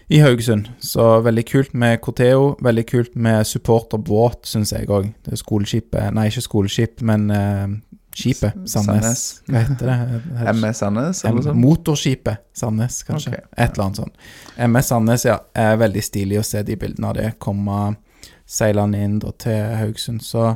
[0.09, 0.67] i Haugesund.
[0.79, 2.57] Så veldig kult med Corteo.
[2.61, 5.13] Veldig kult med supporterbåt, syns jeg òg.
[5.33, 7.67] Skoleskipet Nei, ikke skoleskip, men eh,
[8.15, 8.55] skipet.
[8.69, 9.05] Sandnes.
[9.05, 9.23] Sandnes.
[9.47, 10.53] Hva heter det?
[10.53, 11.59] MS Sandnes, eller sånn?
[11.61, 13.33] Motorskipet Sandnes, kanskje.
[13.37, 13.49] Okay.
[13.55, 14.29] Et eller annet sånt.
[14.67, 15.37] MS Sandnes, ja.
[15.57, 17.81] Er veldig stilig å se de bildene av det komme
[18.51, 20.23] seilende inn da, til Haugesund.
[20.25, 20.51] Så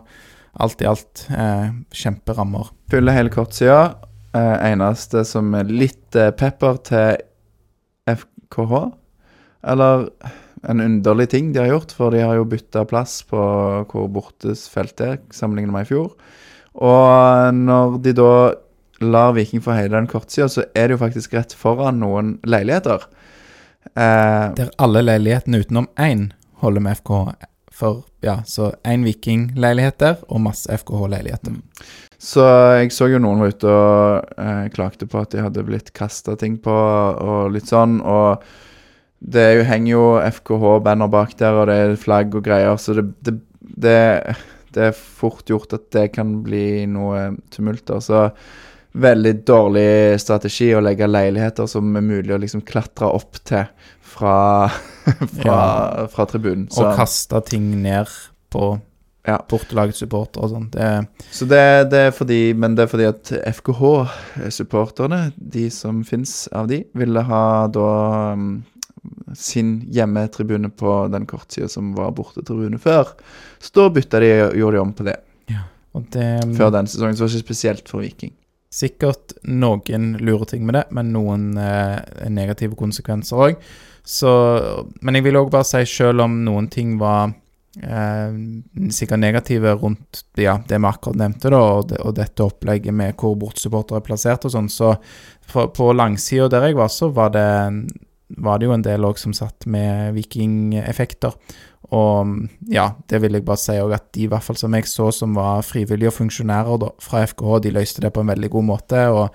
[0.55, 2.71] alt i alt eh, kjemperammer.
[2.91, 3.95] Fyller hele kortsida.
[4.35, 7.21] Eh, eneste som er litt eh, pepper til
[8.11, 8.81] FKH.
[9.65, 10.09] Eller
[10.65, 13.39] en underlig ting de har gjort, for de har jo bytta plass på
[13.91, 16.11] hvor bortes feltet er, sammenlignet med i fjor.
[16.75, 18.31] Og når de da
[19.03, 23.07] lar Viking få hele den kortsida, så er det jo faktisk rett foran noen leiligheter.
[23.93, 26.29] Eh, Der alle leilighetene utenom én
[26.63, 27.35] holder med FKH.
[27.75, 31.57] For ja, så én Viking-leilighet der, og masse FKH-leiligheter.
[32.17, 32.45] Så
[32.79, 36.37] jeg så jo noen var ute og eh, klagde på at de hadde blitt kasta
[36.39, 37.99] ting på og litt sånn.
[37.99, 38.45] Og
[39.19, 40.05] det jo, henger jo
[40.39, 43.97] FKH-banner bak der, og det er flagg og greier, så det, det, det,
[44.75, 48.01] det er fort gjort at det kan bli noe tumulter.
[48.03, 48.25] Så
[48.95, 53.65] veldig dårlig strategi å legge leiligheter som er mulig å liksom klatre opp til
[54.15, 54.35] fra,
[55.39, 56.05] fra, Ja.
[56.11, 56.67] fra tribunen.
[56.79, 58.07] Og kaste ting ned
[58.53, 58.75] på
[59.27, 59.39] Ja.
[59.49, 60.67] bortelagets supportere og sånn.
[60.69, 66.47] Det Så det, det er fordi, men det er fordi at FKH-supporterne, de som fins
[66.53, 67.87] av de, ville ha da
[68.33, 68.63] um,
[69.37, 73.13] sin hjemmetribune på den kortsida som var bortetribune før.
[73.59, 75.19] Så da bytta de og gjorde de om på det
[75.95, 77.15] Og det før den sesongen.
[77.15, 78.33] Så var det ikke spesielt for Viking.
[78.75, 83.61] Sikkert noen lurer ting med det, men noen eh, negative konsekvenser òg.
[84.99, 87.31] Men jeg vil òg bare si, selv om noen ting var
[87.81, 88.35] eh,
[88.91, 93.15] sikkert negative rundt ja, det vi akkurat nevnte, da, og, det, og dette opplegget med
[93.19, 94.95] hvor bortsupportere er plassert og sånn, så
[95.47, 97.47] for, på langsida der jeg var, så var det,
[98.29, 101.35] var det jo en del òg som satt med vikingeffekter.
[101.93, 102.31] Og
[102.71, 105.11] ja, det vil jeg bare si òg at de i hvert fall som jeg så
[105.13, 108.67] som var frivillige og funksjonærer da, fra FKH, de løste det på en veldig god
[108.71, 109.03] måte.
[109.13, 109.27] Og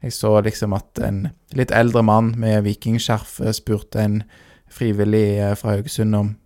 [0.00, 1.26] jeg så liksom at en
[1.56, 4.22] litt eldre mann med vikingskjerf eh, spurte en
[4.70, 6.36] frivillig eh, fra Haugesund om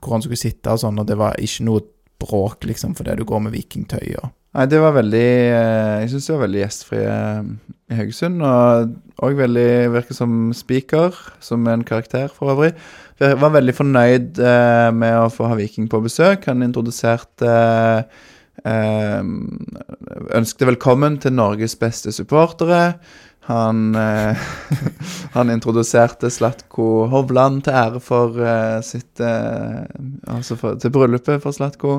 [0.00, 1.82] hvor han skulle sitte og sånn, og det var ikke noe
[2.22, 6.26] bråk, liksom, fordi du går med vikingtøy og Nei, det var veldig eh, Jeg syns
[6.28, 7.46] det var veldig gjestfrie eh,
[7.88, 8.42] i Haugesund.
[8.44, 12.74] Og òg veldig Virker som speaker, som en karakter for øvrig.
[13.22, 16.44] Jeg var veldig fornøyd eh, med å få ha Viking på besøk.
[16.50, 17.54] Han introduserte
[18.68, 19.22] eh,
[20.36, 22.98] Ønskte velkommen til Norges beste supportere.
[23.48, 23.96] Han,
[25.36, 28.36] han introduserte Slatko Hovland til ære for
[28.86, 31.96] sitt Altså for, til bryllupet for Slatko.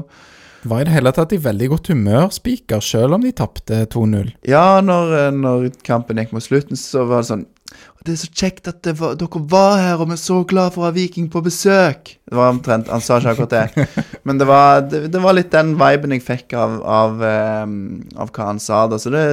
[0.63, 4.31] Var i det hele tatt i veldig godt humør, Spiker, selv om de tapte 2-0.
[4.47, 7.49] Ja, når, eh, når kampen gikk mot slutten, så var det sånn
[8.03, 10.73] Det er så kjekt at det var, dere var her, og vi er så glad
[10.75, 12.11] for å ha Viking på besøk.
[12.27, 13.87] Det var omtrent Han sa ikke akkurat det.
[14.27, 17.63] Men det var, det, det var litt den viben jeg fikk av, av, eh,
[18.19, 18.99] av hva han sa da.
[18.99, 19.23] Så det,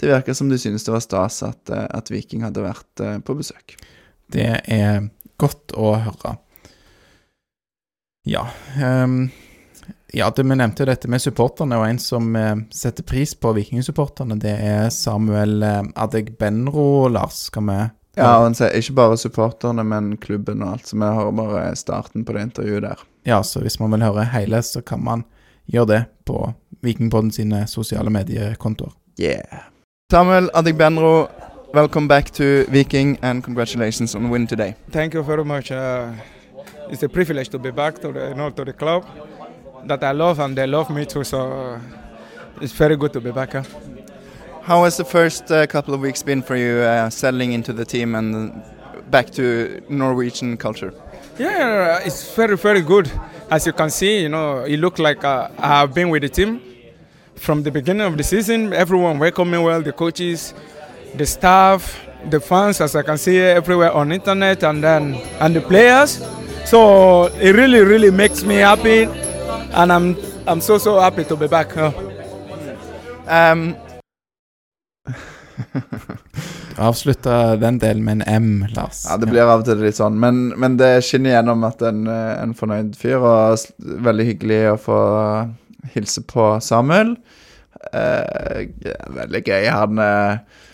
[0.00, 3.36] det virker som du synes det var stas at, eh, at Viking hadde vært på
[3.36, 3.76] besøk.
[4.30, 6.38] Det er godt å høre.
[8.24, 8.46] Ja.
[8.80, 9.28] ehm,
[10.16, 13.50] ja, det, vi nevnte jo dette med supporterne, og en som eh, setter pris på
[13.56, 17.48] vikingsupporterne, det er Samuel eh, Adegbenro, Lars.
[17.50, 17.78] Skal vi
[18.14, 20.86] Ja, og han sier ikke bare supporterne, men klubben og alt.
[20.86, 23.02] Så vi hører bare starten på det intervjuet der.
[23.26, 25.24] Ja, så hvis man vil høre hele, så kan man
[25.66, 26.52] gjøre det på
[26.86, 28.94] Vikingpodden sine sosiale mediekontoer.
[29.18, 29.66] Yeah.
[30.12, 31.26] Samuel Adegbenro,
[31.74, 34.74] welcome back to Viking, and congratulations on the win today.
[34.92, 35.72] Thank you very much.
[35.72, 36.12] Uh,
[36.88, 39.02] it's a privilege to be back to the you know, to the club
[39.86, 41.24] that I love and they love me too.
[41.24, 41.80] So uh,
[42.60, 43.52] it's very good to be back.
[43.52, 43.62] Huh?
[44.62, 47.84] How has the first uh, couple of weeks been for you, uh, settling into the
[47.84, 48.62] team and
[49.10, 50.92] back to Norwegian culture?
[51.38, 53.10] Yeah, it's very very good.
[53.50, 56.28] As you can see, you know, it look like uh, I have been with the
[56.28, 56.60] team
[57.34, 58.72] from the beginning of the season.
[58.72, 59.82] Everyone welcomed me well.
[59.82, 60.54] The coaches,
[61.14, 65.60] the staff, the fans, as I can see everywhere on internet, and then and the
[65.60, 66.22] players.
[66.64, 69.06] So it really really makes me happy,
[69.74, 70.16] and I'm
[70.46, 71.72] I'm so so happy to be back.
[71.72, 71.92] huh?
[73.26, 73.74] Um,
[76.76, 79.06] Avslutta den delen med en M, Lars.
[79.08, 82.08] ja, det blir av og til litt sånn, men, men det skinner gjennom at en,
[82.10, 84.98] en fornøyd fyr, og veldig hyggelig å få
[85.94, 87.14] hilse på Samuel.
[87.94, 88.66] Eh,
[89.14, 89.68] veldig gøy.
[89.70, 90.64] Han eh,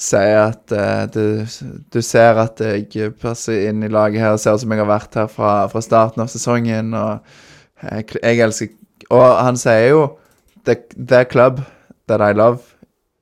[0.00, 1.44] sier at eh, du,
[1.92, 5.20] du ser at jeg passer inn i laget her, ser ut som jeg har vært
[5.20, 7.20] her fra, fra starten av sesongen, og
[7.82, 8.68] jeg, elsker
[9.10, 10.02] Og han sier jo
[10.68, 11.62] the, the club
[12.10, 12.60] that I love.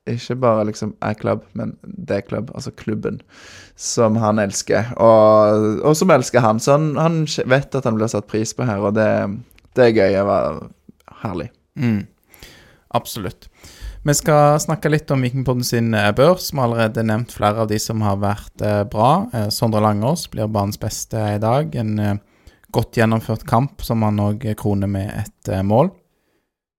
[0.09, 3.21] Ikke bare liksom a club, men the club, altså klubben,
[3.75, 4.93] som han elsker.
[4.97, 6.59] Og, og som elsker han.
[6.59, 9.09] Så han, han vet at han blir satt pris på her, og det,
[9.77, 10.15] det er gøy.
[10.17, 10.63] Det var
[11.21, 11.51] herlig.
[11.75, 12.07] Mm.
[12.97, 13.49] Absolutt.
[14.07, 16.53] Vi skal snakke litt om Vikingpodden sin eh, børs.
[16.53, 19.27] Vi har allerede nevnt flere av de som har vært eh, bra.
[19.35, 21.75] Eh, Sondre Langås blir banens beste i dag.
[21.75, 22.21] En
[22.75, 25.91] godt gjennomført kamp som han òg kroner med et eh, mål.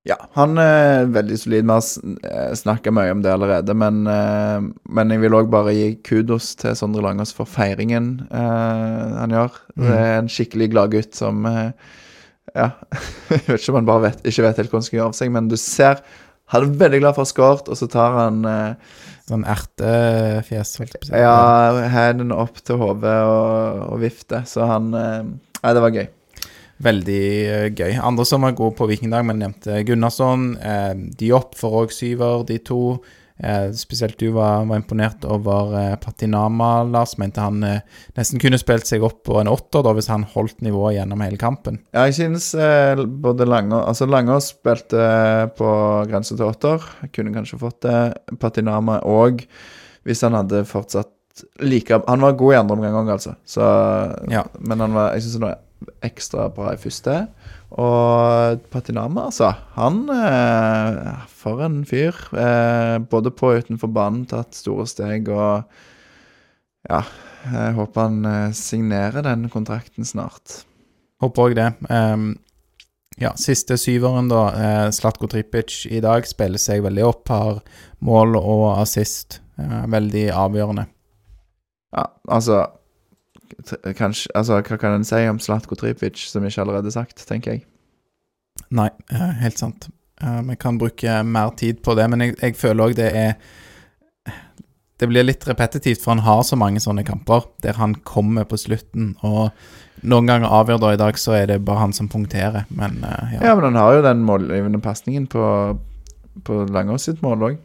[0.09, 1.66] Ja, han er veldig solid.
[1.68, 5.91] Vi har snakka mye om det allerede, men, eh, men jeg vil òg bare gi
[6.07, 9.59] kudos til Sondre Langås for feiringen eh, han gjør.
[9.76, 11.70] Det er en skikkelig glad gutt som eh,
[12.57, 12.70] Ja,
[13.30, 15.18] jeg vet ikke om han bare vet, ikke vet helt hva han skal gjøre av
[15.20, 16.01] seg, men du ser
[16.51, 18.97] Han er veldig glad for å ha skåret, og så tar han eh,
[19.30, 21.20] Sånn ertefjes, holdt jeg på å si.
[21.22, 24.43] ja, hendene opp til hodet og, og vifter.
[24.49, 25.20] Så han eh,
[25.61, 26.09] Nei, det var gøy.
[26.81, 27.95] Veldig eh, gøy.
[28.01, 30.55] Andre som var gode på Vikingdag, men nevnte Gunnarsson.
[30.57, 32.81] Eh, Diop for òg syver, de to.
[33.41, 37.19] Eh, spesielt du var, var imponert over eh, Patinama, Lars.
[37.21, 37.85] Mente han eh,
[38.17, 41.41] nesten kunne spilt seg opp på en åtter da, hvis han holdt nivået gjennom hele
[41.41, 41.81] kampen.
[41.93, 45.07] Ja, jeg synes eh, både Langås Altså, Langås spilte
[45.61, 45.71] på
[46.11, 46.85] grense til åtter.
[47.13, 48.03] Kunne kanskje fått det.
[48.41, 49.45] Patinama òg,
[50.09, 51.13] hvis han hadde fortsatt
[51.62, 53.35] like Han var god i andre omgang òg, altså.
[53.45, 53.64] Så,
[54.31, 54.45] Ja.
[54.59, 55.59] Men han var, jeg syns han var
[56.05, 57.16] ekstra bra i første.
[57.70, 59.53] Og Patinama, altså.
[59.78, 62.16] Han eh, For en fyr.
[62.35, 65.64] Eh, både på og utenfor banen tatt store steg, og
[66.91, 67.03] Ja.
[67.41, 70.64] Jeg håper han eh, signerer den kontrakten snart.
[71.20, 71.68] Håper òg det.
[71.89, 72.35] Um,
[73.20, 74.43] ja, siste syveren, da.
[74.53, 77.28] Eh, Slatko Tripic i dag spiller seg veldig opp.
[77.33, 77.61] Har
[78.05, 79.41] mål og assist.
[79.61, 80.87] Eh, veldig avgjørende.
[81.97, 82.66] Ja, altså
[83.99, 87.57] Kanskje Altså, hva kan en si om Slatko Tripic, som ikke allerede er sagt, tenker
[87.57, 87.64] jeg.
[88.70, 89.88] Nei, eh, helt sant.
[90.22, 93.34] Eh, Vi kan bruke mer tid på det, men jeg, jeg føler òg det er
[95.01, 98.59] Det blir litt repetitivt, for han har så mange sånne kamper der han kommer på
[98.61, 99.51] slutten, og
[100.05, 103.32] noen ganger avgjør da i dag, så er det bare han som punkterer, men eh,
[103.34, 103.41] ja.
[103.49, 105.78] Ja, men han har jo den målgivende pasningen på,
[106.45, 107.57] på Langås sitt mål òg.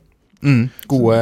[0.41, 1.19] Mm, gode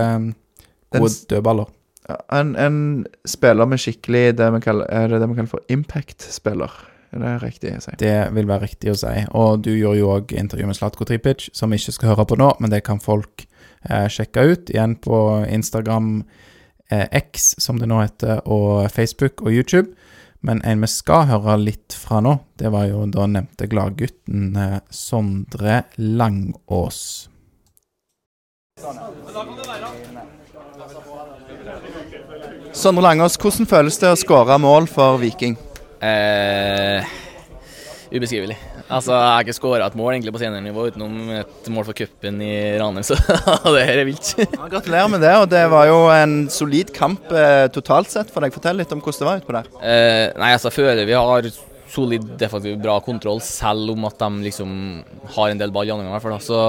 [0.93, 1.66] gode Den- dødballer.
[2.10, 2.80] En, en
[3.26, 6.74] spiller med skikkelig det vi kaller, Er det det vi kaller for impact-spiller?
[7.14, 7.93] Er det riktig å si?
[8.01, 9.14] Det vil være riktig å si.
[9.38, 12.38] Og du gjorde jo òg intervju med Slatko Tripic, som vi ikke skal høre på
[12.41, 13.45] nå, men det kan folk
[13.86, 14.74] eh, sjekke ut.
[14.74, 16.24] Igjen på Instagram
[16.89, 19.93] eh, X, som det nå heter, og Facebook og YouTube.
[20.43, 24.80] Men en vi skal høre litt fra nå, det var jo da nevnte gladgutten eh,
[24.91, 27.30] Sondre Langås.
[32.74, 35.54] Sondre Langås, hvordan føles det å skåre mål for Viking?
[36.04, 37.06] Eh,
[38.10, 38.56] ubeskrivelig.
[38.90, 42.42] Altså, Jeg har ikke skåra et mål egentlig på seniornivå utenom et mål for cupen
[42.44, 43.16] i Ranheim, så
[43.76, 44.34] det her er vilt.
[44.42, 48.44] Ja, gratulerer med det, og det var jo en solid kamp eh, totalt sett for
[48.44, 48.56] deg.
[48.58, 49.70] Fortell litt om hvordan det var utpå der.
[49.80, 51.50] Eh, nei, altså, jeg føler vi har
[51.94, 54.70] solid defensiv, bra kontroll, selv om at de liksom
[55.36, 56.42] har en del ball i andre omgang.
[56.42, 56.62] Så,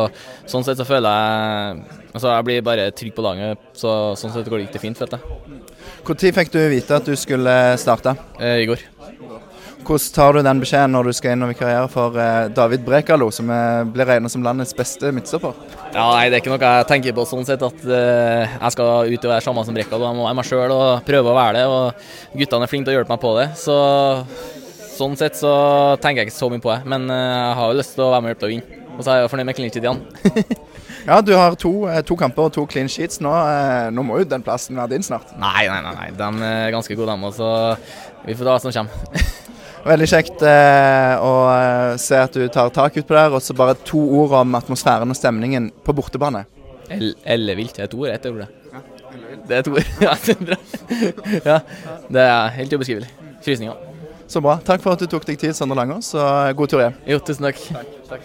[0.52, 4.46] sånn sett så føler jeg Altså, jeg blir bare trygg på laget, så sånn sett
[4.46, 5.64] går det ikke fint, følte jeg.
[6.04, 8.12] Når fikk du vite at du skulle starte?
[8.36, 8.82] Eh, I går.
[9.84, 13.30] Hvordan tar du den beskjeden når du skal inn og vikariere for eh, David Brekalo,
[13.32, 15.56] som eh, blir regnet som landets beste midtstopper?
[15.94, 19.12] Ja, nei, Det er ikke noe jeg tenker på sånn sett, at uh, jeg skal
[19.12, 20.04] ut og være samme som Brekalo.
[20.08, 21.64] Jeg må være meg sjøl og prøve å være det.
[21.72, 23.48] og Guttene er flinke til å hjelpe meg på det.
[23.60, 23.78] så
[24.94, 25.52] Sånn sett så
[26.04, 26.80] tenker jeg ikke så mye på det.
[26.88, 28.80] Men uh, jeg har jo lyst til å være med og hjelpe til å vinne.
[28.94, 30.04] Og så er jeg jo fornøyd med igjen.
[31.04, 33.28] Ja, du har to, eh, to kamper og to clean sheets nå.
[33.30, 35.34] Eh, Nå må jo den plassen være din snart.
[35.38, 36.10] nei, nei, nei, nei.
[36.16, 37.26] De er ganske gode, de.
[37.28, 37.76] òg, så
[38.24, 38.90] vi får ta hva som kommer.
[39.90, 43.34] Veldig kjekt eh, å eh, se at du tar tak utpå der.
[43.36, 46.46] Og så bare to ord om atmosfæren og stemningen på bortebane.
[46.88, 47.78] El- Ellevilt.
[47.78, 48.48] Er et ord, ett ord, det.
[49.44, 49.84] Det er et ord.
[50.06, 50.56] Ja, det er bra.
[51.50, 51.58] Ja,
[52.08, 53.10] det er helt ubeskrivelig.
[53.44, 53.76] Frysninger.
[54.26, 54.56] Så bra.
[54.64, 56.96] Takk for at du tok deg tid, Sondre Langås, og god tur hjem.
[57.12, 57.60] Jo, tusen takk.
[58.08, 58.24] takk.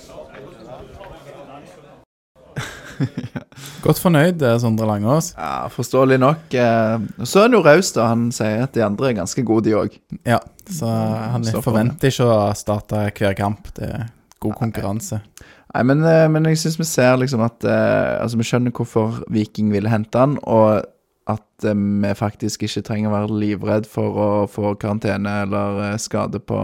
[3.86, 5.32] Godt fornøyd, eh, Sondre Langås.
[5.38, 6.54] Ja, Forståelig nok.
[6.54, 8.10] Eh, så er han jo raus, da.
[8.12, 9.96] Han sier at de andre er ganske gode, de òg.
[10.28, 10.40] Ja,
[10.70, 13.72] så han så forventer ikke å starte hver kamp.
[13.78, 14.06] Det er
[14.44, 15.22] god konkurranse.
[15.70, 19.74] Nei, men, eh, men jeg syns vi ser liksom at Altså, vi skjønner hvorfor Viking
[19.74, 20.86] ville hente han, og
[21.30, 26.58] at vi faktisk ikke trenger å være livredd for å få karantene eller skade på,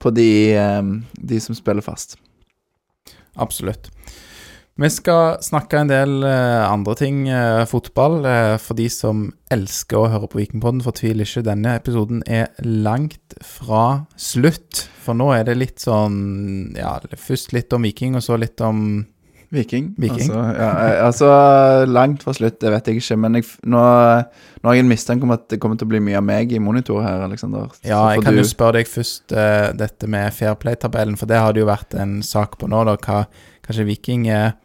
[0.00, 0.56] på de,
[1.20, 2.16] de som spiller fast.
[3.36, 3.90] Absolutt.
[4.74, 8.24] Vi skal snakke en del eh, andre ting, eh, fotball.
[8.26, 11.44] Eh, for de som elsker å høre på Vikingpodden, fortvil ikke.
[11.46, 14.88] Denne episoden er langt fra slutt.
[15.04, 19.04] For nå er det litt sånn Ja, først litt om Viking, og så litt om
[19.54, 19.92] Viking.
[20.00, 20.32] Viking.
[20.32, 20.70] Altså, ja,
[21.04, 21.28] altså
[21.86, 23.18] langt fra slutt, det vet jeg ikke.
[23.22, 26.02] Men jeg, nå, nå har jeg en mistanke om at det kommer til å bli
[26.02, 27.70] mye av meg i monitor her, Aleksander.
[27.86, 31.54] Ja, jeg kan du- jo spørre deg først uh, dette med Fairplay-tabellen, for det har
[31.54, 32.98] det jo vært en sak på nå, da.
[32.98, 33.22] Hva
[33.62, 34.56] kanskje Viking er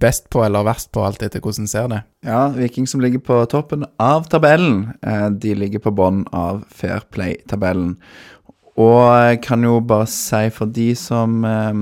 [0.00, 2.02] best på eller verst på, alt etter hvordan ser det.
[2.26, 4.92] Ja, Viking som ligger på toppen av tabellen.
[5.02, 7.96] Eh, de ligger på bunnen av Fair Play-tabellen.
[8.76, 11.72] Og jeg kan jo bare si for de som eh,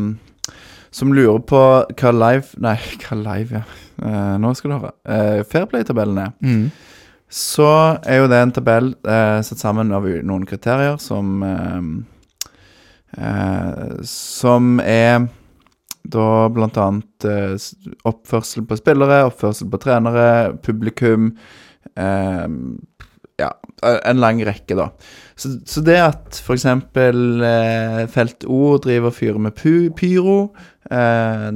[0.94, 1.58] Som lurer på
[1.90, 3.64] hva live Nei, hva live, ja.
[3.98, 4.96] Eh, nå skal du høre.
[5.06, 6.32] Eh, Fair Play-tabellen er.
[6.42, 6.70] Mm.
[7.34, 7.66] Så
[8.06, 11.40] er jo det en tabell eh, satt sammen av noen kriterier som
[14.06, 15.26] Som er
[16.04, 17.54] da annet eh,
[18.04, 21.32] oppførsel på spillere, oppførsel på trenere, publikum
[21.96, 22.48] eh,
[23.40, 23.50] Ja,
[23.82, 24.90] en lang rekke, da.
[25.34, 26.66] Så, så det at f.eks.
[26.70, 29.56] Eh, Felt O driver og fyrer med
[29.98, 30.38] pyro,
[30.90, 31.48] eh,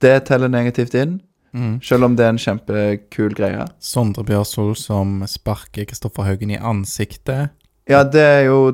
[0.00, 1.18] det teller negativt inn.
[1.56, 1.76] Mm.
[1.84, 3.64] Selv om det er en kjempekul greie.
[3.80, 7.54] Sondre Bjørsol som sparker Kristoffer Haugen i ansiktet.
[7.86, 8.72] Ja, det er jo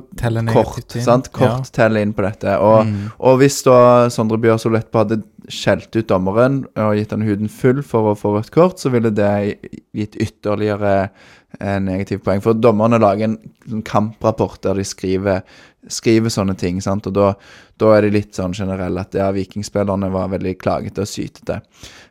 [0.54, 1.26] kort, sant?
[1.36, 2.54] Kort teller inn på dette.
[2.64, 3.10] Og, Mm.
[3.20, 5.18] og hvis da Sondre Bjørsol etterpå hadde
[5.52, 9.10] skjelt ut dommeren og gitt han huden full for å få rødt kort, så ville
[9.12, 9.58] det
[9.92, 11.10] gitt ytterligere
[11.60, 12.40] eh, negative poeng.
[12.40, 13.38] For dommerne lager en
[13.68, 15.42] sånn kamprapport der de skriver,
[15.92, 17.06] skriver sånne ting, sant?
[17.06, 17.34] og da,
[17.76, 21.60] da er det litt sånn generell at ja, vikingspillerne var veldig klagete og sytete.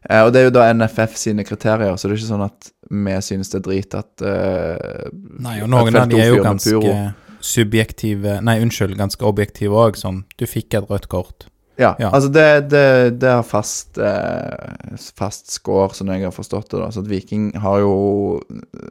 [0.07, 2.71] Eh, og det er jo da NFF sine kriterier, så det er ikke sånn at
[2.91, 5.11] vi synes det er drit at uh,
[5.41, 6.95] Nei, og noen av de er jo ganske
[7.41, 10.23] subjektive Nei, unnskyld, ganske objektive òg, sånn.
[10.37, 11.47] Du fikk et rødt kort.
[11.81, 12.11] Ja, Ja.
[12.13, 12.85] altså det, det,
[13.21, 16.79] det har fast, eh, fast score, som jeg har forstått det.
[16.83, 18.41] da Så at Viking har jo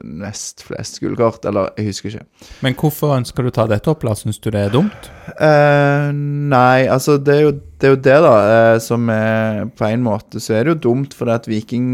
[0.05, 2.26] nest flest gullkort, eller jeg husker ikke.
[2.66, 5.11] Men hvorfor ønsker du å ta dette opp, da, Syns du det er dumt?
[5.38, 9.86] Eh, nei, altså det er, jo, det er jo det, da, eh, som er På
[9.86, 11.86] en måte så er det jo dumt, fordi at Viking,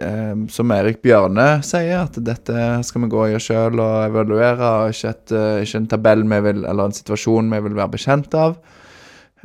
[0.00, 4.72] eh, som Erik Bjørne sier, at dette skal vi gå og oss sjøl og evaluere,
[4.86, 7.94] og ikke, et, eh, ikke en tabell vi vil, eller en situasjon vi vil være
[7.98, 8.56] bekjent av.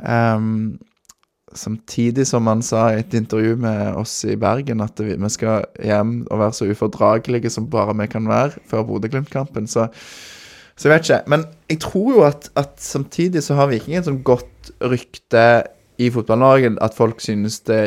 [0.08, 0.78] Ehm,
[1.54, 5.66] samtidig som han sa i et intervju med oss i Bergen at vi, vi skal
[5.84, 9.68] hjem og være så ufordragelige som bare vi kan være før Bodø-Glimt-kampen.
[9.68, 9.88] Så,
[10.76, 11.20] så jeg vet ikke.
[11.34, 15.46] Men jeg tror jo at, at samtidig så har Viking et sånn godt rykte
[16.00, 16.76] i Fotball-Norge.
[16.80, 17.82] At folk synes det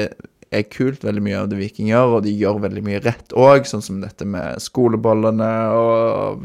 [0.53, 3.65] er kult, veldig mye av det Viking gjør, og de gjør veldig mye rett òg,
[3.69, 6.43] sånn som dette med skolebollene og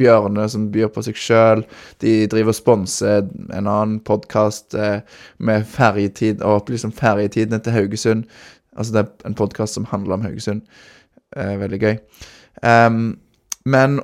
[0.00, 1.64] Bjørne som byr på seg sjøl.
[2.02, 5.00] De driver og sponser en annen podkast eh,
[5.38, 8.26] med ferjetid, og opplyser om ferjetidene til Haugesund.
[8.74, 10.64] Altså det er en podkast som handler om Haugesund.
[11.36, 11.96] Eh, veldig gøy.
[12.62, 13.16] Um,
[13.64, 14.00] men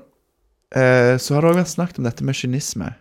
[0.74, 2.95] eh, så har det òg vært snakket om dette med kynisme.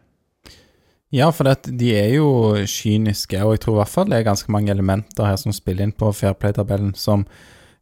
[1.10, 2.28] Ja, for det, de er jo
[2.70, 5.88] kyniske, og jeg tror i hvert fall det er ganske mange elementer her som spiller
[5.88, 7.26] inn på Fairplay-tabellen som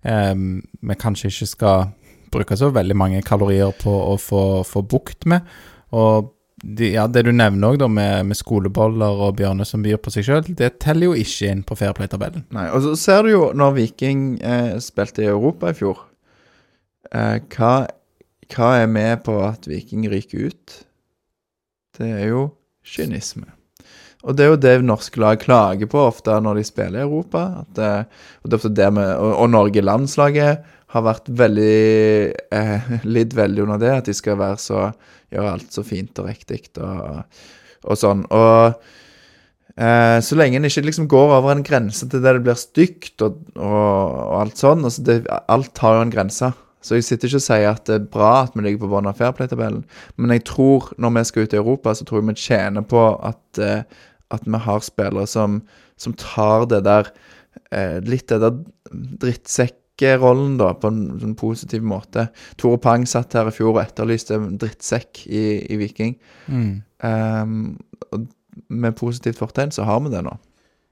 [0.08, 1.90] eh, vi kanskje ikke skal
[2.32, 5.44] bruke så veldig mange kalorier på å få, få bukt med.
[5.96, 6.32] Og
[6.64, 10.26] de, ja, det du nevner òg, med, med skoleboller og Bjørne som byr på seg
[10.26, 12.48] sjøl, det teller jo ikke inn på Fairplay-tabellen.
[12.56, 16.00] Nei, og så ser du jo når Viking eh, spilte i Europa i fjor
[17.12, 17.74] eh, hva,
[18.56, 20.80] hva er med på at Viking ryker ut?
[21.98, 22.48] Det er jo
[22.88, 23.50] kynisme.
[24.26, 27.44] Og det er jo det norske lag klager på ofte når de spiller i Europa.
[27.78, 27.92] Det,
[28.42, 31.78] og, det er det med, og, og Norge-landslaget har vært veldig
[32.56, 34.86] eh, Lidd veldig under det, at de skal være så
[35.34, 37.24] gjøre alt så fint og riktig og,
[37.84, 38.24] og sånn.
[38.34, 38.80] Og
[39.76, 43.26] eh, så lenge en ikke liksom går over en grense til det det blir stygt
[43.28, 46.52] og, og, og alt sånn altså det, Alt har jo en grense.
[46.82, 49.10] Så jeg sitter ikke og sier at det er bra at vi ligger på bunnen
[49.10, 49.82] av Fairplay-tabellen,
[50.16, 53.02] men jeg tror når vi skal ut i Europa, så tror jeg vi tjener på
[53.26, 53.82] at, eh,
[54.34, 55.62] at vi har spillere som,
[55.98, 57.12] som tar det der
[57.72, 58.62] eh, Litt det der
[59.24, 62.30] drittsekkrollen, da, på en, en, positiv måte.
[62.62, 66.16] Tore Pang satt her i fjor og etterlyste drittsekk i, i Viking.
[67.04, 67.78] Ehm,
[68.14, 68.28] og
[68.70, 70.38] med positivt fortegn så har vi det nå.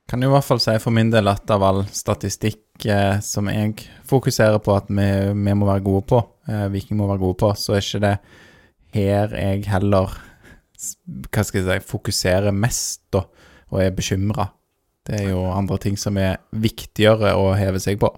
[0.06, 3.50] Kan jo i hvert fall si for min del at av all statistikk eh, som
[3.50, 6.20] jeg fokuserer på at vi, vi må være gode på,
[6.52, 8.18] eh, Viking må være gode på, så er ikke det
[8.96, 10.14] her jeg heller
[10.76, 13.24] hva skal jeg si, fokuserer mest da,
[13.72, 14.50] og er bekymra.
[15.06, 18.12] Det er jo andre ting som er viktigere å heve seg på.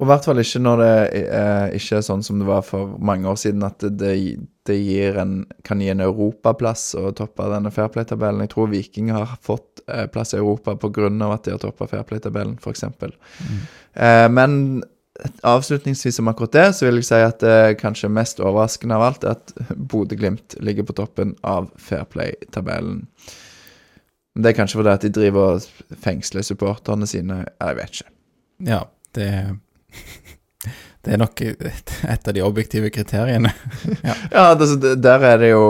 [0.00, 0.92] Og i hvert fall ikke når det
[1.28, 4.14] eh, ikke er sånn som det var for mange år siden, at det,
[4.64, 4.78] det,
[5.20, 8.40] en, kan gi en europaplass å toppe denne Fairplay-tabellen.
[8.46, 11.12] Jeg tror Viking har fått eh, plass i Europa pga.
[11.28, 12.88] at de har toppa Fairplay-tabellen, f.eks.
[13.92, 14.56] Eh, men
[15.44, 19.28] avslutningsvis om akkurat det, så vil jeg si at det kanskje mest overraskende av alt
[19.28, 23.04] er at Bodø-Glimt ligger på toppen av Fairplay-tabellen.
[24.32, 27.42] Men Det er kanskje fordi at de driver og fengsler supporterne sine.
[27.60, 28.14] Jeg vet ikke.
[28.64, 29.34] Ja, det
[31.00, 33.48] Det er nok et av de objektive kriteriene.
[34.04, 35.62] Ja, altså, d- der er det jo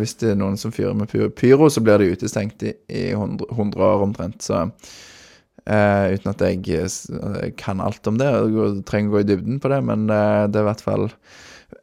[0.00, 3.50] Hvis det er noen som fyrer med pyro, så blir de utestengt i, i 100,
[3.52, 4.40] 100 år omtrent.
[4.46, 9.28] Så eh, uten at jeg eh, kan alt om det, og trenger å gå i
[9.28, 11.04] dybden på det, men eh, det er i hvert fall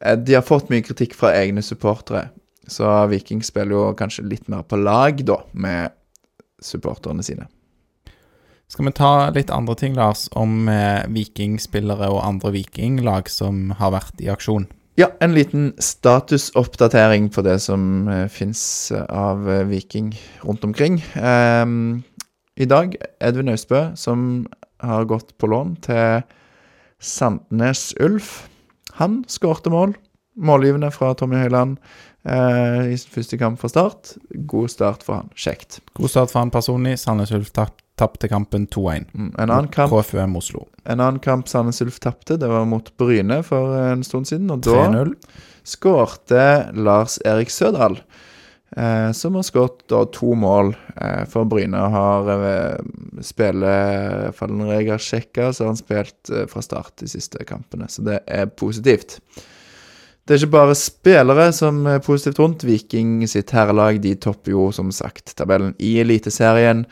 [0.00, 2.26] eh, De har fått mye kritikk fra egne supportere,
[2.66, 5.94] så Viking spiller jo kanskje litt mer på lag, da, med
[6.58, 7.46] supporterne sine.
[8.66, 13.92] Skal vi ta litt andre ting, Lars, om eh, vikingspillere og andre vikinglag som har
[13.94, 14.66] vært i aksjon?
[14.98, 18.64] Ja, en liten statusoppdatering på det som eh, fins
[19.06, 20.10] av eh, Viking
[20.42, 20.98] rundt omkring.
[21.14, 21.62] Eh,
[22.56, 24.46] I dag Edvin Austbø, som
[24.82, 26.26] har gått på lån til
[26.98, 28.48] Sandnes Ulf.
[28.98, 29.94] Han skårte mål.
[30.36, 31.78] Målgivende fra Tommy Høiland
[32.28, 34.16] eh, i sin første kamp fra start.
[34.50, 35.30] God start for han.
[35.38, 35.78] Kjekt.
[35.96, 36.98] God start for han personlig.
[37.00, 39.06] Sandnes Ulf tap- tapte kampen 2-1.
[39.14, 42.90] Mm, En annen kamp KFUM Oslo En annen kamp Sandnes Ulf tapte, det var mot
[43.00, 44.50] Bryne for en stund siden.
[44.52, 45.04] Og da
[45.66, 46.44] skårte
[46.76, 47.96] Lars Erik Sødal,
[48.76, 49.82] eh, som har skåret
[50.14, 51.80] to mål eh, for Bryne.
[51.80, 57.42] og Har eh, spiller Fallenreger sjekka, så har han spilt eh, fra start de siste
[57.48, 57.88] kampene.
[57.90, 59.18] Så det er positivt.
[60.26, 62.64] Det er ikke bare spillere som er positivt rundt.
[62.66, 66.84] Viking sitt herrelag de topper jo som sagt tabellen i Eliteserien.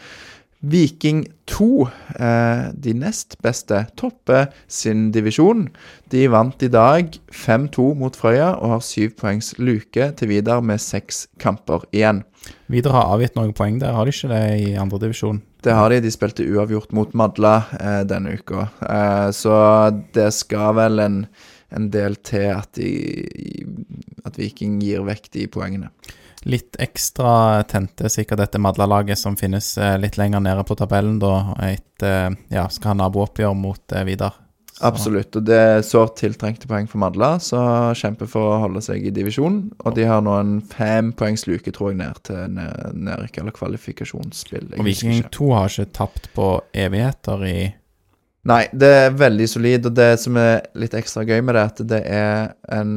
[0.65, 5.67] Viking 2, eh, de nest beste, topper sin divisjon.
[6.13, 10.81] De vant i dag 5-2 mot Frøya og har syv poengs luke til Vidar med
[10.81, 12.23] seks kamper igjen.
[12.73, 15.43] Vidar har avgitt noen poeng der, har de ikke det i andredivisjon?
[15.65, 16.01] Det har de.
[16.05, 18.69] De spilte uavgjort mot Madla eh, denne uka.
[18.85, 19.55] Eh, så
[20.17, 21.23] det skal vel en,
[21.77, 23.65] en del til at, de,
[24.25, 25.93] at Viking gir vekk de poengene.
[26.45, 31.55] Litt ekstra tente sikkert dette Madla-laget som finnes eh, litt lenger nede på tabellen, da
[31.65, 34.35] etter eh, ja, skal ha nabooppgjør mot eh, Vidar.
[34.75, 35.37] Så- Absolutt.
[35.39, 39.13] Og det er sårt tiltrengte poeng for Madla, som kjemper for å holde seg i
[39.15, 39.61] divisjon.
[39.87, 44.73] Og de har nå en fempoengsluke, tror jeg, ned til ne- nedrykk eller kvalifikasjonsspill.
[44.79, 47.57] Og Viking 2 har ikke tapt på evigheter i
[48.45, 51.71] Nei, det er veldig solid, og det som er litt ekstra gøy med det, er
[51.71, 52.91] at det er en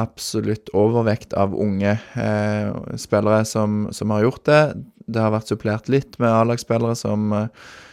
[0.00, 4.62] absolutt overvekt av unge eh, spillere som, som har gjort det.
[5.06, 7.48] Det har vært supplert litt med A-lagsspillere som eh,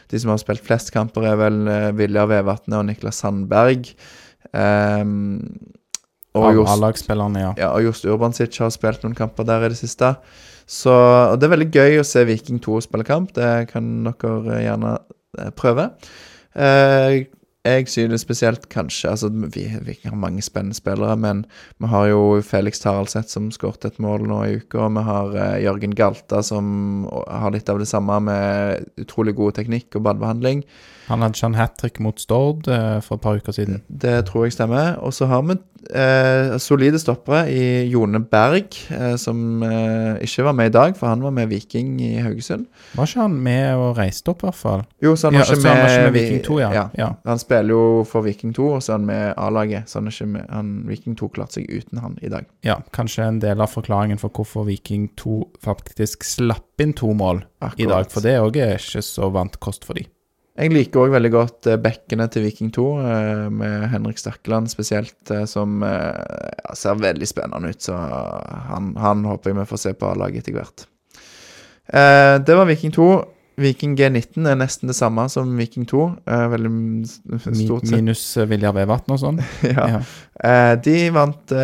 [0.10, 3.92] De som har spilt flest kamper, er vel eh, Viljar Vevatnet og Niklas Sandberg.
[4.54, 5.04] Eh,
[6.40, 7.54] og Just, ja.
[7.58, 10.14] ja, og Jost Urbansic har spilt noen kamper der i det siste.
[10.70, 10.94] Så
[11.42, 13.34] det er veldig gøy å se Viking 2 spille kamp.
[13.34, 14.94] Det kan dere gjerne
[15.40, 15.90] eh, prøve.
[16.54, 17.26] Eh,
[17.68, 21.46] jeg synes spesielt kanskje Altså, vi, vi har mange spennende spillere, men
[21.80, 25.58] vi har jo Felix Taraldseth som skåret et mål nå i uka, vi har uh,
[25.64, 30.64] Jørgen Galta som har litt av det samme med utrolig god teknikk og ballbehandling.
[31.10, 33.84] Han hadde ikke en hat trick mot Stord uh, for et par uker siden.
[33.90, 34.96] Det tror jeg stemmer.
[35.04, 40.56] Og så har vi eh, solide stoppere i Jone Berg, eh, som eh, ikke var
[40.58, 42.68] med i dag, for han var med Viking i Haugesund.
[42.98, 44.84] Var ikke han med og reiste opp, i hvert fall?
[45.04, 46.86] Jo, så han Ja, var ikke så han med, var ikke med Viking 2, ja.
[47.00, 47.10] Ja.
[47.26, 49.90] Han spiller jo for Viking 2, og så er han med A-laget.
[49.90, 52.46] Så han med, han, Viking 2 klarte seg uten han i dag.
[52.66, 57.44] Ja, kanskje en del av forklaringen for hvorfor Viking 2 faktisk slapp inn to mål
[57.78, 58.08] i dag.
[58.12, 60.06] For det òg er ikke så vant kost for de.
[60.60, 65.20] Jeg liker òg veldig godt eh, bekkene til Viking 2, eh, med Henrik Stakkeland spesielt,
[65.32, 67.80] eh, som ja, ser veldig spennende ut.
[67.86, 70.84] Så han, han håper jeg vi får se på A-laget etter hvert.
[71.94, 73.10] Eh, det var Viking 2.
[73.60, 76.04] Viking G19 er nesten det samme som Viking 2.
[76.28, 77.96] Eh, veldig stort sett.
[77.96, 79.42] Minus Viljar Vevatn og sånn.
[79.68, 79.88] ja.
[79.96, 80.04] Ja.
[80.44, 81.58] Eh, de vant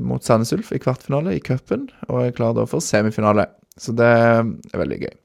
[0.00, 3.50] mot Sandnes Ulf i kvartfinale i cupen, og er klar da for semifinale.
[3.78, 5.16] Så det er veldig gøy.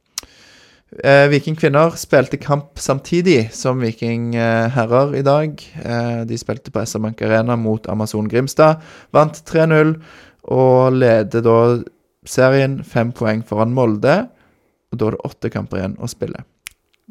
[1.01, 5.57] Eh, Viking kvinner spilte kamp samtidig som Viking eh, herrer i dag.
[5.81, 8.83] Eh, de spilte på SR Bank Arena mot Amazon Grimstad.
[9.15, 9.95] Vant 3-0
[10.53, 11.57] og leder da
[12.29, 14.19] serien fem poeng foran Molde.
[14.93, 16.43] Og da er det åtte kamper igjen å spille.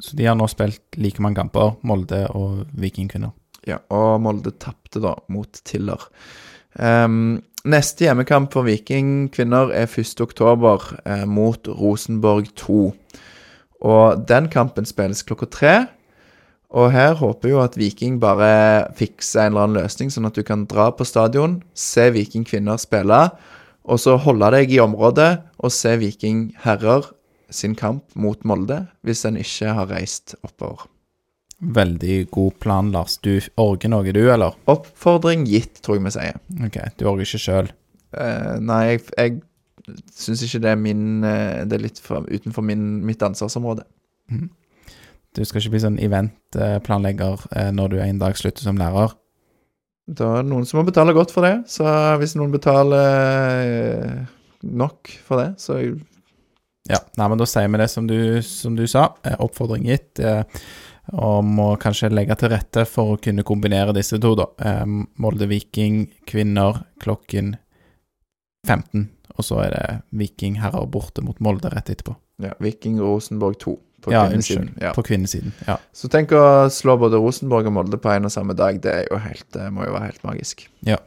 [0.00, 3.34] Så de har nå spilt like mange kamper, Molde og Viking kvinner.
[3.66, 6.06] Ja, og Molde tapte da mot Tiller.
[6.78, 10.22] Um, neste hjemmekamp for Viking kvinner er 1.
[10.24, 12.78] oktober eh, mot Rosenborg 2.
[13.82, 15.74] Og den kampen spilles klokka tre.
[16.72, 18.52] Og her håper jeg jo at Viking bare
[18.96, 22.80] fikser en eller annen løsning, sånn at du kan dra på stadion, se Viking kvinner
[22.80, 23.26] spille,
[23.82, 27.10] og så holde deg i området og se Viking herrer
[27.52, 30.86] sin kamp mot Molde, hvis en ikke har reist oppover.
[31.62, 33.18] Veldig god plan, Lars.
[33.22, 34.56] Du orker noe, du, eller?
[34.70, 36.40] Oppfordring gitt, tror jeg vi sier.
[36.66, 37.68] Ok, du orker ikke sjøl.
[38.16, 39.36] Eh, nei, jeg, jeg
[40.16, 43.86] syns ikke det er min eh, Det er litt for, utenfor min, mitt ansvarsområde.
[45.32, 49.14] Du skal ikke bli sånn eventplanlegger eh, når du en dag slutter som lærer.
[50.12, 51.86] Da er det noen som må betale godt for det, så
[52.20, 54.32] hvis noen betaler eh,
[54.66, 55.78] nok for det, så
[56.90, 59.12] Ja, nei, men da sier vi det som du, som du sa.
[59.38, 60.18] Oppfordring gitt.
[61.14, 64.48] Og må kanskje legge til rette for å kunne kombinere disse to, da.
[65.22, 67.54] Molde Viking kvinner klokken
[68.66, 69.08] 15.
[69.38, 69.86] Og så er det
[70.18, 72.16] Viking herrer borte mot Molde rett etterpå.
[72.42, 74.62] ja, Viking Rosenborg 2 på ja, kvinnesiden.
[74.62, 74.82] unnskyld.
[74.82, 74.92] Ja.
[74.92, 75.52] På kvinnesiden.
[75.66, 75.78] Ja.
[75.94, 79.06] Så tenk å slå både Rosenborg og Molde på en og samme dag, det er
[79.06, 80.66] jo helt, det må jo være helt magisk.
[80.86, 80.98] Ja.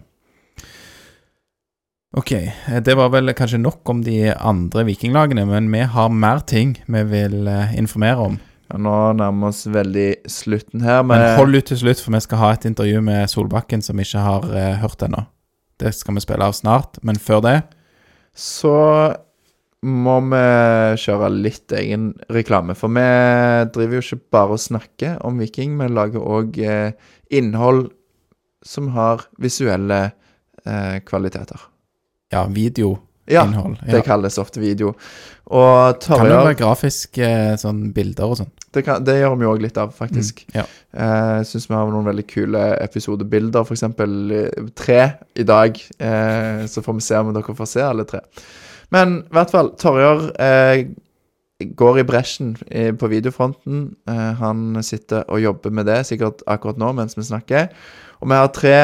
[2.16, 6.40] Ok, eh, det var vel kanskje nok om de andre vikinglagene, men vi har mer
[6.48, 8.38] ting vi vil eh, informere om.
[8.72, 12.16] Ja, nå nærmer vi oss veldig slutten her, Men men hold ut til slutt, for
[12.16, 15.26] vi skal ha et intervju med Solbakken som vi ikke har uh, hørt ennå.
[15.78, 17.56] Det skal vi spille av snart, men før det
[18.36, 18.76] så
[19.86, 20.42] må vi
[20.98, 22.74] kjøre litt egen reklame.
[22.78, 23.06] For vi
[23.76, 27.88] driver jo ikke bare og snakker om Viking, vi lager òg eh, innhold
[28.66, 30.00] som har visuelle
[30.66, 31.68] eh, kvaliteter.
[32.34, 32.98] Ja, videoinnhold.
[33.30, 33.46] Ja,
[33.86, 34.96] Ja, det kalles ofte video.
[35.46, 38.52] Og kan det Tarjei være grafiske eh, sånn bilder og sånn?
[38.76, 40.44] Det, kan, det gjør vi òg litt av, faktisk.
[40.56, 40.66] Ja.
[40.96, 43.86] Eh, syns vi har noen veldig kule episodebilder, f.eks.
[44.78, 45.00] tre
[45.36, 45.80] i dag.
[45.98, 48.22] Eh, så får vi se om dere får se alle tre.
[48.94, 50.86] Men i hvert fall, Torjar eh,
[51.80, 53.88] går i bresjen eh, på videofronten.
[54.10, 57.72] Eh, han sitter og jobber med det sikkert akkurat nå mens vi snakker.
[58.22, 58.78] Og vi har tre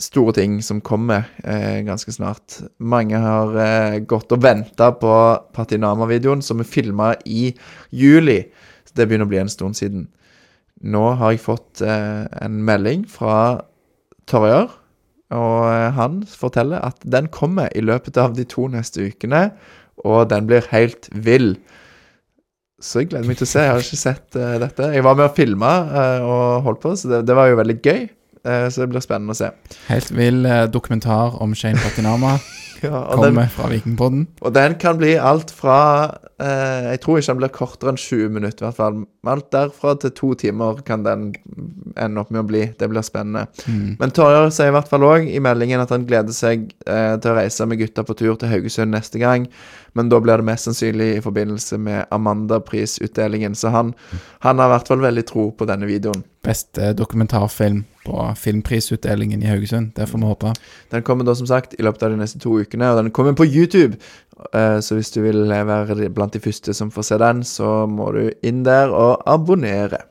[0.00, 2.60] store ting som kommer eh, ganske snart.
[2.78, 5.12] Mange har eh, gått og venta på
[5.56, 7.48] Patinama-videoen som vi filma i
[7.90, 8.42] juli.
[8.96, 10.08] Det begynner å bli en stund siden.
[10.84, 13.62] Nå har jeg fått eh, en melding fra
[14.28, 14.68] Torjar,
[15.32, 19.48] og eh, han forteller at den kommer i løpet av de to neste ukene,
[20.04, 21.54] og den blir helt vill.
[22.82, 23.64] Så jeg gleder meg til å se.
[23.64, 24.90] Jeg har ikke sett uh, dette.
[24.92, 25.70] Jeg var med og filma
[26.20, 28.02] og holdt på, så det, det var jo veldig gøy.
[28.46, 29.48] Uh, så det blir spennende å se.
[29.88, 32.36] Helt vill eh, dokumentar om Shane Patinama
[32.84, 34.26] Ja, den, kommer fra Vikingpodden.
[34.44, 35.78] og den kan bli alt fra
[36.42, 39.00] eh, Jeg tror ikke den blir kortere enn 20 minutter, i hvert fall.
[39.26, 41.30] Alt derfra til to timer kan den
[41.96, 42.62] ende opp med å bli.
[42.78, 43.46] Det blir spennende.
[43.66, 43.96] Mm.
[44.00, 47.32] Men Torjer sier i hvert fall òg i meldingen at han gleder seg uh, til
[47.32, 49.48] å reise med gutta på tur til Haugesund neste gang.
[49.96, 53.56] Men da blir det mest sannsynlig i forbindelse med Amanda-prisutdelingen.
[53.56, 53.94] Så han,
[54.44, 56.22] han har i hvert fall veldig tro på denne videoen.
[56.46, 59.94] Beste dokumentarfilm på filmprisutdelingen i Haugesund.
[59.96, 60.52] Det får vi håpe.
[60.92, 63.34] Den kommer da som sagt i løpet av de neste to ukene, og den kommer
[63.34, 63.96] på YouTube.
[64.52, 68.10] Eh, så hvis du vil være blant de første som får se den, så må
[68.16, 70.02] du inn der og abonnere.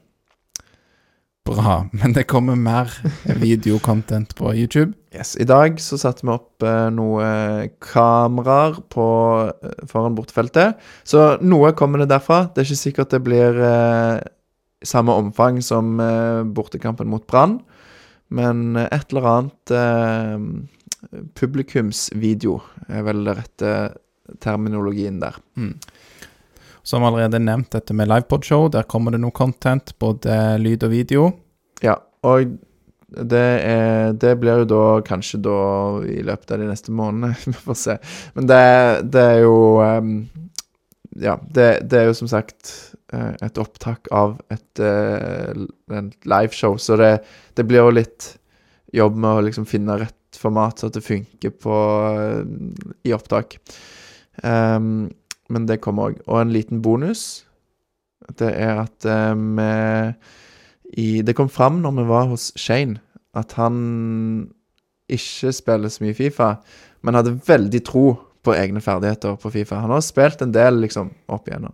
[1.45, 1.84] Bra.
[1.93, 2.89] Men det kommer mer
[3.43, 4.95] videocontent på YouTube.
[5.14, 5.35] Yes.
[5.38, 9.06] I dag så satte vi opp noen noe kameraer på,
[9.53, 10.81] eh, foran bortefeltet.
[11.06, 12.47] Så noe kommer det derfra.
[12.49, 14.26] Det er ikke sikkert det blir eh,
[14.85, 17.60] samme omfang som eh, bortekampen mot Brann.
[18.34, 22.57] Men eh, et eller annet eh, publikumsvideo
[22.89, 23.76] er vel det rette
[24.43, 25.38] terminologien der.
[26.85, 28.68] Som allerede nevnt, dette med livepodshow.
[28.73, 31.27] Der kommer det noe content, både lyd og video.
[31.84, 32.57] Ja, og
[33.15, 35.60] det, er, det blir jo da kanskje da
[36.10, 37.38] i løpet av de neste månedene.
[37.45, 37.97] Vi får se.
[38.35, 38.65] Men det,
[39.14, 40.18] det er jo um,
[41.22, 42.73] Ja, det, det er jo som sagt
[43.14, 47.11] eh, et opptak av et, et en liveshow, så det,
[47.56, 48.34] det blir jo litt
[48.95, 51.77] jobb med å liksom finne rett format så at det funker på,
[52.19, 52.41] eh,
[53.07, 53.57] i opptak.
[54.44, 55.10] Ehm,
[55.49, 56.20] men det kommer òg.
[56.28, 57.45] Og en liten bonus,
[58.40, 59.70] det er at eh, vi
[60.95, 63.02] i, Det kom fram når vi var hos Shane,
[63.36, 64.52] at han
[65.12, 66.56] ikke spiller så mye Fifa,
[67.03, 68.06] men hadde veldig tro
[68.45, 69.82] på egne ferdigheter på Fifa.
[69.82, 71.74] Han har spilt en del liksom opp igjennom.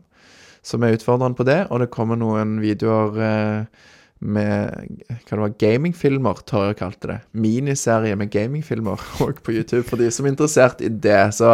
[0.64, 3.88] Så vi utfordrer han på det, og det kommer noen videoer eh,
[4.22, 7.18] med hva det var, gamingfilmer, Torje kalte det.
[7.34, 11.24] Miniserie med gamingfilmer òg på YouTube, for de som er interessert i det.
[11.38, 11.50] Så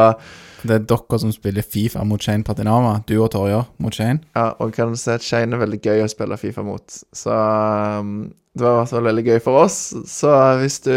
[0.64, 2.98] Det er dere som spiller Fifa mot Shane Patinama.
[3.08, 4.24] Du og Torjer mot Shane.
[4.36, 7.00] Ja, og kan du si at Shane er veldig gøy å spille Fifa mot.
[7.16, 9.80] Så um, det var i hvert fall veldig gøy for oss.
[10.10, 10.32] Så
[10.62, 10.94] hvis du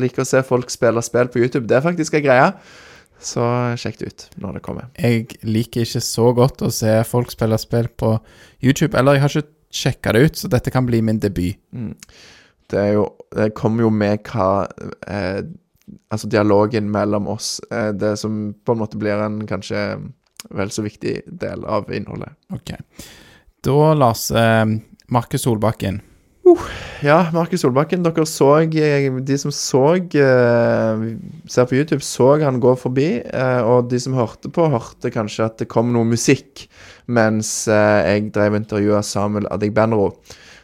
[0.00, 2.48] liker å se folk spille spill på YouTube, det er faktisk en greie,
[3.22, 3.44] så
[3.78, 4.90] sjekk det ut når det kommer.
[4.98, 8.16] Jeg liker ikke så godt å se folk spille spill på
[8.64, 11.58] YouTube, eller jeg har ikke sjekka det ut, så dette kan bli min debut.
[12.68, 14.66] Det er jo Det kommer jo med hva
[15.06, 15.42] eh,
[16.12, 19.84] Altså dialogen mellom oss, eh, det som på en måte blir en kanskje
[20.54, 22.36] vel så viktig del av innholdet.
[22.54, 22.74] Ok.
[23.66, 24.64] Da, Lars eh,
[25.08, 26.02] Markus Solbakken.
[27.04, 31.02] Ja, Markus Solbakken, dere så eh, De som så eh,
[31.50, 33.20] Ser på YouTube, så han gå forbi.
[33.20, 36.66] eh, og de som hørte på, hørte kanskje at det kom noe musikk
[37.06, 40.10] mens eh, jeg drev intervjuet av Samuel Adegbenro.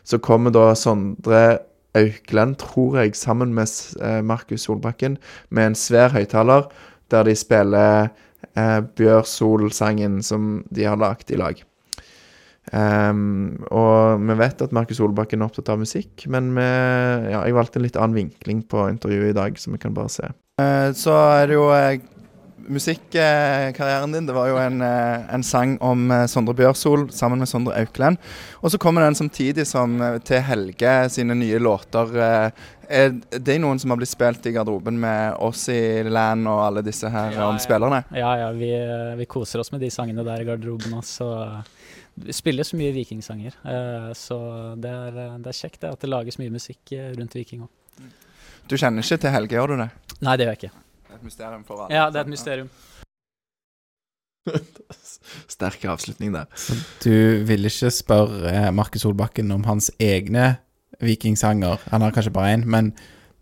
[0.04, 1.44] Så kommer da Sondre
[1.98, 3.70] Auklend, tror jeg, sammen med
[4.02, 5.18] eh, Markus Solbakken,
[5.50, 6.66] med en svær høyttaler,
[7.12, 8.08] der de spiller
[8.54, 11.62] eh, Bjørsol-sangen som de har lagd i lag.
[12.72, 17.56] Um, og vi vet at Markus Solbakken er opptatt av musikk, men vi, ja, jeg
[17.58, 20.30] valgte en litt annen vinkling på intervjuet i dag, som vi kan bare se.
[20.96, 21.68] så er det jo
[22.68, 24.26] musikkarrieren din.
[24.26, 28.16] Det var jo en, eh, en sang om eh, Sondre Bjørsol sammen med Sondre Aukland.
[28.60, 32.16] Og så kommer den samtidig som eh, Til Helge sine nye låter.
[32.84, 36.82] Er det noen som har blitt spilt i garderoben med oss i Land og alle
[36.84, 37.62] disse her Ja, om ja.
[37.64, 38.02] spillerne?
[38.12, 38.70] Ja, ja, vi,
[39.16, 41.30] vi koser oss med de sangene der i garderoben også.
[42.14, 43.56] Vi spiller så mye vikingsanger,
[44.14, 44.36] så
[44.78, 47.72] det er, det er kjekt det, at det lages mye musikk rundt Viking òg.
[48.68, 49.90] Du kjenner ikke til Helge, gjør du det?
[50.20, 50.84] Nei, det gjør jeg ikke.
[51.24, 52.68] Et mysterium for Ja, det er et mysterium.
[55.48, 56.44] Sterk avslutning der.
[57.00, 60.58] Du ville ikke spørre Markus Solbakken om hans egne
[61.00, 61.80] vikingsanger.
[61.94, 62.92] Han har kanskje bare én, men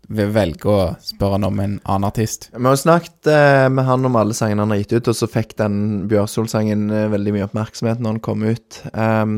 [0.07, 2.49] vil velge å spørre han om en annen artist.
[2.55, 5.27] Vi har snakket eh, med han om alle sangene han har gitt ut, og så
[5.31, 5.77] fikk den
[6.11, 8.79] Bjørsol-sangen eh, veldig mye oppmerksomhet når den kom ut.
[8.95, 9.37] Um,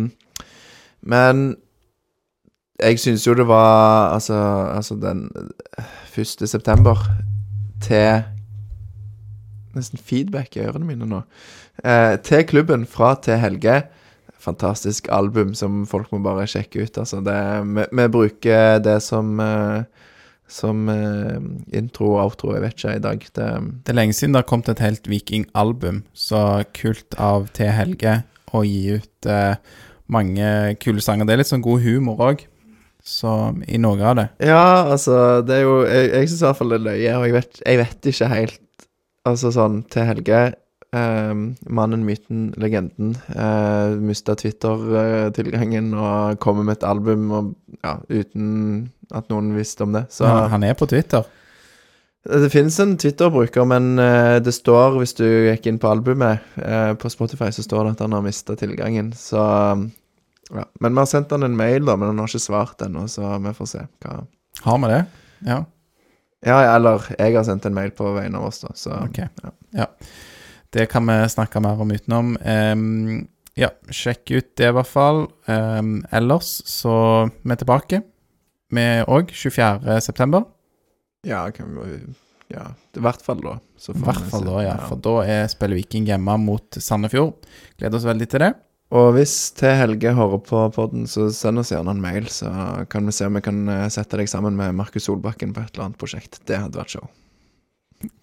[1.02, 1.46] men
[2.78, 4.38] jeg syns jo det var Altså,
[4.76, 6.46] altså den eh, 1.
[6.50, 7.02] september
[7.82, 8.35] til
[9.76, 11.22] Nesten feedback i ørene mine nå.
[11.84, 13.84] Eh, til klubben fra til Helge.
[14.46, 16.98] Fantastisk album som folk må bare sjekke ut.
[17.02, 17.38] Altså, det,
[17.76, 19.84] vi, vi bruker det som eh,
[20.48, 21.40] som eh,
[21.78, 23.24] intro og outro, jeg vet ikke, i dag.
[23.36, 23.48] Det,
[23.86, 27.66] Det er lenge siden det har kommet et helt vikingalbum, så kult av T.
[27.74, 28.20] Helge
[28.54, 29.56] å gi ut eh,
[30.06, 31.26] mange kule sanger.
[31.26, 32.46] Det er litt sånn god humor òg,
[33.06, 33.32] så
[33.66, 34.28] i noe av det.
[34.46, 37.26] ja, altså, det er jo Jeg, jeg syns i hvert fall det er løye, og
[37.26, 38.62] jeg vet, jeg vet ikke helt
[39.26, 40.42] Altså sånn til Helge
[40.96, 41.32] eh,
[41.66, 43.16] Mannen, myten, legenden.
[43.34, 49.96] Eh, Mista Twitter-tilgangen og kommer med et album og, ja, uten at noen visste om
[49.96, 50.06] det.
[50.14, 51.26] Så Han, han er på Twitter.
[52.26, 56.94] Det finnes en Twitter-bruker, men eh, det står, hvis du gikk inn på albumet eh,
[56.98, 59.12] på Spotify, så står det at han har mista tilgangen.
[59.14, 59.42] Så
[60.54, 60.66] ja.
[60.80, 63.38] Men vi har sendt han en mail, da, men han har ikke svart ennå, så
[63.42, 64.18] vi får se hva
[64.66, 65.00] Har vi det?
[65.46, 65.64] Ja.
[66.46, 69.24] Ja, eller jeg har sendt en mail på vegne av oss, da, så Ok.
[69.76, 69.88] Ja.
[70.76, 72.36] Det kan vi snakke mer om utenom.
[72.44, 75.22] Um, ja, sjekk ut det, i hvert fall.
[75.48, 76.96] Um, ellers så
[77.42, 78.02] vi er tilbake
[78.76, 80.02] vi òg 24.
[80.02, 80.46] september.
[81.26, 81.98] Ja, kan vi
[82.54, 83.56] Ja, i hvert fall da.
[83.58, 84.76] I hvert fall da, ja.
[84.86, 87.48] For da er spiller Viking hjemme mot Sandefjord.
[87.80, 88.52] Gleder oss veldig til det.
[88.94, 92.52] Og hvis til Helge hører på podden, så send oss gjerne en mail, så
[92.92, 95.74] kan vi se om vi kan eh, sette deg sammen med Markus Solbakken på et
[95.74, 96.38] eller annet prosjekt.
[96.46, 97.08] Det hadde vært show.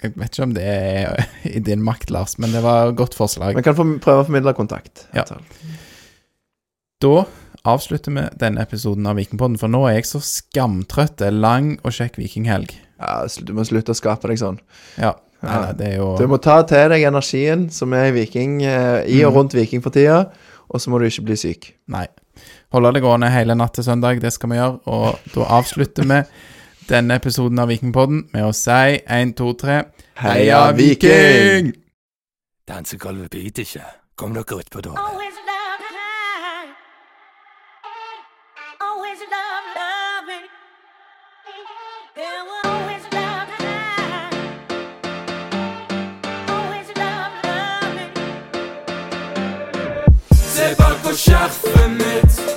[0.05, 3.16] Jeg vet ikke om det er i din makt, Lars, men det var et godt
[3.18, 3.56] forslag.
[3.59, 5.06] Vi kan få, prøve å formidle kontakt.
[5.16, 5.24] Ja.
[7.02, 7.24] Da
[7.68, 11.16] avslutter vi denne episoden av Vikingpodden, for nå er jeg så skamtrøtt.
[11.18, 12.74] Det er lang og kjekk vikinghelg.
[13.02, 14.60] Ja, du må slutte å skape deg sånn.
[15.01, 15.16] Ja.
[15.43, 18.60] Nei, nei, det er jo Du må ta til deg energien som er i Viking,
[18.62, 19.39] eh, i og Mm.
[19.40, 20.28] rundt Viking for tida,
[20.73, 21.70] og så må du ikke bli syk.
[21.93, 22.07] Nei.
[22.73, 24.81] Holde det gående hele natt til søndag, det skal vi gjøre.
[24.89, 26.23] Og da avslutter vi
[26.89, 29.82] denne episoden av Vikingpodden med å si én, to, tre
[30.23, 31.74] Heia Viking!
[32.69, 33.85] Dansegulvet biter ikke.
[34.16, 35.32] Kom dere utpå da.
[51.12, 52.52] Se bak